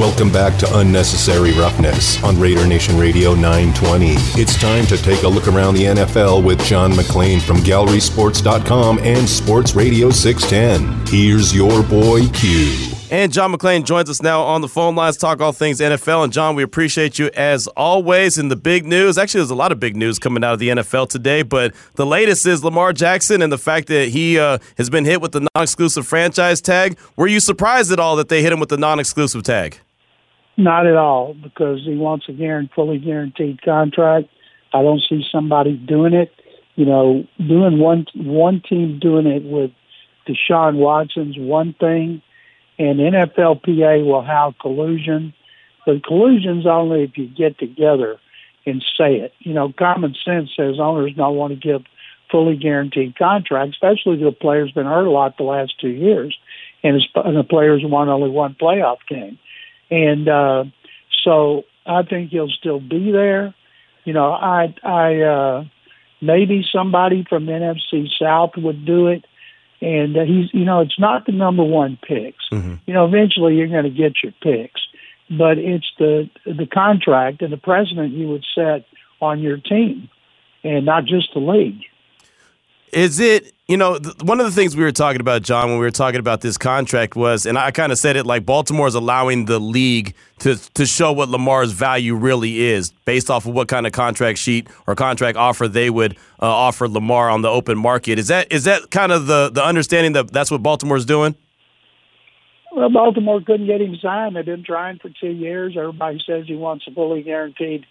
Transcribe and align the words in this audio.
Welcome 0.00 0.32
back 0.32 0.58
to 0.60 0.78
Unnecessary 0.78 1.52
Roughness 1.52 2.24
on 2.24 2.40
Raider 2.40 2.66
Nation 2.66 2.96
Radio 2.96 3.34
920. 3.34 4.14
It's 4.40 4.58
time 4.58 4.86
to 4.86 4.96
take 4.96 5.24
a 5.24 5.28
look 5.28 5.46
around 5.46 5.74
the 5.74 5.84
NFL 5.84 6.42
with 6.42 6.58
John 6.64 6.92
McClain 6.92 7.38
from 7.38 7.58
GallerySports.com 7.58 9.00
and 9.00 9.28
Sports 9.28 9.74
Radio 9.74 10.08
610. 10.08 11.06
Here's 11.06 11.54
your 11.54 11.82
boy 11.82 12.26
Q. 12.28 12.94
And 13.10 13.30
John 13.30 13.52
McClain 13.52 13.84
joins 13.84 14.08
us 14.08 14.22
now 14.22 14.40
on 14.40 14.62
the 14.62 14.68
phone 14.68 14.96
lines, 14.96 15.18
talk 15.18 15.42
all 15.42 15.52
things 15.52 15.80
NFL. 15.80 16.24
And 16.24 16.32
John, 16.32 16.56
we 16.56 16.62
appreciate 16.62 17.18
you 17.18 17.28
as 17.34 17.66
always. 17.66 18.38
In 18.38 18.48
the 18.48 18.56
big 18.56 18.86
news, 18.86 19.18
actually, 19.18 19.40
there's 19.40 19.50
a 19.50 19.54
lot 19.54 19.70
of 19.70 19.80
big 19.80 19.96
news 19.96 20.18
coming 20.18 20.42
out 20.42 20.54
of 20.54 20.60
the 20.60 20.70
NFL 20.70 21.10
today, 21.10 21.42
but 21.42 21.74
the 21.96 22.06
latest 22.06 22.46
is 22.46 22.64
Lamar 22.64 22.94
Jackson 22.94 23.42
and 23.42 23.52
the 23.52 23.58
fact 23.58 23.88
that 23.88 24.08
he 24.08 24.38
uh, 24.38 24.56
has 24.78 24.88
been 24.88 25.04
hit 25.04 25.20
with 25.20 25.32
the 25.32 25.46
non-exclusive 25.54 26.06
franchise 26.06 26.62
tag. 26.62 26.98
Were 27.16 27.26
you 27.26 27.38
surprised 27.38 27.92
at 27.92 28.00
all 28.00 28.16
that 28.16 28.30
they 28.30 28.40
hit 28.40 28.50
him 28.50 28.60
with 28.60 28.70
the 28.70 28.78
non-exclusive 28.78 29.42
tag? 29.42 29.78
Not 30.56 30.86
at 30.86 30.96
all, 30.96 31.34
because 31.34 31.80
he 31.84 31.94
wants 31.96 32.28
a 32.28 32.32
guaranteed, 32.32 32.74
fully 32.74 32.98
guaranteed 32.98 33.62
contract. 33.62 34.28
I 34.72 34.82
don't 34.82 35.02
see 35.08 35.24
somebody 35.30 35.76
doing 35.76 36.12
it. 36.12 36.32
You 36.76 36.86
know, 36.86 37.26
doing 37.38 37.78
one 37.78 38.06
one 38.14 38.62
team 38.66 38.98
doing 38.98 39.26
it 39.26 39.42
with 39.42 39.70
Deshaun 40.26 40.76
Watson's 40.76 41.36
one 41.38 41.74
thing 41.74 42.22
and 42.80 42.98
NFLPA 42.98 44.06
will 44.06 44.22
have 44.22 44.58
collusion. 44.58 45.34
But 45.84 46.02
collusion's 46.02 46.66
only 46.66 47.02
if 47.02 47.18
you 47.18 47.28
get 47.28 47.58
together 47.58 48.18
and 48.64 48.82
say 48.96 49.16
it. 49.16 49.34
You 49.40 49.52
know, 49.52 49.72
common 49.78 50.14
sense 50.24 50.50
says 50.56 50.80
owners 50.80 51.12
don't 51.14 51.36
want 51.36 51.52
to 51.52 51.60
give 51.60 51.82
fully 52.30 52.56
guaranteed 52.56 53.16
contracts, 53.16 53.76
especially 53.76 54.14
if 54.14 54.20
the 54.20 54.32
player's 54.32 54.72
been 54.72 54.86
hurt 54.86 55.06
a 55.06 55.10
lot 55.10 55.36
the 55.36 55.42
last 55.42 55.74
two 55.78 55.90
years, 55.90 56.36
and, 56.82 57.02
and 57.16 57.36
the 57.36 57.44
players 57.44 57.82
won 57.84 58.08
only 58.08 58.30
one 58.30 58.56
playoff 58.58 58.98
game. 59.08 59.38
And 59.90 60.28
uh, 60.28 60.64
so 61.24 61.64
I 61.86 62.02
think 62.02 62.30
he'll 62.30 62.48
still 62.48 62.80
be 62.80 63.10
there. 63.10 63.54
You 64.04 64.12
know, 64.12 64.32
I, 64.32 64.74
I, 64.82 65.20
uh, 65.20 65.64
maybe 66.20 66.64
somebody 66.72 67.24
from 67.28 67.46
NFC 67.46 68.08
South 68.18 68.52
would 68.56 68.86
do 68.86 69.08
it 69.08 69.24
and 69.80 70.16
uh, 70.16 70.24
he's 70.24 70.52
you 70.52 70.64
know 70.64 70.80
it's 70.80 70.98
not 70.98 71.26
the 71.26 71.32
number 71.32 71.64
one 71.64 71.98
picks. 72.06 72.44
Mm-hmm. 72.52 72.74
You 72.86 72.94
know, 72.94 73.06
eventually 73.06 73.56
you're 73.56 73.68
going 73.68 73.84
to 73.84 73.90
get 73.90 74.22
your 74.22 74.32
picks, 74.42 74.80
but 75.30 75.58
it's 75.58 75.90
the 75.98 76.28
the 76.44 76.66
contract 76.66 77.42
and 77.42 77.52
the 77.52 77.56
precedent 77.56 78.12
you 78.12 78.28
would 78.28 78.44
set 78.54 78.84
on 79.20 79.40
your 79.40 79.56
team, 79.56 80.08
and 80.62 80.84
not 80.84 81.04
just 81.04 81.32
the 81.34 81.40
league. 81.40 81.82
Is 82.92 83.20
it, 83.20 83.52
you 83.68 83.76
know, 83.76 83.98
th- 83.98 84.16
one 84.22 84.40
of 84.40 84.46
the 84.46 84.52
things 84.52 84.76
we 84.76 84.82
were 84.82 84.90
talking 84.90 85.20
about, 85.20 85.42
John, 85.42 85.68
when 85.68 85.78
we 85.78 85.84
were 85.84 85.92
talking 85.92 86.18
about 86.18 86.40
this 86.40 86.58
contract 86.58 87.14
was, 87.14 87.46
and 87.46 87.56
I 87.56 87.70
kind 87.70 87.92
of 87.92 87.98
said 87.98 88.16
it 88.16 88.26
like 88.26 88.44
Baltimore 88.44 88.88
is 88.88 88.96
allowing 88.96 89.44
the 89.44 89.60
league 89.60 90.14
to, 90.40 90.56
to 90.74 90.86
show 90.86 91.12
what 91.12 91.28
Lamar's 91.28 91.70
value 91.70 92.16
really 92.16 92.62
is 92.62 92.90
based 93.04 93.30
off 93.30 93.46
of 93.46 93.54
what 93.54 93.68
kind 93.68 93.86
of 93.86 93.92
contract 93.92 94.38
sheet 94.38 94.66
or 94.86 94.96
contract 94.96 95.38
offer 95.38 95.68
they 95.68 95.88
would 95.88 96.16
uh, 96.42 96.46
offer 96.46 96.88
Lamar 96.88 97.30
on 97.30 97.42
the 97.42 97.48
open 97.48 97.78
market. 97.78 98.18
Is 98.18 98.26
that 98.28 98.50
is 98.50 98.64
that 98.64 98.90
kind 98.90 99.12
of 99.12 99.26
the, 99.26 99.50
the 99.50 99.64
understanding 99.64 100.14
that 100.14 100.32
that's 100.32 100.50
what 100.50 100.62
Baltimore's 100.62 101.04
doing? 101.04 101.36
Well, 102.72 102.90
Baltimore 102.90 103.40
couldn't 103.40 103.66
get 103.66 103.80
him 103.80 103.96
signed. 104.02 104.36
They've 104.36 104.44
been 104.44 104.64
trying 104.64 104.98
for 104.98 105.10
two 105.20 105.30
years. 105.30 105.76
Everybody 105.76 106.20
says 106.26 106.46
he 106.46 106.56
wants 106.56 106.86
a 106.88 106.92
fully 106.92 107.22
guaranteed 107.22 107.84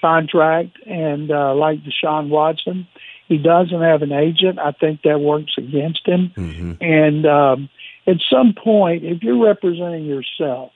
contract, 0.00 0.78
and 0.84 1.30
uh, 1.30 1.54
like 1.54 1.80
Deshaun 1.82 2.28
Watson 2.28 2.86
he 3.28 3.38
doesn't 3.38 3.82
have 3.82 4.02
an 4.02 4.12
agent. 4.12 4.58
I 4.58 4.72
think 4.72 5.02
that 5.02 5.20
works 5.20 5.52
against 5.58 6.06
him. 6.06 6.32
Mm-hmm. 6.36 6.72
And 6.80 7.26
um, 7.26 7.68
at 8.06 8.16
some 8.30 8.54
point, 8.54 9.04
if 9.04 9.22
you're 9.22 9.44
representing 9.44 10.04
yourself 10.04 10.72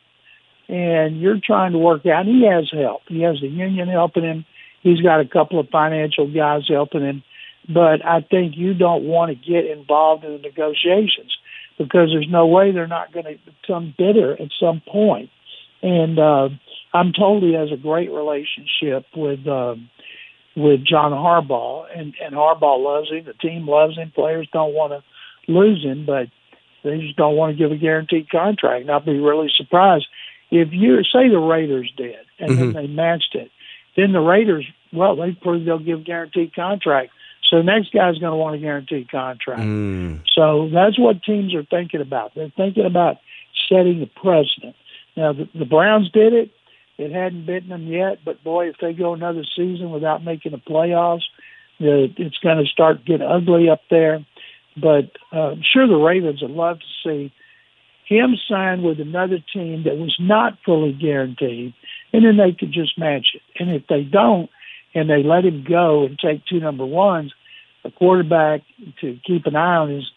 and 0.69 1.20
you're 1.20 1.41
trying 1.45 1.73
to 1.73 1.79
work 1.79 2.07
out, 2.07 2.27
he 2.27 2.47
has 2.47 2.69
help. 2.73 3.03
He 3.09 3.23
has 3.23 3.41
the 3.41 3.48
union 3.48 3.89
helping 3.89 4.25
him. 4.25 4.45
He's 4.83 5.01
got 5.01 5.20
a 5.20 5.29
couple 5.29 5.61
of 5.61 5.69
financial 5.69 6.33
guys 6.33 6.62
helping 6.69 7.02
him. 7.02 7.23
But 7.69 8.05
I 8.05 8.20
think 8.23 8.57
you 8.57 8.74
don't 8.74 9.05
want 9.05 9.30
to 9.30 9.35
get 9.35 9.67
involved 9.67 10.24
in 10.24 10.33
the 10.33 10.39
negotiations 10.39 11.36
because 11.79 12.11
there's 12.13 12.29
no 12.29 12.47
way 12.47 12.73
they're 12.73 12.86
not 12.86 13.13
going 13.13 13.27
to 13.27 13.39
become 13.45 13.95
bitter 13.97 14.33
at 14.33 14.48
some 14.58 14.83
point. 14.86 15.30
And 15.83 16.19
uh, 16.19 16.48
I'm 16.92 17.13
told 17.13 17.42
he 17.42 17.55
has 17.55 17.70
a 17.73 17.77
great 17.77 18.11
relationship 18.11 19.07
with 19.14 19.47
um, 19.47 19.89
with 20.56 20.84
John 20.84 21.12
Harbaugh, 21.12 21.86
and 21.94 22.14
and 22.22 22.34
Harbaugh 22.34 22.83
loves 22.83 23.11
him. 23.11 23.24
The 23.24 23.34
team 23.34 23.68
loves 23.68 23.96
him. 23.96 24.12
Players 24.14 24.48
don't 24.52 24.74
want 24.74 24.92
to 24.92 25.52
lose 25.52 25.83
him, 25.83 26.06
but 26.06 26.28
they 26.83 26.98
just 26.98 27.16
don't 27.16 27.36
want 27.36 27.56
to 27.56 27.58
give 27.58 27.72
a 27.72 27.77
guaranteed 27.77 28.30
contract. 28.30 28.83
And 28.83 28.90
I'd 28.90 29.05
be 29.05 29.18
really 29.18 29.50
surprised 29.56 30.06
if 30.50 30.68
you 30.72 31.02
say 31.05 31.28
the 31.28 31.38
Raiders 31.38 31.92
did, 31.96 32.16
and 32.38 32.50
mm-hmm. 32.50 32.72
then 32.72 32.72
they 32.72 32.86
matched 32.86 33.34
it. 33.34 33.50
Then 33.96 34.12
the 34.12 34.20
Raiders, 34.20 34.66
well, 34.92 35.16
they 35.16 35.33
proved 35.33 35.66
they'll 35.66 35.78
give 35.78 36.05
guaranteed 36.05 36.55
contract. 36.55 37.11
So 37.48 37.56
the 37.56 37.64
next 37.64 37.92
guy's 37.92 38.18
going 38.18 38.32
to 38.32 38.36
want 38.36 38.55
a 38.55 38.58
guaranteed 38.58 39.11
contract. 39.11 39.61
Mm. 39.61 40.22
So 40.34 40.70
that's 40.72 40.98
what 40.98 41.22
teams 41.22 41.55
are 41.55 41.64
thinking 41.64 42.00
about. 42.00 42.32
They're 42.34 42.52
thinking 42.56 42.86
about 42.86 43.17
setting 43.68 43.98
the 44.00 44.06
precedent. 44.06 44.77
Now 45.17 45.32
the, 45.32 45.48
the 45.55 45.64
Browns 45.64 46.11
did 46.12 46.32
it. 46.32 46.50
It 47.00 47.12
hadn't 47.12 47.46
bitten 47.46 47.70
them 47.70 47.86
yet, 47.86 48.18
but 48.24 48.44
boy, 48.44 48.68
if 48.68 48.77
they 48.80 48.92
go 48.92 49.14
another 49.14 49.44
season 49.56 49.90
without 49.90 50.24
making 50.24 50.52
the 50.52 50.58
playoffs, 50.58 51.22
it's 51.78 52.38
going 52.38 52.58
to 52.58 52.70
start 52.70 53.05
getting 53.05 53.27
ugly 53.27 53.70
up 53.70 53.80
there. 53.90 54.24
But 54.77 55.11
uh, 55.33 55.52
I'm 55.52 55.62
sure 55.62 55.86
the 55.86 55.96
Ravens 55.96 56.42
would 56.42 56.50
love 56.50 56.78
to 56.80 56.86
see 57.02 57.33
him 58.05 58.36
sign 58.48 58.83
with 58.83 59.00
another 59.00 59.38
team 59.52 59.84
that 59.84 59.96
was 59.96 60.16
not 60.18 60.58
fully 60.64 60.92
guaranteed, 60.92 61.74
and 62.12 62.24
then 62.24 62.36
they 62.36 62.52
could 62.52 62.72
just 62.72 62.98
match 62.98 63.28
it. 63.34 63.42
And 63.58 63.70
if 63.70 63.86
they 63.88 64.02
don't, 64.02 64.50
and 64.94 65.08
they 65.08 65.22
let 65.22 65.44
him 65.44 65.64
go 65.68 66.05
and 66.05 66.18
take 66.18 66.44
two 66.44 66.61
number 66.61 66.84
ones, 66.84 67.32
a 67.84 67.90
quarterback 67.90 68.62
to 69.00 69.18
keep 69.24 69.46
an 69.46 69.56
eye 69.56 69.77
on 69.77 69.92
is 69.92 70.11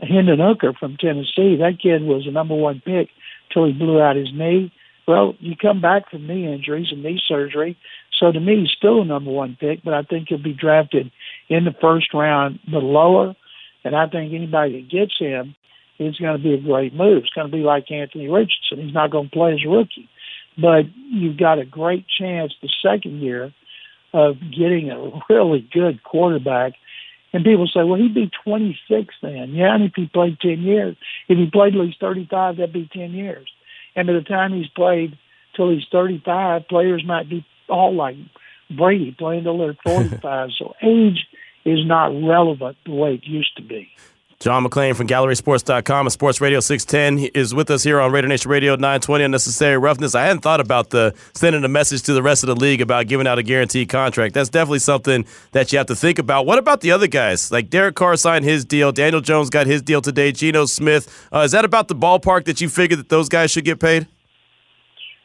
Hendon 0.00 0.40
Hooker 0.40 0.72
from 0.72 0.96
Tennessee. 0.96 1.56
That 1.56 1.78
kid 1.80 2.02
was 2.02 2.26
a 2.26 2.30
number 2.30 2.54
one 2.54 2.82
pick 2.84 3.10
till 3.52 3.66
he 3.66 3.72
blew 3.72 4.00
out 4.00 4.16
his 4.16 4.32
knee. 4.32 4.72
Well, 5.06 5.34
you 5.38 5.54
come 5.56 5.80
back 5.80 6.10
from 6.10 6.26
knee 6.26 6.52
injuries 6.52 6.88
and 6.90 7.02
knee 7.02 7.20
surgery. 7.28 7.78
So 8.18 8.32
to 8.32 8.40
me, 8.40 8.60
he's 8.60 8.76
still 8.76 9.02
a 9.02 9.04
number 9.04 9.30
one 9.30 9.56
pick, 9.58 9.84
but 9.84 9.94
I 9.94 10.02
think 10.02 10.28
he'll 10.28 10.42
be 10.42 10.52
drafted 10.52 11.12
in 11.48 11.64
the 11.64 11.74
first 11.80 12.12
round, 12.12 12.58
the 12.70 12.78
lower. 12.78 13.34
And 13.84 13.94
I 13.94 14.08
think 14.08 14.32
anybody 14.32 14.80
that 14.80 14.90
gets 14.90 15.12
him 15.18 15.54
is 15.98 16.16
going 16.16 16.36
to 16.36 16.42
be 16.42 16.54
a 16.54 16.60
great 16.60 16.92
move. 16.92 17.22
It's 17.24 17.32
going 17.32 17.50
to 17.50 17.56
be 17.56 17.62
like 17.62 17.90
Anthony 17.90 18.28
Richardson. 18.28 18.84
He's 18.84 18.94
not 18.94 19.10
going 19.10 19.28
to 19.28 19.32
play 19.32 19.52
as 19.52 19.60
a 19.64 19.68
rookie, 19.68 20.08
but 20.58 20.86
you've 21.10 21.38
got 21.38 21.58
a 21.58 21.64
great 21.64 22.04
chance 22.18 22.52
the 22.60 22.70
second 22.82 23.20
year 23.20 23.52
of 24.12 24.36
getting 24.50 24.90
a 24.90 25.20
really 25.32 25.66
good 25.72 26.02
quarterback. 26.02 26.72
And 27.32 27.44
people 27.44 27.66
say, 27.66 27.84
well, 27.84 28.00
he'd 28.00 28.14
be 28.14 28.30
26 28.44 29.14
then. 29.22 29.50
Yeah, 29.50 29.74
and 29.74 29.84
if 29.84 29.92
he 29.94 30.06
played 30.06 30.40
10 30.40 30.62
years, 30.62 30.96
if 31.28 31.36
he 31.38 31.50
played 31.50 31.74
at 31.74 31.80
least 31.80 32.00
35, 32.00 32.56
that'd 32.56 32.72
be 32.72 32.88
10 32.92 33.12
years. 33.12 33.46
And 33.96 34.06
by 34.06 34.12
the 34.12 34.20
time 34.20 34.52
he's 34.52 34.68
played 34.68 35.18
till 35.56 35.70
he's 35.70 35.84
35, 35.90 36.68
players 36.68 37.02
might 37.04 37.28
be 37.28 37.44
all 37.68 37.94
like 37.94 38.16
Brady 38.70 39.14
playing 39.18 39.44
till 39.44 39.58
they're 39.58 39.76
45. 39.84 40.50
so 40.58 40.74
age 40.82 41.26
is 41.64 41.84
not 41.84 42.08
relevant 42.08 42.76
the 42.84 42.92
way 42.92 43.14
it 43.14 43.24
used 43.24 43.56
to 43.56 43.62
be. 43.62 43.90
John 44.38 44.64
McClain 44.64 44.94
from 44.94 45.06
GallerySports.com 45.06 46.06
and 46.06 46.12
Sports 46.12 46.42
Radio 46.42 46.60
610 46.60 47.30
is 47.34 47.54
with 47.54 47.70
us 47.70 47.82
here 47.82 47.98
on 47.98 48.12
Raider 48.12 48.28
Nation 48.28 48.50
Radio 48.50 48.74
920 48.74 49.24
Unnecessary 49.24 49.78
Roughness. 49.78 50.14
I 50.14 50.24
hadn't 50.24 50.42
thought 50.42 50.60
about 50.60 50.90
the 50.90 51.14
sending 51.32 51.64
a 51.64 51.68
message 51.68 52.02
to 52.02 52.12
the 52.12 52.22
rest 52.22 52.42
of 52.42 52.48
the 52.48 52.54
league 52.54 52.82
about 52.82 53.06
giving 53.06 53.26
out 53.26 53.38
a 53.38 53.42
guaranteed 53.42 53.88
contract. 53.88 54.34
That's 54.34 54.50
definitely 54.50 54.80
something 54.80 55.24
that 55.52 55.72
you 55.72 55.78
have 55.78 55.86
to 55.86 55.96
think 55.96 56.18
about. 56.18 56.44
What 56.44 56.58
about 56.58 56.82
the 56.82 56.90
other 56.90 57.06
guys? 57.06 57.50
Like 57.50 57.70
Derek 57.70 57.94
Carr 57.94 58.14
signed 58.16 58.44
his 58.44 58.66
deal. 58.66 58.92
Daniel 58.92 59.22
Jones 59.22 59.48
got 59.48 59.66
his 59.66 59.80
deal 59.80 60.02
today. 60.02 60.32
Geno 60.32 60.66
Smith. 60.66 61.28
Uh, 61.32 61.38
is 61.38 61.52
that 61.52 61.64
about 61.64 61.88
the 61.88 61.96
ballpark 61.96 62.44
that 62.44 62.60
you 62.60 62.68
figured 62.68 62.98
that 62.98 63.08
those 63.08 63.30
guys 63.30 63.50
should 63.50 63.64
get 63.64 63.80
paid? 63.80 64.06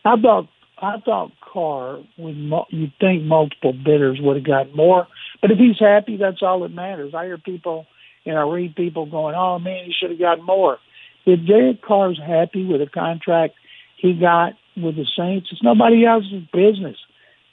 I 0.05 0.15
thought 0.21 0.47
I 0.81 0.99
thought 1.03 1.31
Carr 1.53 1.99
would. 2.17 2.37
You'd 2.69 2.93
think 3.01 3.23
multiple 3.23 3.73
bidders 3.73 4.19
would 4.21 4.37
have 4.37 4.45
got 4.45 4.73
more, 4.73 5.05
but 5.41 5.51
if 5.51 5.57
he's 5.57 5.79
happy, 5.79 6.15
that's 6.15 6.41
all 6.41 6.61
that 6.61 6.71
matters. 6.71 7.13
I 7.13 7.25
hear 7.25 7.37
people– 7.37 7.87
and 8.25 8.37
I 8.37 8.43
read 8.43 8.75
people 8.75 9.05
going, 9.05 9.35
"Oh 9.35 9.59
man, 9.59 9.85
he 9.85 9.93
should 9.93 10.11
have 10.11 10.19
gotten 10.19 10.45
more." 10.45 10.77
If 11.25 11.45
Derek 11.45 11.81
Carr's 11.81 12.19
happy 12.19 12.65
with 12.65 12.81
the 12.81 12.87
contract 12.87 13.55
he 13.97 14.13
got 14.13 14.53
with 14.75 14.95
the 14.95 15.05
Saints, 15.17 15.49
it's 15.51 15.63
nobody 15.63 16.05
else's 16.05 16.43
business, 16.51 16.97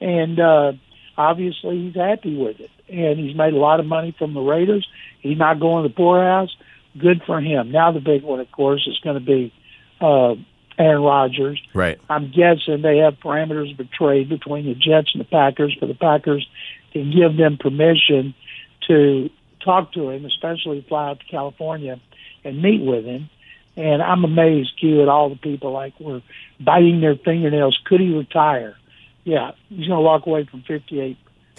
and 0.00 0.40
uh, 0.40 0.72
obviously 1.16 1.86
he's 1.86 1.96
happy 1.96 2.36
with 2.36 2.60
it. 2.60 2.70
And 2.88 3.18
he's 3.18 3.36
made 3.36 3.52
a 3.52 3.58
lot 3.58 3.80
of 3.80 3.86
money 3.86 4.14
from 4.18 4.32
the 4.32 4.40
Raiders. 4.40 4.86
He's 5.20 5.36
not 5.36 5.60
going 5.60 5.82
to 5.82 5.88
the 5.88 5.94
poorhouse. 5.94 6.54
Good 6.96 7.22
for 7.26 7.40
him. 7.40 7.70
Now 7.70 7.92
the 7.92 8.00
big 8.00 8.22
one, 8.22 8.40
of 8.40 8.50
course, 8.50 8.86
is 8.86 8.98
going 9.00 9.18
to 9.18 9.24
be 9.24 9.52
uh, 10.00 10.36
Aaron 10.78 11.02
Rodgers. 11.02 11.60
Right. 11.74 11.98
I'm 12.08 12.30
guessing 12.30 12.82
they 12.82 12.98
have 12.98 13.14
parameters 13.14 13.78
of 13.78 13.90
trade 13.90 14.28
between 14.28 14.64
the 14.64 14.74
Jets 14.74 15.10
and 15.12 15.20
the 15.20 15.28
Packers 15.28 15.76
for 15.78 15.86
the 15.86 15.94
Packers 15.94 16.48
to 16.92 17.04
give 17.04 17.36
them 17.36 17.58
permission 17.58 18.34
to 18.86 19.28
talk 19.60 19.93
to 19.93 20.10
him, 20.10 20.25
especially 20.25 20.84
fly 20.88 21.10
out 21.10 21.20
to 21.20 21.26
California 21.26 22.00
and 22.44 22.62
meet 22.62 22.82
with 22.82 23.05
him. 23.05 23.28
And 23.76 24.02
I'm 24.02 24.25
amazed, 24.25 24.78
Q, 24.78 25.02
at 25.02 25.08
all 25.08 25.28
the 25.28 25.37
people 25.37 25.72
like 25.72 25.99
were 26.00 26.22
biting 26.58 27.00
their 27.00 27.16
fingernails. 27.16 27.78
Could 27.84 28.00
he 28.00 28.12
retire? 28.12 28.76
Yeah, 29.25 29.52
he's 29.69 29.87
going 29.87 29.99
to 29.99 30.00
walk 30.00 30.26
away 30.26 30.44
from 30.44 30.62
fifty-eight 30.62 31.19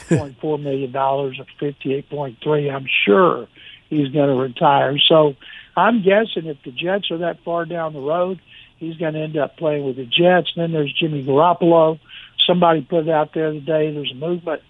point 0.10 0.40
four 0.42 0.58
million 0.60 0.92
dollars 0.92 1.40
or 1.40 1.46
fifty-eight 1.60 2.10
point 2.10 2.40
three. 2.44 2.70
I'm 2.70 2.88
sure 3.06 3.48
he's 3.90 4.10
going 4.10 4.30
to 4.30 4.42
retire. 4.42 4.98
So 5.08 5.36
I'm 5.78 6.04
guessing 6.04 6.46
if 6.46 6.58
the 6.64 6.72
Jets 6.72 7.10
are 7.12 7.20
that 7.20 7.44
far 7.44 7.66
down 7.66 7.94
the 7.94 8.02
road, 8.02 8.42
he's 8.78 8.98
going 8.98 9.14
to 9.14 9.22
end 9.22 9.38
up 9.38 9.58
playing 9.58 9.86
with 9.86 9.96
the 9.96 10.06
Jets. 10.06 10.52
Then 10.56 10.72
there's 10.72 10.94
Jimmy 10.94 11.24
Garoppolo. 11.24 12.00
Somebody 12.46 12.82
put 12.82 13.08
it 13.08 13.10
out 13.10 13.34
there 13.34 13.52
today. 13.52 13.94
There's 13.94 14.12
a 14.12 14.16
movement 14.16 14.62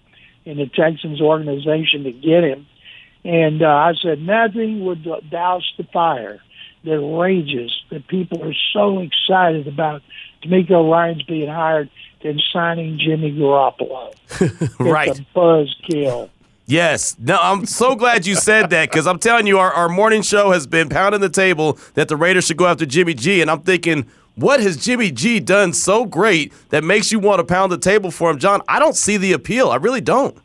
in 0.44 0.58
the 0.58 0.66
Texans 0.66 1.20
organization 1.20 2.04
to 2.04 2.12
get 2.12 2.44
him. 2.44 2.66
And 3.24 3.62
uh, 3.62 3.66
I 3.66 3.94
said 4.00 4.20
nothing 4.20 4.84
would 4.84 5.04
douse 5.30 5.70
the 5.76 5.84
fire 5.84 6.40
that 6.84 7.00
rages 7.00 7.70
that 7.90 8.06
people 8.08 8.42
are 8.42 8.54
so 8.72 9.00
excited 9.00 9.66
about 9.66 10.02
DeMeco 10.42 10.90
Ryans 10.90 11.22
being 11.24 11.48
hired 11.48 11.90
than 12.22 12.40
signing 12.52 12.98
Jimmy 12.98 13.32
Garoppolo. 13.32 14.14
right. 14.78 15.08
It's 15.10 15.20
a 15.20 15.38
buzzkill. 15.38 16.30
Yes. 16.66 17.16
No, 17.18 17.36
I'm 17.40 17.66
so 17.66 17.96
glad 17.96 18.26
you 18.26 18.36
said 18.36 18.70
that 18.70 18.90
because 18.90 19.06
I'm 19.06 19.18
telling 19.18 19.46
you, 19.46 19.58
our, 19.58 19.72
our 19.72 19.88
morning 19.88 20.22
show 20.22 20.52
has 20.52 20.66
been 20.68 20.88
pounding 20.88 21.20
the 21.20 21.28
table 21.28 21.78
that 21.94 22.06
the 22.08 22.16
Raiders 22.16 22.46
should 22.46 22.58
go 22.58 22.66
after 22.66 22.86
Jimmy 22.86 23.12
G. 23.12 23.42
And 23.42 23.50
I'm 23.50 23.62
thinking, 23.62 24.06
what 24.36 24.60
has 24.60 24.76
Jimmy 24.76 25.10
G 25.10 25.40
done 25.40 25.72
so 25.72 26.04
great 26.04 26.52
that 26.68 26.84
makes 26.84 27.10
you 27.10 27.18
want 27.18 27.40
to 27.40 27.44
pound 27.44 27.72
the 27.72 27.78
table 27.78 28.12
for 28.12 28.30
him? 28.30 28.38
John, 28.38 28.62
I 28.68 28.78
don't 28.78 28.94
see 28.94 29.16
the 29.16 29.32
appeal. 29.32 29.70
I 29.70 29.76
really 29.76 30.00
don't. 30.00 30.38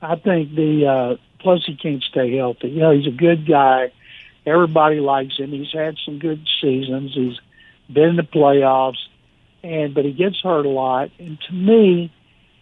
I 0.00 0.16
think 0.16 0.54
the, 0.54 0.86
uh, 0.86 1.16
plus 1.44 1.62
he 1.64 1.76
can't 1.76 2.02
stay 2.02 2.36
healthy. 2.36 2.70
You 2.70 2.80
know, 2.80 2.90
he's 2.90 3.06
a 3.06 3.16
good 3.16 3.46
guy. 3.46 3.92
Everybody 4.46 4.98
likes 4.98 5.36
him. 5.38 5.50
He's 5.50 5.72
had 5.72 5.96
some 6.04 6.18
good 6.18 6.44
seasons. 6.60 7.12
He's 7.14 7.38
been 7.92 8.10
in 8.10 8.16
the 8.16 8.22
playoffs, 8.22 9.02
and 9.62 9.94
but 9.94 10.04
he 10.04 10.12
gets 10.12 10.40
hurt 10.42 10.66
a 10.66 10.70
lot. 10.70 11.10
And 11.18 11.38
to 11.48 11.54
me, 11.54 12.12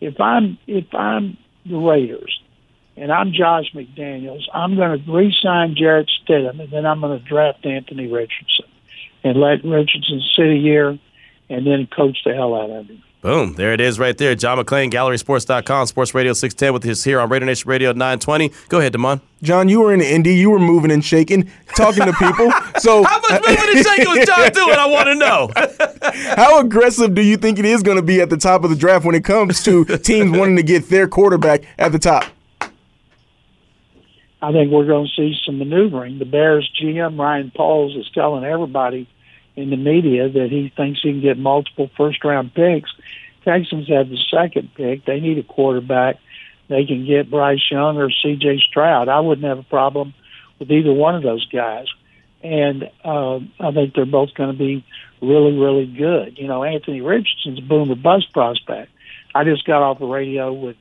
if 0.01 0.21
I'm 0.21 0.59
if 0.67 0.93
I'm 0.93 1.39
the 1.65 1.77
Raiders 1.77 2.41
and 2.97 3.11
I'm 3.11 3.33
Josh 3.33 3.73
McDaniels, 3.75 4.43
I'm 4.53 4.77
going 4.77 5.03
to 5.03 5.13
re-sign 5.13 5.77
Jarrett 5.79 6.11
Stidham, 6.21 6.61
and 6.61 6.71
then 6.71 6.85
I'm 6.85 7.01
going 7.01 7.19
to 7.19 7.25
draft 7.25 7.65
Anthony 7.65 8.07
Richardson 8.07 8.67
and 9.25 9.41
let 9.41 9.65
Richardson 9.65 10.21
sit 10.37 10.47
a 10.47 10.57
year, 10.57 10.99
and 11.49 11.67
then 11.67 11.89
coach 11.95 12.19
the 12.25 12.35
hell 12.35 12.55
out 12.55 12.71
of 12.71 12.87
him. 12.87 13.03
Boom. 13.23 13.53
There 13.53 13.73
it 13.73 13.81
is 13.81 14.01
right 14.01 14.19
there. 14.19 14.35
John 14.35 14.59
McClain, 14.59 14.91
GallerySports.com, 14.91 15.87
Sports 15.87 16.13
Radio 16.13 16.33
610 16.33 16.73
with 16.73 16.83
his 16.83 17.05
here 17.05 17.21
on 17.21 17.29
Radio 17.29 17.47
Nation 17.47 17.71
Radio 17.71 17.93
920. 17.93 18.51
Go 18.69 18.81
ahead, 18.81 18.91
Damon. 18.91 19.21
John, 19.45 19.69
you 19.69 19.81
were 19.81 19.95
in 19.95 20.01
Indy. 20.01 20.35
You 20.35 20.51
were 20.51 20.59
moving 20.59 20.91
and 20.91 21.05
shaking, 21.05 21.49
talking 21.77 22.05
to 22.05 22.13
people. 22.15 22.53
So 22.79 23.05
How 23.05 23.21
much 23.21 23.43
moving 23.47 23.77
and 23.77 23.87
shaking 23.87 24.09
was 24.09 24.27
John 24.27 24.51
doing? 24.53 24.77
I 24.77 24.87
want 24.87 25.07
to 25.07 25.15
know. 25.15 25.51
how 26.35 26.59
aggressive 26.59 27.15
do 27.15 27.23
you 27.23 27.37
think 27.37 27.61
it 27.61 27.65
is 27.65 27.81
going 27.85 27.97
to 27.97 28.03
be 28.03 28.21
at 28.21 28.29
the 28.29 28.37
top 28.37 28.65
of 28.65 28.71
the 28.71 28.77
draft 28.77 29.05
when 29.05 29.15
it 29.15 29.23
comes 29.25 29.63
to 29.63 29.85
teams 29.99 30.37
wanting 30.37 30.57
to 30.57 30.65
get 30.65 30.89
their 30.89 31.07
quarterback 31.07 31.63
at 31.79 31.93
the 31.93 32.01
top? 32.01 32.25
I 34.41 34.51
think 34.51 34.73
we're 34.73 34.87
going 34.87 35.07
to 35.07 35.13
see 35.15 35.37
some 35.47 35.59
maneuvering. 35.59 36.19
The 36.19 36.25
Bears 36.25 36.69
GM, 36.83 37.17
Ryan 37.17 37.53
Poles, 37.55 37.95
is 37.95 38.11
telling 38.13 38.43
everybody– 38.43 39.09
in 39.57 39.71
the 39.71 39.77
media 39.77 40.29
that 40.29 40.49
he 40.51 40.73
thinks 40.77 41.01
he 41.03 41.13
can 41.13 41.21
get 41.21 41.39
multiple 41.39 41.91
first 41.97 42.25
round 42.25 42.55
picks. 42.55 42.91
Texans 43.45 43.89
have 43.89 44.09
the 44.09 44.19
second 44.31 44.71
pick. 44.75 45.05
They 45.05 45.21
need 45.21 45.39
a 45.39 45.43
quarterback. 45.43 46.17
They 46.69 46.85
can 46.87 47.05
get 47.07 47.31
Bryce 47.31 47.71
Young 47.71 47.99
or 47.99 48.11
C.J. 48.11 48.63
Stroud. 48.69 49.09
I 49.09 49.21
wouldn't 49.21 49.47
have 49.47 49.59
a 49.59 49.65
problem 49.65 50.15
with 50.59 50.71
either 50.71 50.93
one 50.93 51.15
of 51.15 51.23
those 51.23 51.47
guys. 51.49 51.87
And 52.43 52.91
uh, 53.05 53.37
I 53.61 53.73
think 53.73 53.95
they're 53.95 54.07
both 54.07 54.35
going 54.35 54.53
to 54.53 54.59
be 54.59 54.85
really, 55.21 55.57
really 55.57 55.87
good. 55.87 56.39
You 56.39 56.49
know, 56.49 56.65
Anthony 56.65 57.01
Richardson's 57.01 57.59
a 57.59 57.63
boom 57.63 57.91
or 57.91 57.97
bust 57.97 58.33
prospect. 58.33 58.91
I 59.35 59.45
just 59.45 59.65
got 59.65 59.83
off 59.83 59.99
the 59.99 60.07
radio 60.07 60.53
with 60.53 60.77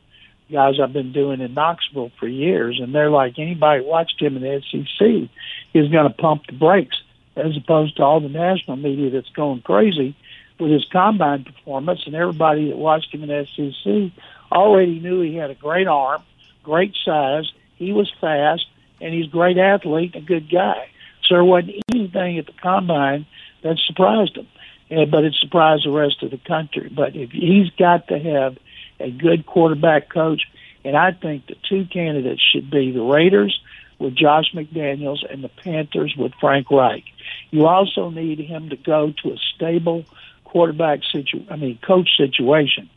guys 0.51 0.79
I've 0.81 0.93
been 0.93 1.13
doing 1.13 1.39
in 1.41 1.53
Knoxville 1.53 2.11
for 2.19 2.27
years, 2.27 2.79
and 2.81 2.93
they're 2.93 3.09
like 3.09 3.39
anybody 3.39 3.83
watched 3.83 4.21
him 4.21 4.35
in 4.35 4.43
the 4.43 4.61
SEC 4.69 5.29
is 5.73 5.91
going 5.91 6.07
to 6.07 6.13
pump 6.13 6.47
the 6.47 6.53
brakes 6.53 6.97
as 7.35 7.55
opposed 7.57 7.97
to 7.97 8.03
all 8.03 8.19
the 8.19 8.29
national 8.29 8.77
media 8.77 9.09
that's 9.09 9.29
going 9.29 9.61
crazy 9.61 10.15
with 10.59 10.71
his 10.71 10.85
combine 10.91 11.43
performance. 11.43 12.01
And 12.05 12.15
everybody 12.15 12.69
that 12.69 12.77
watched 12.77 13.13
him 13.13 13.23
in 13.23 13.47
SEC 13.47 14.11
already 14.51 14.99
knew 14.99 15.21
he 15.21 15.35
had 15.35 15.49
a 15.49 15.55
great 15.55 15.87
arm, 15.87 16.21
great 16.63 16.95
size, 17.03 17.51
he 17.75 17.93
was 17.93 18.11
fast, 18.21 18.65
and 18.99 19.13
he's 19.13 19.25
a 19.25 19.31
great 19.31 19.57
athlete 19.57 20.15
a 20.15 20.21
good 20.21 20.49
guy. 20.49 20.87
So 21.23 21.35
there 21.35 21.43
wasn't 21.43 21.83
anything 21.91 22.37
at 22.37 22.45
the 22.45 22.53
combine 22.53 23.25
that 23.63 23.77
surprised 23.85 24.37
him. 24.37 24.47
And, 24.89 25.09
but 25.09 25.23
it 25.23 25.33
surprised 25.39 25.85
the 25.85 25.91
rest 25.91 26.21
of 26.21 26.31
the 26.31 26.37
country. 26.37 26.91
But 26.93 27.15
if 27.15 27.31
he's 27.31 27.69
got 27.71 28.07
to 28.09 28.19
have 28.19 28.57
a 28.99 29.09
good 29.09 29.45
quarterback 29.45 30.09
coach, 30.09 30.43
and 30.83 30.97
I 30.97 31.11
think 31.11 31.47
the 31.47 31.55
two 31.69 31.85
candidates 31.85 32.41
should 32.51 32.69
be 32.69 32.91
the 32.91 33.01
Raiders 33.01 33.59
with 33.99 34.15
Josh 34.15 34.51
McDaniels 34.53 35.19
and 35.31 35.43
the 35.43 35.49
Panthers 35.49 36.15
with 36.17 36.33
Frank 36.39 36.69
Reich. 36.71 37.03
You 37.51 37.67
also 37.67 38.09
need 38.09 38.39
him 38.39 38.69
to 38.69 38.77
go 38.77 39.13
to 39.23 39.33
a 39.33 39.37
stable 39.55 40.05
quarterback 40.45 40.99
situ 41.11 41.45
I 41.49 41.55
mean 41.55 41.79
coach 41.85 42.09
situation. 42.17 42.89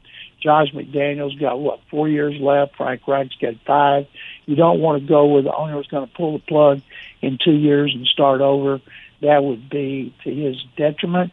Josh 0.43 0.69
McDaniels 0.73 1.39
got 1.41 1.59
what 1.59 1.81
four 1.91 2.09
years 2.09 2.39
left. 2.41 2.77
Frank 2.77 3.07
Reich's 3.09 3.37
got 3.41 3.55
five. 3.67 4.07
You 4.47 4.57
don't 4.57 4.81
want 4.81 5.01
to 5.01 5.09
go 5.09 5.27
where 5.27 5.43
the 5.43 5.55
owner 5.55 5.81
is 5.81 5.87
going 5.87 6.07
to 6.07 6.15
pull 6.15 6.35
the 6.35 6.45
plug 6.45 6.83
in 7.23 7.39
two 7.43 7.53
years 7.55 7.93
and 7.95 8.07
start 8.07 8.41
over. 8.41 8.81
That 9.23 9.43
would 9.43 9.71
be 9.71 10.15
to 10.25 10.31
his 10.35 10.57
detriment. 10.77 11.33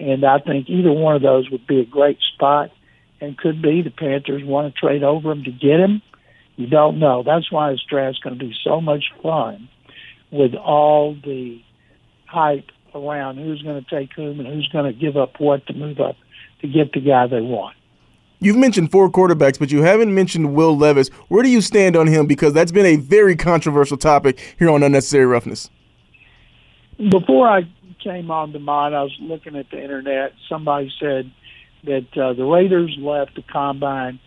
And 0.00 0.24
I 0.24 0.38
think 0.38 0.68
either 0.68 0.92
one 0.92 1.14
of 1.14 1.22
those 1.22 1.48
would 1.50 1.66
be 1.66 1.80
a 1.80 1.84
great 1.84 2.18
spot, 2.34 2.70
and 3.20 3.36
could 3.36 3.60
be 3.62 3.82
the 3.82 3.90
Panthers 3.90 4.44
want 4.44 4.72
to 4.72 4.80
trade 4.80 5.02
over 5.02 5.32
him 5.32 5.44
to 5.44 5.50
get 5.50 5.80
him. 5.80 6.02
You 6.56 6.66
don't 6.66 6.98
know. 6.98 7.22
That's 7.22 7.50
why 7.50 7.70
this 7.70 7.82
draft's 7.88 8.20
going 8.20 8.38
to 8.38 8.44
be 8.44 8.54
so 8.64 8.80
much 8.80 9.04
fun 9.22 9.68
with 10.30 10.54
all 10.54 11.14
the 11.14 11.62
hype 12.28 12.70
around 12.94 13.38
who's 13.38 13.62
going 13.62 13.82
to 13.82 13.90
take 13.90 14.12
whom 14.14 14.40
and 14.40 14.48
who's 14.48 14.68
going 14.68 14.92
to 14.92 14.98
give 14.98 15.16
up 15.16 15.38
what 15.38 15.66
to 15.66 15.72
move 15.72 16.00
up 16.00 16.16
to 16.60 16.68
get 16.68 16.92
the 16.92 17.00
guy 17.00 17.26
they 17.26 17.40
want. 17.40 17.76
You've 18.40 18.56
mentioned 18.56 18.92
four 18.92 19.10
quarterbacks, 19.10 19.58
but 19.58 19.72
you 19.72 19.82
haven't 19.82 20.14
mentioned 20.14 20.54
Will 20.54 20.76
Levis. 20.76 21.08
Where 21.28 21.42
do 21.42 21.48
you 21.48 21.60
stand 21.60 21.96
on 21.96 22.06
him? 22.06 22.26
Because 22.26 22.52
that's 22.52 22.70
been 22.70 22.86
a 22.86 22.96
very 22.96 23.34
controversial 23.34 23.96
topic 23.96 24.38
here 24.58 24.70
on 24.70 24.82
Unnecessary 24.82 25.26
Roughness. 25.26 25.70
Before 27.10 27.48
I 27.48 27.62
came 28.02 28.30
on 28.30 28.52
to 28.52 28.58
mine, 28.60 28.94
I 28.94 29.02
was 29.02 29.16
looking 29.20 29.56
at 29.56 29.70
the 29.70 29.82
internet. 29.82 30.32
Somebody 30.48 30.92
said 31.00 31.32
that 31.84 32.16
uh, 32.16 32.32
the 32.34 32.44
Raiders 32.44 32.96
left 32.98 33.34
the 33.34 33.42
combine 33.42 34.20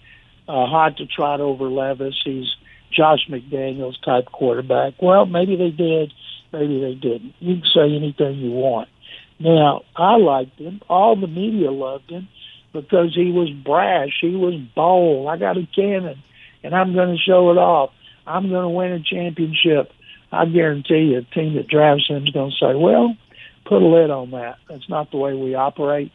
uh, 0.48 0.66
hot 0.66 0.98
to 0.98 1.06
trot 1.06 1.40
over 1.40 1.70
Levis. 1.70 2.20
He's 2.24 2.54
Josh 2.92 3.28
McDaniels 3.30 4.02
type 4.04 4.26
quarterback. 4.26 5.02
Well, 5.02 5.26
maybe 5.26 5.56
they 5.56 5.70
did 5.70 6.12
maybe 6.52 6.82
they 6.82 6.94
didn't. 6.94 7.34
You 7.40 7.56
can 7.58 7.70
say 7.74 7.96
anything 7.96 8.38
you 8.38 8.52
want. 8.52 8.90
Now, 9.40 9.82
I 9.96 10.18
liked 10.18 10.60
him. 10.60 10.82
All 10.88 11.16
the 11.16 11.28
media 11.28 11.72
loved 11.72 12.10
him 12.10 12.28
because 12.74 13.16
he 13.16 13.32
was 13.32 13.50
brash. 13.50 14.18
He 14.22 14.36
was 14.36 14.56
bold. 14.76 15.28
I 15.28 15.38
got 15.38 15.58
a 15.58 15.68
cannon, 15.76 16.22
and 16.64 16.76
I'm 16.76 16.94
going 16.94 17.16
to 17.16 17.22
show 17.22 17.52
it 17.52 17.58
off. 17.58 17.92
I'm 18.28 18.50
going 18.50 18.64
to 18.64 18.70
win 18.70 18.92
a 18.92 19.00
championship. 19.00 19.92
I 20.32 20.46
guarantee 20.46 21.12
you, 21.12 21.18
a 21.20 21.22
team 21.24 21.56
that 21.56 21.68
drafts 21.68 22.08
him 22.08 22.26
is 22.26 22.32
going 22.32 22.52
to 22.52 22.58
say, 22.58 22.76
well, 22.76 23.16
put 23.66 23.82
a 23.82 23.86
lid 23.86 24.10
on 24.10 24.32
that. 24.32 24.58
That's 24.70 24.88
not 24.88 25.12
the 25.12 25.18
way 25.18 25.34
we 25.34 25.56
operate. 25.56 26.12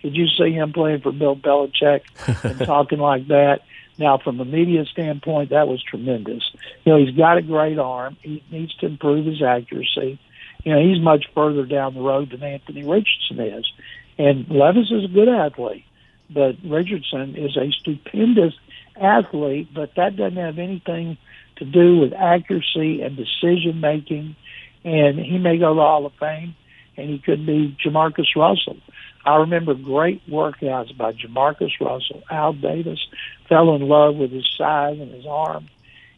Could 0.00 0.16
you 0.16 0.26
see 0.28 0.52
him 0.52 0.72
playing 0.72 1.02
for 1.02 1.12
Bill 1.12 1.36
Belichick 1.36 2.00
and 2.42 2.58
talking 2.66 2.98
like 2.98 3.28
that? 3.28 3.60
Now, 4.00 4.16
from 4.16 4.40
a 4.40 4.46
media 4.46 4.86
standpoint, 4.86 5.50
that 5.50 5.68
was 5.68 5.82
tremendous. 5.82 6.42
You 6.84 6.92
know, 6.92 6.98
he's 7.04 7.14
got 7.14 7.36
a 7.36 7.42
great 7.42 7.78
arm. 7.78 8.16
He 8.22 8.42
needs 8.50 8.74
to 8.76 8.86
improve 8.86 9.26
his 9.26 9.42
accuracy. 9.42 10.18
You 10.64 10.72
know, 10.72 10.80
he's 10.80 11.02
much 11.02 11.26
further 11.34 11.66
down 11.66 11.92
the 11.92 12.00
road 12.00 12.30
than 12.30 12.42
Anthony 12.42 12.82
Richardson 12.82 13.40
is. 13.40 13.70
And 14.16 14.48
Levis 14.48 14.90
is 14.90 15.04
a 15.04 15.08
good 15.08 15.28
athlete, 15.28 15.84
but 16.30 16.56
Richardson 16.64 17.36
is 17.36 17.58
a 17.58 17.70
stupendous 17.72 18.54
athlete, 18.98 19.68
but 19.74 19.94
that 19.96 20.16
doesn't 20.16 20.38
have 20.38 20.58
anything 20.58 21.18
to 21.56 21.66
do 21.66 21.98
with 21.98 22.14
accuracy 22.14 23.02
and 23.02 23.18
decision 23.18 23.80
making. 23.80 24.34
And 24.82 25.18
he 25.18 25.36
may 25.36 25.58
go 25.58 25.74
to 25.74 25.74
the 25.74 25.82
Hall 25.82 26.06
of 26.06 26.14
Fame, 26.14 26.56
and 27.00 27.10
he 27.10 27.18
could 27.18 27.46
be 27.46 27.76
JaMarcus 27.84 28.36
Russell. 28.36 28.76
I 29.24 29.36
remember 29.36 29.74
great 29.74 30.28
workouts 30.28 30.96
by 30.96 31.12
JaMarcus 31.12 31.72
Russell. 31.80 32.22
Al 32.30 32.52
Davis 32.52 33.00
fell 33.48 33.74
in 33.74 33.82
love 33.82 34.16
with 34.16 34.30
his 34.30 34.48
size 34.56 34.98
and 34.98 35.12
his 35.12 35.26
arm, 35.26 35.68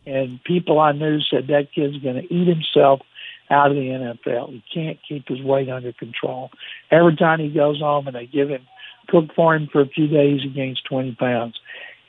and 0.06 0.42
people 0.44 0.78
I 0.80 0.92
knew 0.92 1.20
said 1.20 1.48
that 1.48 1.72
kid's 1.74 1.98
going 1.98 2.16
to 2.16 2.34
eat 2.34 2.48
himself 2.48 3.00
out 3.50 3.70
of 3.70 3.76
the 3.76 4.16
NFL. 4.26 4.50
He 4.50 4.64
can't 4.72 4.98
keep 5.06 5.28
his 5.28 5.42
weight 5.42 5.68
under 5.68 5.92
control. 5.92 6.50
Every 6.90 7.16
time 7.16 7.38
he 7.40 7.50
goes 7.50 7.80
home 7.80 8.06
and 8.06 8.16
they 8.16 8.26
give 8.26 8.48
him 8.48 8.66
cook 9.08 9.34
for 9.34 9.54
him 9.54 9.68
for 9.70 9.80
a 9.80 9.86
few 9.86 10.06
days, 10.06 10.40
he 10.42 10.48
gains 10.48 10.80
20 10.88 11.14
pounds. 11.16 11.58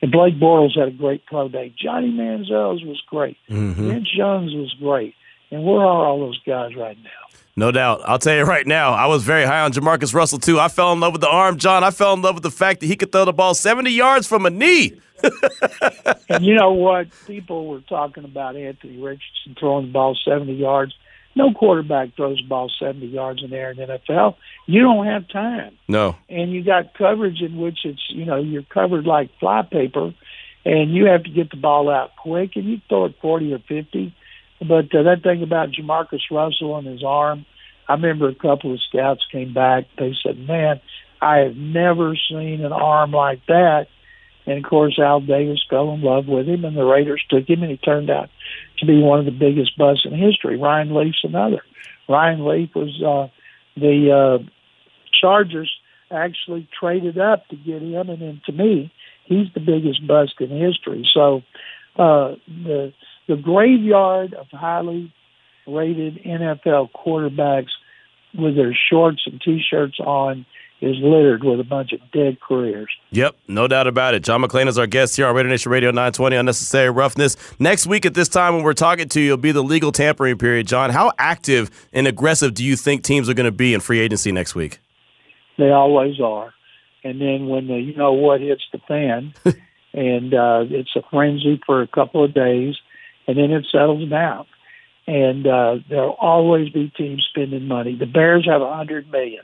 And 0.02 0.12
Blake 0.12 0.40
Bortles 0.40 0.78
had 0.78 0.90
a 0.90 0.92
great 0.92 1.26
pro 1.26 1.50
day. 1.50 1.74
Johnny 1.78 2.12
Manziel's 2.12 2.84
was 2.84 3.02
great. 3.08 3.38
Mm-hmm. 3.50 3.90
Vince 3.90 4.14
Young's 4.14 4.54
was 4.54 4.74
great. 4.80 5.16
And 5.50 5.64
where 5.64 5.82
are 5.82 6.06
all 6.06 6.20
those 6.20 6.42
guys 6.46 6.76
right 6.76 6.98
now? 7.04 7.40
No 7.56 7.72
doubt. 7.72 8.02
I'll 8.06 8.20
tell 8.20 8.36
you 8.36 8.44
right 8.44 8.66
now, 8.66 8.94
I 8.94 9.06
was 9.06 9.24
very 9.24 9.46
high 9.46 9.62
on 9.62 9.72
JaMarcus 9.72 10.14
Russell, 10.14 10.40
too. 10.40 10.60
I 10.60 10.70
fell 10.70 10.92
in 10.92 11.00
love 11.00 11.14
with 11.14 11.22
the 11.22 11.30
arm, 11.30 11.58
John. 11.58 11.84
I 11.84 11.92
fell 11.92 12.14
in 12.14 12.22
love 12.22 12.36
with 12.36 12.44
the 12.44 12.52
fact 12.52 12.80
that 12.80 12.88
he 12.88 12.96
could 12.96 13.12
throw 13.12 13.26
the 13.26 13.34
ball 13.34 13.54
70 13.54 13.92
yards 13.92 14.26
from 14.26 14.48
a 14.48 14.50
knee. 14.50 15.00
and 16.30 16.44
you 16.46 16.56
know 16.56 16.72
what? 16.72 17.08
People 17.28 17.68
were 17.68 17.82
talking 17.82 18.24
about 18.24 18.56
Anthony 18.56 18.98
Richardson 18.98 19.56
throwing 19.60 19.88
the 19.88 19.92
ball 19.92 20.18
70 20.26 20.52
yards. 20.54 20.96
No 21.36 21.54
quarterback 21.54 22.16
throws 22.16 22.38
the 22.38 22.48
ball 22.48 22.72
70 22.80 23.06
yards 23.08 23.44
in 23.44 23.52
the 23.52 23.58
air 23.58 23.72
in 23.72 23.78
the 23.78 23.86
NFL. 23.86 24.36
You 24.66 24.82
don't 24.82 25.06
have 25.06 25.28
time. 25.30 25.78
No. 25.88 26.16
And 26.30 26.52
you 26.52 26.64
got 26.64 26.94
coverage 26.96 27.42
in 27.42 27.58
which 27.58 27.80
it's, 27.86 28.04
you 28.10 28.26
know, 28.26 28.38
you're 28.38 28.64
covered 28.64 29.06
like 29.06 29.30
flypaper, 29.40 30.14
and 30.66 30.94
you 30.94 31.06
have 31.06 31.24
to 31.24 31.30
get 31.30 31.52
the 31.52 31.58
ball 31.58 31.90
out 31.90 32.16
quick, 32.16 32.56
and 32.56 32.66
you 32.66 32.82
throw 32.90 33.06
it 33.06 33.16
40 33.22 33.54
or 33.54 33.60
50. 33.60 34.16
But 34.68 34.94
uh, 34.96 35.04
that 35.04 35.24
thing 35.24 35.44
about 35.44 35.72
JaMarcus 35.72 36.32
Russell 36.32 36.78
and 36.78 36.88
his 36.88 37.04
arm, 37.04 37.46
I 37.88 37.94
remember 37.94 38.30
a 38.30 38.36
couple 38.36 38.74
of 38.74 38.80
scouts 38.90 39.22
came 39.32 39.54
back. 39.54 39.86
They 39.98 40.14
said, 40.24 40.40
man, 40.40 40.80
I 41.22 41.40
have 41.40 41.56
never 41.56 42.16
seen 42.30 42.64
an 42.64 42.72
arm 42.72 43.12
like 43.12 43.46
that. 43.48 43.88
And 44.46 44.64
of 44.64 44.70
course, 44.70 45.00
Al 45.00 45.22
Davis 45.22 45.64
fell 45.70 45.94
in 45.94 46.02
love 46.02 46.28
with 46.28 46.48
him, 46.48 46.66
and 46.66 46.76
the 46.76 46.84
Raiders 46.84 47.24
took 47.30 47.50
him, 47.50 47.62
and 47.62 47.72
he 47.72 47.78
turned 47.78 48.10
out 48.10 48.30
to 48.80 48.86
be 48.86 49.02
one 49.02 49.20
of 49.20 49.26
the 49.26 49.32
biggest 49.32 49.78
busts 49.78 50.06
in 50.06 50.18
history. 50.18 50.58
Ryan 50.58 50.94
Leaf's 50.94 51.24
another. 51.24 51.62
Ryan 52.10 52.46
Leaf 52.46 52.70
was 52.76 53.02
uh, 53.02 53.32
the 53.80 54.12
uh, 54.12 54.44
Chargers 55.22 55.72
actually 56.12 56.68
traded 56.78 57.18
up 57.18 57.48
to 57.48 57.56
get 57.56 57.82
him, 57.82 58.10
and 58.10 58.22
then 58.22 58.42
to 58.46 58.52
me, 58.52 58.92
he's 59.26 59.48
the 59.54 59.62
biggest 59.62 60.06
bust 60.06 60.34
in 60.40 60.50
history. 60.50 61.08
So 61.14 61.42
uh, 61.96 62.36
the 62.48 62.94
the 63.28 63.36
graveyard 63.36 64.34
of 64.34 64.48
highly 64.52 65.14
rated 65.68 66.22
NFL 66.24 66.90
quarterbacks 66.92 67.72
with 68.38 68.56
their 68.56 68.78
shorts 68.90 69.22
and 69.26 69.40
t-shirts 69.42 70.00
on 70.00 70.46
is 70.82 70.98
littered 71.02 71.46
with 71.46 71.62
a 71.62 71.64
bunch 71.64 71.94
of 71.94 72.00
dead 72.12 72.38
careers. 72.42 72.90
Yep, 73.12 73.38
no 73.48 73.70
doubt 73.70 73.88
about 73.88 74.16
it. 74.16 74.24
John 74.24 74.42
McClain 74.42 74.68
is 74.68 74.78
our 74.78 74.88
guest 74.88 75.16
here 75.16 75.28
on 75.28 75.36
Raider 75.36 75.48
Nation 75.48 75.72
Radio 75.72 75.92
920 75.92 76.36
Unnecessary 76.36 76.90
Roughness. 76.90 77.38
Next 77.58 77.88
week 77.88 78.06
at 78.06 78.14
this 78.16 78.28
time 78.28 78.54
when 78.56 78.64
we're 78.64 78.74
talking 78.74 79.08
to 79.10 79.22
you, 79.22 79.28
it'll 79.34 79.38
be 79.38 79.54
the 79.54 79.64
legal 79.64 79.94
tampering 79.94 80.38
period. 80.38 80.68
John, 80.68 80.90
how 80.90 81.14
active 81.18 81.72
and 81.94 82.06
aggressive 82.06 82.54
do 82.54 82.66
you 82.66 82.76
think 82.76 83.04
teams 83.04 83.30
are 83.30 83.34
going 83.34 83.46
to 83.46 83.52
be 83.52 83.74
in 83.74 83.80
free 83.80 84.00
agency 84.00 84.34
next 84.34 84.56
week? 84.56 84.80
They 85.58 85.70
always 85.70 86.20
are. 86.20 86.54
And 87.04 87.22
then 87.22 87.48
when 87.48 87.68
the 87.68 87.76
you 87.76 87.96
know 87.96 88.14
what 88.14 88.42
hits 88.42 88.64
the 88.74 88.80
fan, 88.80 89.34
and 89.94 90.34
uh, 90.34 90.66
it's 90.70 90.96
a 90.96 91.02
frenzy 91.10 91.62
for 91.66 91.82
a 91.82 91.88
couple 91.88 92.24
of 92.24 92.34
days, 92.34 92.76
and 93.28 93.38
then 93.38 93.52
it 93.52 93.66
settles 93.72 94.10
down. 94.10 94.46
And 95.06 95.46
uh, 95.46 95.76
there'll 95.90 96.18
always 96.20 96.70
be 96.70 96.92
teams 96.96 97.28
spending 97.30 97.68
money. 97.68 97.96
The 97.96 98.06
Bears 98.06 98.46
have 98.46 98.62
a 98.62 98.74
hundred 98.74 99.12
million 99.12 99.44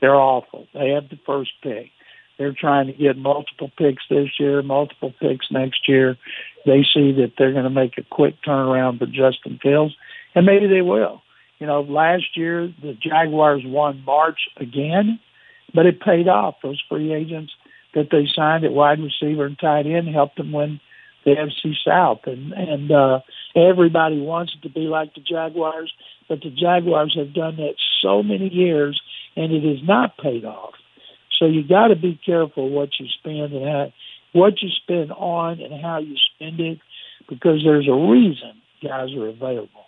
they're 0.00 0.14
awful. 0.14 0.66
They 0.74 0.90
have 0.90 1.08
the 1.08 1.18
first 1.24 1.52
pick. 1.62 1.90
They're 2.38 2.56
trying 2.58 2.86
to 2.86 2.92
get 2.92 3.18
multiple 3.18 3.70
picks 3.76 4.02
this 4.08 4.28
year, 4.38 4.62
multiple 4.62 5.12
picks 5.20 5.46
next 5.50 5.88
year. 5.88 6.16
They 6.64 6.82
see 6.82 7.12
that 7.12 7.32
they're 7.36 7.52
going 7.52 7.64
to 7.64 7.70
make 7.70 7.98
a 7.98 8.02
quick 8.02 8.36
turnaround 8.46 8.98
for 8.98 9.06
Justin 9.06 9.58
Fields, 9.62 9.94
and 10.34 10.46
maybe 10.46 10.66
they 10.66 10.80
will. 10.80 11.22
You 11.58 11.66
know, 11.66 11.82
last 11.82 12.36
year 12.36 12.72
the 12.82 12.94
Jaguars 12.94 13.62
won 13.64 14.02
March 14.06 14.40
again, 14.56 15.20
but 15.74 15.84
it 15.84 16.00
paid 16.00 16.28
off. 16.28 16.56
Those 16.62 16.82
free 16.88 17.12
agents 17.12 17.52
that 17.94 18.08
they 18.10 18.26
signed 18.34 18.64
at 18.64 18.72
wide 18.72 19.00
receiver 19.00 19.44
and 19.44 19.58
tight 19.58 19.86
end 19.86 20.08
helped 20.08 20.36
them 20.36 20.52
win 20.52 20.80
the 21.34 21.40
AFC 21.40 21.74
South, 21.84 22.20
and 22.26 22.52
and 22.52 22.90
uh, 22.90 23.20
everybody 23.54 24.20
wants 24.20 24.54
it 24.56 24.62
to 24.66 24.72
be 24.72 24.80
like 24.80 25.14
the 25.14 25.20
Jaguars, 25.20 25.92
but 26.28 26.40
the 26.42 26.50
Jaguars 26.50 27.14
have 27.16 27.34
done 27.34 27.56
that 27.56 27.74
so 28.02 28.22
many 28.22 28.48
years 28.48 29.00
and 29.36 29.52
it 29.52 29.64
is 29.64 29.80
not 29.82 30.16
paid 30.18 30.44
off. 30.44 30.74
So 31.38 31.46
you 31.46 31.66
got 31.66 31.88
to 31.88 31.96
be 31.96 32.20
careful 32.24 32.68
what 32.68 32.90
you 32.98 33.06
spend 33.18 33.52
and 33.52 33.66
how, 33.66 33.92
what 34.32 34.60
you 34.60 34.68
spend 34.82 35.12
on 35.12 35.60
and 35.60 35.80
how 35.80 35.98
you 35.98 36.16
spend 36.34 36.60
it, 36.60 36.78
because 37.28 37.62
there's 37.64 37.88
a 37.88 37.94
reason 37.94 38.60
guys 38.82 39.14
are 39.14 39.28
available. 39.28 39.84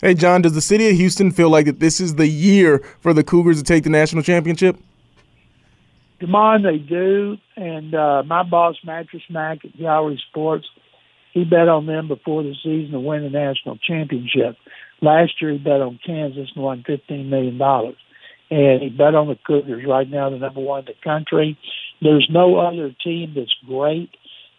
Hey, 0.00 0.14
John, 0.14 0.42
does 0.42 0.54
the 0.54 0.60
city 0.60 0.88
of 0.88 0.96
Houston 0.96 1.30
feel 1.30 1.48
like 1.48 1.66
that 1.66 1.78
this 1.78 2.00
is 2.00 2.16
the 2.16 2.26
year 2.26 2.78
for 3.00 3.12
the 3.12 3.22
Cougars 3.22 3.58
to 3.58 3.64
take 3.64 3.84
the 3.84 3.90
national 3.90 4.22
championship? 4.22 4.76
Demond, 6.22 6.62
they 6.62 6.78
do. 6.78 7.36
And 7.56 7.94
uh, 7.94 8.22
my 8.24 8.42
boss, 8.42 8.76
Mattress 8.84 9.22
Mack 9.30 9.64
at 9.64 9.76
Gallery 9.78 10.22
Sports, 10.30 10.66
he 11.32 11.44
bet 11.44 11.68
on 11.68 11.86
them 11.86 12.08
before 12.08 12.42
the 12.42 12.54
season 12.62 12.92
to 12.92 13.00
win 13.00 13.22
the 13.22 13.30
national 13.30 13.78
championship. 13.78 14.56
Last 15.00 15.32
year, 15.40 15.52
he 15.52 15.58
bet 15.58 15.80
on 15.80 15.98
Kansas 16.04 16.50
and 16.54 16.64
won 16.64 16.84
$15 16.88 17.28
million 17.28 17.58
and 18.52 18.82
he 18.82 18.90
bet 18.90 19.14
on 19.14 19.28
the 19.28 19.38
Cougars 19.46 19.82
right 19.88 20.08
now, 20.08 20.28
the 20.28 20.36
number 20.36 20.60
one 20.60 20.80
in 20.80 20.84
the 20.84 20.94
country. 21.02 21.56
There's 22.02 22.28
no 22.30 22.56
other 22.56 22.94
team 23.02 23.32
that's 23.34 23.54
great. 23.66 24.10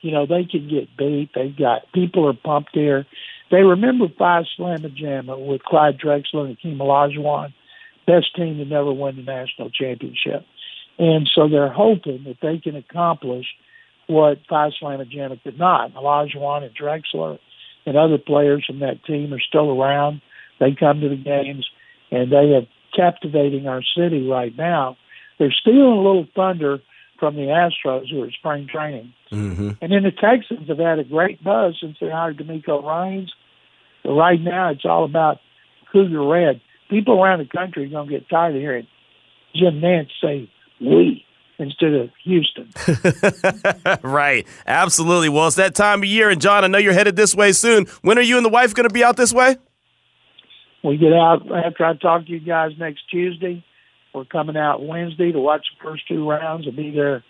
You 0.01 0.11
know, 0.11 0.25
they 0.25 0.45
can 0.49 0.67
get 0.67 0.97
beat. 0.97 1.29
They've 1.35 1.55
got 1.55 1.91
people 1.93 2.27
are 2.27 2.33
pumped 2.33 2.71
here. 2.73 3.05
They 3.51 3.61
remember 3.61 4.07
Phi 4.17 4.41
Slama 4.57 4.91
Jama 4.95 5.37
with 5.37 5.61
Clyde 5.61 5.99
Drexler 5.99 6.47
and 6.47 6.57
Akeem 6.57 6.77
Olajuwon, 6.77 7.53
best 8.07 8.35
team 8.35 8.57
to 8.57 8.65
never 8.65 8.91
win 8.91 9.15
the 9.15 9.21
national 9.21 9.69
championship. 9.69 10.43
And 10.99 11.29
so 11.33 11.47
they're 11.47 11.71
hoping 11.71 12.23
that 12.25 12.37
they 12.41 12.59
can 12.59 12.75
accomplish 12.75 13.45
what 14.07 14.39
Phi 14.49 14.69
Slama 14.81 15.09
Jama 15.09 15.37
could 15.43 15.57
not. 15.57 15.93
Olajuwon 15.93 16.63
and 16.63 16.75
Drexler 16.75 17.39
and 17.85 17.97
other 17.97 18.17
players 18.17 18.63
from 18.65 18.79
that 18.79 19.03
team 19.05 19.33
are 19.33 19.39
still 19.39 19.71
around. 19.71 20.21
They 20.59 20.75
come 20.77 21.01
to 21.01 21.09
the 21.09 21.15
games 21.15 21.67
and 22.11 22.31
they 22.31 22.51
have 22.51 22.67
captivating 22.95 23.67
our 23.67 23.81
city 23.97 24.27
right 24.27 24.55
now. 24.55 24.97
They're 25.39 25.51
stealing 25.51 25.97
a 25.97 26.01
little 26.01 26.27
thunder 26.35 26.79
from 27.19 27.35
the 27.35 27.43
Astros 27.43 28.09
who 28.11 28.21
are 28.23 28.31
spring 28.31 28.67
training. 28.71 29.13
Mm-hmm. 29.31 29.69
And 29.81 29.91
then 29.91 30.03
the 30.03 30.11
Texans 30.11 30.67
have 30.67 30.77
had 30.77 30.99
a 30.99 31.03
great 31.03 31.43
buzz 31.43 31.77
since 31.81 31.97
they 31.99 32.09
hired 32.09 32.37
DeMeco 32.37 32.83
Ryans. 32.83 33.33
But 34.03 34.13
right 34.13 34.39
now 34.39 34.69
it's 34.69 34.85
all 34.85 35.05
about 35.05 35.39
Cougar 35.91 36.23
Red. 36.27 36.61
People 36.89 37.21
around 37.21 37.39
the 37.39 37.45
country 37.45 37.85
are 37.85 37.89
going 37.89 38.09
to 38.09 38.19
get 38.19 38.29
tired 38.29 38.55
of 38.55 38.61
hearing 38.61 38.87
Jim 39.55 39.81
Nantz 39.81 40.09
say 40.21 40.49
we 40.83 41.25
instead 41.59 41.93
of 41.93 42.09
Houston. 42.23 42.71
right. 44.03 44.47
Absolutely. 44.65 45.29
Well, 45.29 45.47
it's 45.47 45.55
that 45.57 45.75
time 45.75 45.99
of 45.99 46.05
year. 46.05 46.29
And 46.29 46.41
John, 46.41 46.63
I 46.63 46.67
know 46.67 46.77
you're 46.77 46.93
headed 46.93 47.15
this 47.15 47.35
way 47.35 47.51
soon. 47.51 47.85
When 48.01 48.17
are 48.17 48.21
you 48.21 48.37
and 48.37 48.45
the 48.45 48.49
wife 48.49 48.73
going 48.73 48.87
to 48.87 48.93
be 48.93 49.03
out 49.03 49.17
this 49.17 49.33
way? 49.33 49.57
We 50.83 50.97
get 50.97 51.13
out 51.13 51.43
after 51.51 51.85
I 51.85 51.95
talk 51.95 52.25
to 52.25 52.31
you 52.31 52.39
guys 52.39 52.71
next 52.77 53.09
Tuesday. 53.09 53.63
We're 54.13 54.25
coming 54.25 54.57
out 54.57 54.85
Wednesday 54.85 55.31
to 55.31 55.39
watch 55.39 55.65
the 55.77 55.89
first 55.89 56.07
two 56.07 56.29
rounds. 56.29 56.65
We'll 56.65 56.75
be 56.75 56.91
there 56.91 57.23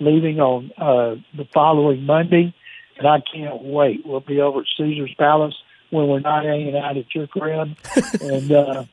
leaving 0.00 0.40
on 0.40 0.70
uh, 0.76 1.14
the 1.36 1.46
following 1.54 2.02
Monday, 2.04 2.54
and 2.98 3.06
I 3.06 3.22
can't 3.32 3.62
wait. 3.62 4.04
We'll 4.04 4.20
be 4.20 4.40
over 4.40 4.60
at 4.60 4.66
Caesar's 4.76 5.14
Palace 5.18 5.54
when 5.90 6.08
we're 6.08 6.20
not 6.20 6.44
hanging 6.44 6.76
out 6.76 6.96
at 6.96 7.14
your 7.14 7.26
crib. 7.28 7.76
and 8.20 8.52
uh, 8.52 8.84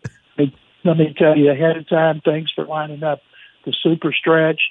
let 0.85 0.97
me 0.97 1.13
tell 1.17 1.35
you 1.37 1.51
ahead 1.51 1.77
of 1.77 1.89
time, 1.89 2.21
thanks 2.23 2.51
for 2.53 2.65
lining 2.65 3.03
up 3.03 3.19
the 3.65 3.73
super 3.83 4.11
stretch 4.13 4.61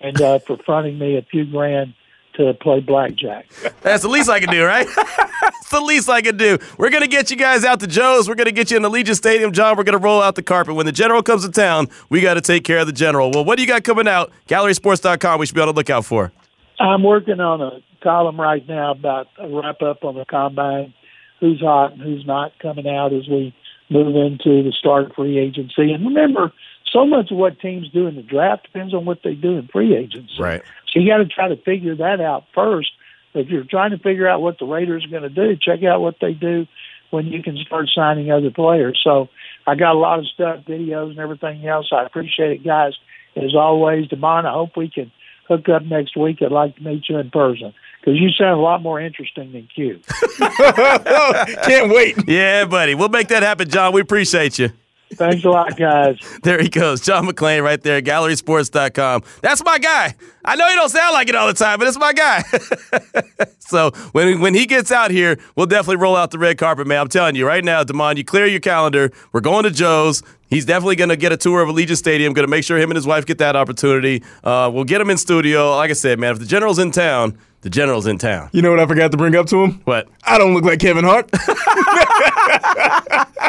and 0.00 0.20
uh, 0.20 0.38
for 0.38 0.56
fronting 0.58 0.98
me 0.98 1.16
a 1.16 1.22
few 1.22 1.44
grand 1.44 1.94
to 2.36 2.54
play 2.54 2.80
blackjack. 2.80 3.46
That's 3.82 4.02
the 4.02 4.08
least 4.08 4.28
I 4.28 4.40
can 4.40 4.50
do, 4.50 4.64
right? 4.64 4.86
That's 4.96 5.70
the 5.70 5.80
least 5.80 6.08
I 6.08 6.20
can 6.20 6.36
do. 6.36 6.58
We're 6.78 6.90
going 6.90 7.02
to 7.02 7.08
get 7.08 7.30
you 7.30 7.36
guys 7.36 7.64
out 7.64 7.80
to 7.80 7.86
Joe's. 7.86 8.28
We're 8.28 8.34
going 8.34 8.46
to 8.46 8.52
get 8.52 8.70
you 8.70 8.76
in 8.76 8.82
Allegiant 8.82 9.16
Stadium, 9.16 9.52
John. 9.52 9.76
We're 9.76 9.84
going 9.84 9.98
to 9.98 10.04
roll 10.04 10.22
out 10.22 10.34
the 10.34 10.42
carpet. 10.42 10.74
When 10.74 10.86
the 10.86 10.92
general 10.92 11.22
comes 11.22 11.44
to 11.44 11.50
town, 11.50 11.88
we 12.08 12.20
got 12.20 12.34
to 12.34 12.40
take 12.40 12.64
care 12.64 12.78
of 12.78 12.86
the 12.86 12.92
general. 12.92 13.30
Well, 13.30 13.44
what 13.44 13.56
do 13.56 13.62
you 13.62 13.68
got 13.68 13.84
coming 13.84 14.06
out? 14.06 14.32
GallerySports.com, 14.48 15.40
we 15.40 15.46
should 15.46 15.54
be 15.54 15.60
able 15.60 15.72
to 15.72 15.76
look 15.76 15.90
out 15.90 16.04
for. 16.04 16.32
I'm 16.78 17.02
working 17.02 17.40
on 17.40 17.62
a 17.62 17.80
column 18.02 18.40
right 18.40 18.66
now 18.68 18.92
about 18.92 19.28
a 19.38 19.48
wrap 19.48 19.80
up 19.82 20.04
on 20.04 20.14
the 20.14 20.26
combine, 20.26 20.92
who's 21.40 21.60
hot 21.60 21.92
and 21.92 22.02
who's 22.02 22.26
not 22.26 22.52
coming 22.60 22.86
out 22.86 23.12
as 23.12 23.26
we 23.28 23.54
move 23.88 24.14
into 24.14 24.62
the 24.62 24.72
start 24.78 25.06
of 25.06 25.12
free 25.12 25.38
agency. 25.38 25.92
And 25.92 26.04
remember, 26.04 26.52
so 26.92 27.06
much 27.06 27.30
of 27.30 27.36
what 27.36 27.60
teams 27.60 27.88
do 27.90 28.06
in 28.06 28.16
the 28.16 28.22
draft 28.22 28.64
depends 28.64 28.94
on 28.94 29.04
what 29.04 29.18
they 29.22 29.34
do 29.34 29.58
in 29.58 29.68
free 29.68 29.94
agency. 29.96 30.34
Right. 30.38 30.62
So 30.92 31.00
you 31.00 31.08
got 31.08 31.18
to 31.18 31.26
try 31.26 31.48
to 31.48 31.56
figure 31.56 31.96
that 31.96 32.20
out 32.20 32.44
first. 32.54 32.90
If 33.34 33.48
you're 33.48 33.64
trying 33.64 33.90
to 33.90 33.98
figure 33.98 34.26
out 34.26 34.40
what 34.40 34.58
the 34.58 34.64
Raiders 34.64 35.04
are 35.04 35.08
going 35.08 35.22
to 35.22 35.28
do, 35.28 35.56
check 35.56 35.82
out 35.84 36.00
what 36.00 36.16
they 36.20 36.32
do 36.32 36.66
when 37.10 37.26
you 37.26 37.42
can 37.42 37.56
start 37.58 37.88
signing 37.94 38.30
other 38.30 38.50
players. 38.50 39.00
So 39.04 39.28
I 39.66 39.74
got 39.74 39.94
a 39.94 39.98
lot 39.98 40.18
of 40.18 40.26
stuff, 40.26 40.64
videos 40.66 41.10
and 41.10 41.18
everything 41.18 41.66
else. 41.66 41.90
I 41.92 42.04
appreciate 42.04 42.52
it, 42.52 42.64
guys. 42.64 42.94
As 43.36 43.54
always, 43.54 44.08
Demond, 44.08 44.46
I 44.46 44.52
hope 44.52 44.76
we 44.76 44.88
can 44.88 45.12
hook 45.48 45.68
up 45.68 45.82
next 45.82 46.16
week. 46.16 46.38
I'd 46.40 46.50
like 46.50 46.76
to 46.76 46.82
meet 46.82 47.08
you 47.08 47.18
in 47.18 47.30
person 47.30 47.74
because 48.00 48.18
you 48.18 48.30
sound 48.30 48.58
a 48.58 48.62
lot 48.62 48.82
more 48.82 49.00
interesting 49.00 49.52
than 49.52 49.68
Q. 49.74 50.00
Can't 50.38 51.92
wait. 51.92 52.16
Yeah, 52.26 52.64
buddy. 52.64 52.94
We'll 52.94 53.10
make 53.10 53.28
that 53.28 53.42
happen, 53.42 53.68
John. 53.68 53.92
We 53.92 54.00
appreciate 54.00 54.58
you. 54.58 54.70
Thanks 55.14 55.44
a 55.44 55.50
lot, 55.50 55.76
guys. 55.76 56.18
There 56.42 56.60
he 56.60 56.68
goes. 56.68 57.00
John 57.00 57.26
McClain 57.26 57.62
right 57.62 57.80
there, 57.80 58.02
gallerysports.com. 58.02 59.22
That's 59.40 59.64
my 59.64 59.78
guy. 59.78 60.14
I 60.44 60.56
know 60.56 60.68
he 60.68 60.74
don't 60.74 60.88
sound 60.88 61.14
like 61.14 61.28
it 61.28 61.36
all 61.36 61.46
the 61.46 61.54
time, 61.54 61.78
but 61.78 61.86
it's 61.86 61.98
my 61.98 62.12
guy. 62.12 62.42
so 63.60 63.90
when 64.12 64.40
when 64.40 64.54
he 64.54 64.66
gets 64.66 64.90
out 64.90 65.10
here, 65.12 65.38
we'll 65.54 65.66
definitely 65.66 65.96
roll 65.96 66.16
out 66.16 66.32
the 66.32 66.38
red 66.38 66.58
carpet, 66.58 66.86
man. 66.86 67.00
I'm 67.00 67.08
telling 67.08 67.36
you 67.36 67.46
right 67.46 67.64
now, 67.64 67.84
Damon, 67.84 68.16
you 68.16 68.24
clear 68.24 68.46
your 68.46 68.60
calendar. 68.60 69.12
We're 69.32 69.40
going 69.40 69.62
to 69.62 69.70
Joe's. 69.70 70.22
He's 70.48 70.64
definitely 70.64 70.96
going 70.96 71.08
to 71.10 71.16
get 71.16 71.32
a 71.32 71.36
tour 71.36 71.62
of 71.62 71.68
Allegiant 71.68 71.96
Stadium. 71.96 72.32
Going 72.32 72.46
to 72.46 72.50
make 72.50 72.64
sure 72.64 72.78
him 72.78 72.90
and 72.90 72.96
his 72.96 73.06
wife 73.06 73.26
get 73.26 73.38
that 73.38 73.56
opportunity. 73.56 74.22
Uh, 74.44 74.70
we'll 74.72 74.84
get 74.84 75.00
him 75.00 75.10
in 75.10 75.18
studio. 75.18 75.76
Like 75.76 75.90
I 75.90 75.94
said, 75.94 76.18
man, 76.18 76.32
if 76.32 76.38
the 76.38 76.46
general's 76.46 76.78
in 76.78 76.90
town, 76.90 77.38
the 77.62 77.70
general's 77.70 78.06
in 78.06 78.18
town. 78.18 78.50
You 78.52 78.62
know 78.62 78.70
what 78.70 78.80
I 78.80 78.86
forgot 78.86 79.10
to 79.12 79.16
bring 79.16 79.34
up 79.34 79.46
to 79.46 79.64
him? 79.64 79.80
What? 79.84 80.08
I 80.24 80.38
don't 80.38 80.54
look 80.54 80.64
like 80.64 80.78
Kevin 80.78 81.04
Hart. 81.04 81.30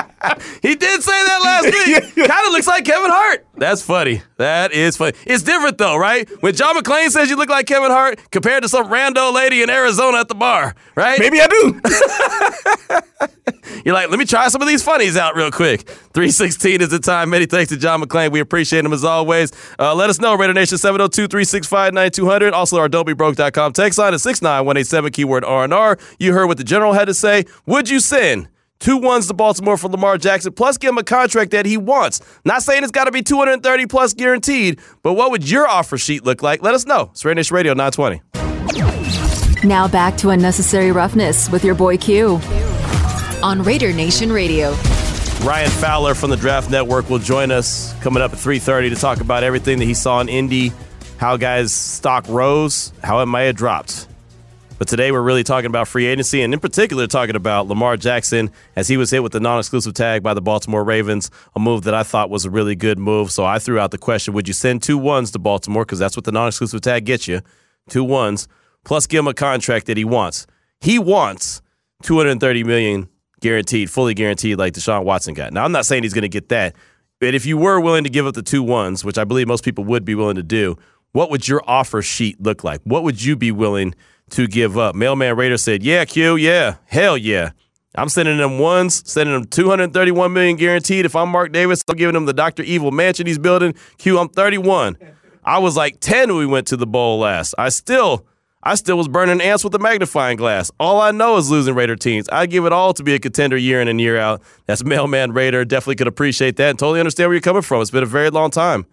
he 0.62 0.76
did 0.76 1.04
say 1.04 1.24
that 1.24 1.40
last 1.44 1.66
week. 2.16 2.28
kind 2.28 2.48
of 2.48 2.52
looks 2.54 2.68
like 2.68 2.86
Kevin 2.86 3.12
Hart. 3.12 3.46
That's 3.56 3.82
funny. 3.82 4.22
That 4.38 4.72
is 4.72 4.98
funny. 4.98 5.14
It's 5.26 5.44
different 5.44 5.78
though, 5.78 5.98
right? 5.98 6.30
When 6.42 6.56
John 6.56 6.76
McClain 6.76 7.10
says 7.10 7.30
you 7.30 7.36
look 7.36 7.50
like 7.50 7.66
Kevin 7.68 7.92
Hart 7.92 8.20
compared 8.32 8.64
to 8.64 8.70
some 8.70 8.88
rando 8.88 9.34
lady 9.34 9.62
in 9.62 9.70
Arizona 9.70 10.20
at 10.20 10.28
the 10.28 10.36
bar, 10.36 10.76
right? 10.96 11.20
Maybe 11.20 11.40
I 11.42 11.48
do. 11.48 11.82
You're 13.86 13.94
like, 13.94 14.10
let 14.10 14.20
me 14.20 14.26
try 14.26 14.48
some 14.48 14.62
of 14.62 14.68
these 14.68 14.84
funnies 14.84 15.18
out 15.18 15.36
real 15.36 15.52
quick. 15.52 15.82
316 15.88 16.82
is 16.82 16.90
the 16.90 17.00
time. 17.00 17.30
Many 17.30 17.46
thanks 17.46 17.70
to 17.70 17.78
John 17.78 18.02
McClain. 18.02 18.32
We 18.32 18.40
appreciate 18.40 18.84
him 18.86 18.94
as 18.94 19.04
always. 19.04 19.52
Uh, 19.80 19.94
let 19.96 20.10
us 20.10 20.20
know, 20.20 20.36
Raider 20.36 20.54
Nation 20.54 20.78
702 20.78 21.28
365 21.28 21.94
9200. 21.94 22.54
Also, 22.54 22.78
our 22.80 22.90
don'tbebroke.com 22.90 23.74
text 23.74 24.00
line 24.00 24.14
is 24.14 24.24
69187 24.24 25.12
keyword 25.12 25.44
R&R. 25.46 25.98
You 26.20 26.34
heard 26.34 26.48
what 26.48 26.58
the 26.58 26.64
general 26.64 26.94
had 26.94 27.06
to 27.06 27.14
say. 27.14 27.46
Would 27.66 27.90
you 27.90 28.00
send 28.00 28.48
two 28.80 28.98
ones 28.98 29.28
to 29.28 29.34
Baltimore 29.34 29.78
for 29.78 29.90
Lamar 29.90 30.18
Jackson, 30.18 30.54
plus 30.54 30.78
give 30.78 30.90
him 30.90 30.98
a 30.98 31.04
contract 31.04 31.52
that 31.52 31.66
he 31.66 31.78
wants. 31.78 32.22
Not 32.46 32.64
saying 32.64 32.84
it's 32.84 32.92
got 32.92 33.06
to 33.06 33.12
be 33.12 33.22
230 33.22 33.86
plus 33.88 34.14
guaranteed, 34.14 34.80
but 35.04 35.14
what 35.14 35.32
would 35.32 35.50
your 35.50 35.68
offer 35.68 35.98
sheet 35.98 36.24
look 36.24 36.42
like? 36.42 36.62
Let 36.62 36.74
us 36.74 36.86
know. 36.86 37.10
It's 37.12 37.24
Nation 37.24 37.56
Radio 37.56 37.74
920. 37.74 38.22
Now 39.68 39.88
back 39.88 40.18
to 40.18 40.30
unnecessary 40.30 40.92
roughness 40.92 41.50
with 41.50 41.64
your 41.64 41.76
boy 41.76 41.98
Q 41.98 42.40
on 43.44 43.64
Raider 43.64 43.92
Nation 43.92 44.32
Radio. 44.32 44.76
Ryan 45.44 45.70
Fowler 45.70 46.16
from 46.16 46.30
the 46.30 46.38
Draft 46.38 46.70
Network 46.70 47.10
will 47.10 47.20
join 47.20 47.52
us 47.52 47.94
coming 48.02 48.22
up 48.22 48.34
at 48.34 48.40
3:30 48.40 48.90
to 48.90 48.96
talk 48.96 49.22
about 49.22 49.44
everything 49.44 49.80
that 49.80 49.86
he 49.86 49.94
saw 49.94 50.20
in 50.20 50.30
Indy, 50.30 50.72
how 51.18 51.38
guys' 51.38 51.72
stock 51.72 52.26
rose, 52.28 52.92
how 53.04 53.20
it 53.22 53.28
may 53.28 53.48
have 53.48 53.56
dropped. 53.56 54.08
But 54.78 54.88
today 54.88 55.12
we're 55.12 55.24
really 55.24 55.44
talking 55.44 55.66
about 55.66 55.88
free 55.88 56.06
agency 56.06 56.44
and 56.44 56.54
in 56.54 56.60
particular 56.60 57.08
talking 57.08 57.36
about 57.36 57.68
Lamar 57.68 57.98
Jackson 57.98 58.52
as 58.76 58.88
he 58.88 58.96
was 58.96 59.10
hit 59.10 59.24
with 59.24 59.32
the 59.32 59.40
non-exclusive 59.40 59.96
tag 59.96 60.22
by 60.22 60.36
the 60.36 60.42
Baltimore 60.42 60.84
Ravens, 60.84 61.32
a 61.56 61.60
move 61.60 61.84
that 61.86 61.96
I 61.96 62.04
thought 62.04 62.30
was 62.30 62.46
a 62.46 62.52
really 62.52 62.76
good 62.76 63.00
move. 63.00 63.32
So 63.32 63.44
I 63.44 63.58
threw 63.58 63.80
out 63.80 63.90
the 63.90 63.98
question, 63.98 64.36
would 64.36 64.48
you 64.48 64.54
send 64.54 64.84
two 64.84 65.00
ones 65.00 65.32
to 65.32 65.40
Baltimore 65.40 65.84
because 65.84 65.98
that's 65.98 66.16
what 66.16 66.26
the 66.26 66.32
non-exclusive 66.32 66.82
tag 66.82 67.06
gets 67.06 67.28
you, 67.28 67.42
two 67.90 68.04
ones, 68.04 68.48
plus 68.86 69.08
give 69.08 69.20
him 69.20 69.28
a 69.28 69.34
contract 69.34 69.88
that 69.88 69.98
he 69.98 70.06
wants. 70.06 70.46
He 70.80 71.00
wants 71.00 71.64
230 72.04 72.64
million 72.64 73.10
guaranteed, 73.40 73.90
fully 73.90 74.14
guaranteed, 74.14 74.60
like 74.60 74.74
Deshaun 74.74 75.06
Watson 75.06 75.34
got. 75.34 75.54
Now, 75.54 75.66
I'm 75.66 75.72
not 75.72 75.88
saying 75.88 76.04
he's 76.04 76.14
going 76.14 76.22
to 76.22 76.30
get 76.30 76.50
that, 76.50 76.76
but 77.20 77.34
if 77.34 77.48
you 77.48 77.58
were 77.58 77.80
willing 77.80 78.04
to 78.04 78.12
give 78.12 78.28
up 78.28 78.36
the 78.36 78.44
two 78.44 78.62
ones, 78.62 79.04
which 79.04 79.18
I 79.18 79.24
believe 79.24 79.48
most 79.48 79.66
people 79.66 79.86
would 79.86 80.06
be 80.06 80.14
willing 80.14 80.36
to 80.36 80.44
do, 80.44 80.78
what 81.14 81.32
would 81.32 81.48
your 81.48 81.64
offer 81.66 82.04
sheet 82.04 82.40
look 82.40 82.64
like? 82.64 82.80
What 82.84 83.02
would 83.02 83.24
you 83.24 83.36
be 83.36 83.52
willing 83.52 83.96
to 84.32 84.48
give 84.48 84.78
up? 84.78 84.96
Mailman 84.96 85.36
Raider 85.36 85.58
said, 85.58 85.84
"Yeah, 85.84 86.06
Q, 86.06 86.36
yeah, 86.36 86.76
hell 86.86 87.18
yeah." 87.18 87.52
I'm 87.96 88.10
sending 88.10 88.38
them 88.38 88.60
ones, 88.60 89.02
sending 89.10 89.34
them 89.34 89.46
231 89.46 90.32
million 90.32 90.56
guaranteed. 90.56 91.06
If 91.06 91.16
I'm 91.16 91.30
Mark 91.30 91.52
Davis, 91.52 91.84
I'm 91.90 91.96
giving 91.96 92.14
them 92.14 92.26
the 92.26 92.34
Dr. 92.34 92.62
Evil 92.62 92.92
mansion 92.92 93.26
he's 93.26 93.40
building. 93.40 93.74
Q, 93.98 94.20
I'm 94.20 94.30
31. 94.30 94.98
I 95.44 95.58
was 95.58 95.76
like 95.76 96.00
10 96.00 96.30
when 96.30 96.38
we 96.38 96.46
went 96.46 96.68
to 96.68 96.78
the 96.78 96.86
bowl 96.86 97.20
last. 97.20 97.56
I 97.58 97.70
still 97.70 98.28
I 98.62 98.76
still 98.76 98.98
was 98.98 99.08
burning 99.08 99.40
ants 99.40 99.64
with 99.64 99.74
a 99.76 99.80
magnifying 99.80 100.36
glass. 100.36 100.70
All 100.80 101.00
I 101.00 101.12
know 101.12 101.38
is 101.38 101.50
losing 101.50 101.74
Raider 101.74 101.96
teams. 101.96 102.28
I 102.30 102.48
give 102.48 102.66
it 102.66 102.74
all 102.74 102.94
to 102.94 103.04
be 103.04 103.14
a 103.14 103.20
contender 103.20 103.56
year 103.56 103.82
in 103.82 103.88
and 103.88 104.02
year 104.02 104.18
out. 104.18 104.42
That's 104.66 104.84
Mailman 104.84 105.32
Raider. 105.32 105.64
Definitely 105.64 105.96
could 105.96 106.08
appreciate 106.08 106.58
that 106.58 106.72
and 106.72 106.78
totally 106.78 107.00
understand 107.00 107.30
where 107.30 107.36
you're 107.36 107.42
coming 107.42 107.62
from. 107.62 107.82
It's 107.82 107.92
been 107.92 108.04
a 108.04 108.08
very 108.08 108.30
long 108.30 108.52
time. 108.52 108.86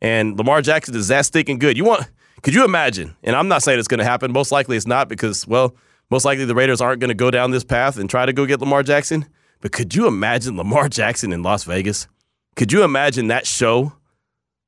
And 0.00 0.38
Lamar 0.38 0.62
Jackson 0.62 0.94
is 0.96 1.08
that 1.08 1.26
stinking 1.26 1.58
good. 1.58 1.76
You 1.76 1.84
want 1.84 2.08
could 2.42 2.54
you 2.54 2.64
imagine? 2.64 3.16
And 3.22 3.34
I'm 3.36 3.48
not 3.48 3.62
saying 3.62 3.78
it's 3.78 3.88
going 3.88 3.98
to 3.98 4.04
happen. 4.04 4.32
Most 4.32 4.52
likely 4.52 4.76
it's 4.76 4.86
not 4.86 5.08
because, 5.08 5.46
well, 5.46 5.74
most 6.10 6.24
likely 6.24 6.44
the 6.44 6.54
Raiders 6.54 6.80
aren't 6.80 7.00
going 7.00 7.08
to 7.08 7.14
go 7.14 7.30
down 7.30 7.50
this 7.50 7.64
path 7.64 7.98
and 7.98 8.08
try 8.08 8.26
to 8.26 8.32
go 8.32 8.46
get 8.46 8.60
Lamar 8.60 8.82
Jackson. 8.82 9.26
But 9.60 9.72
could 9.72 9.94
you 9.94 10.06
imagine 10.06 10.56
Lamar 10.56 10.88
Jackson 10.88 11.32
in 11.32 11.42
Las 11.42 11.64
Vegas? 11.64 12.08
Could 12.56 12.72
you 12.72 12.84
imagine 12.84 13.28
that 13.28 13.46
show 13.46 13.92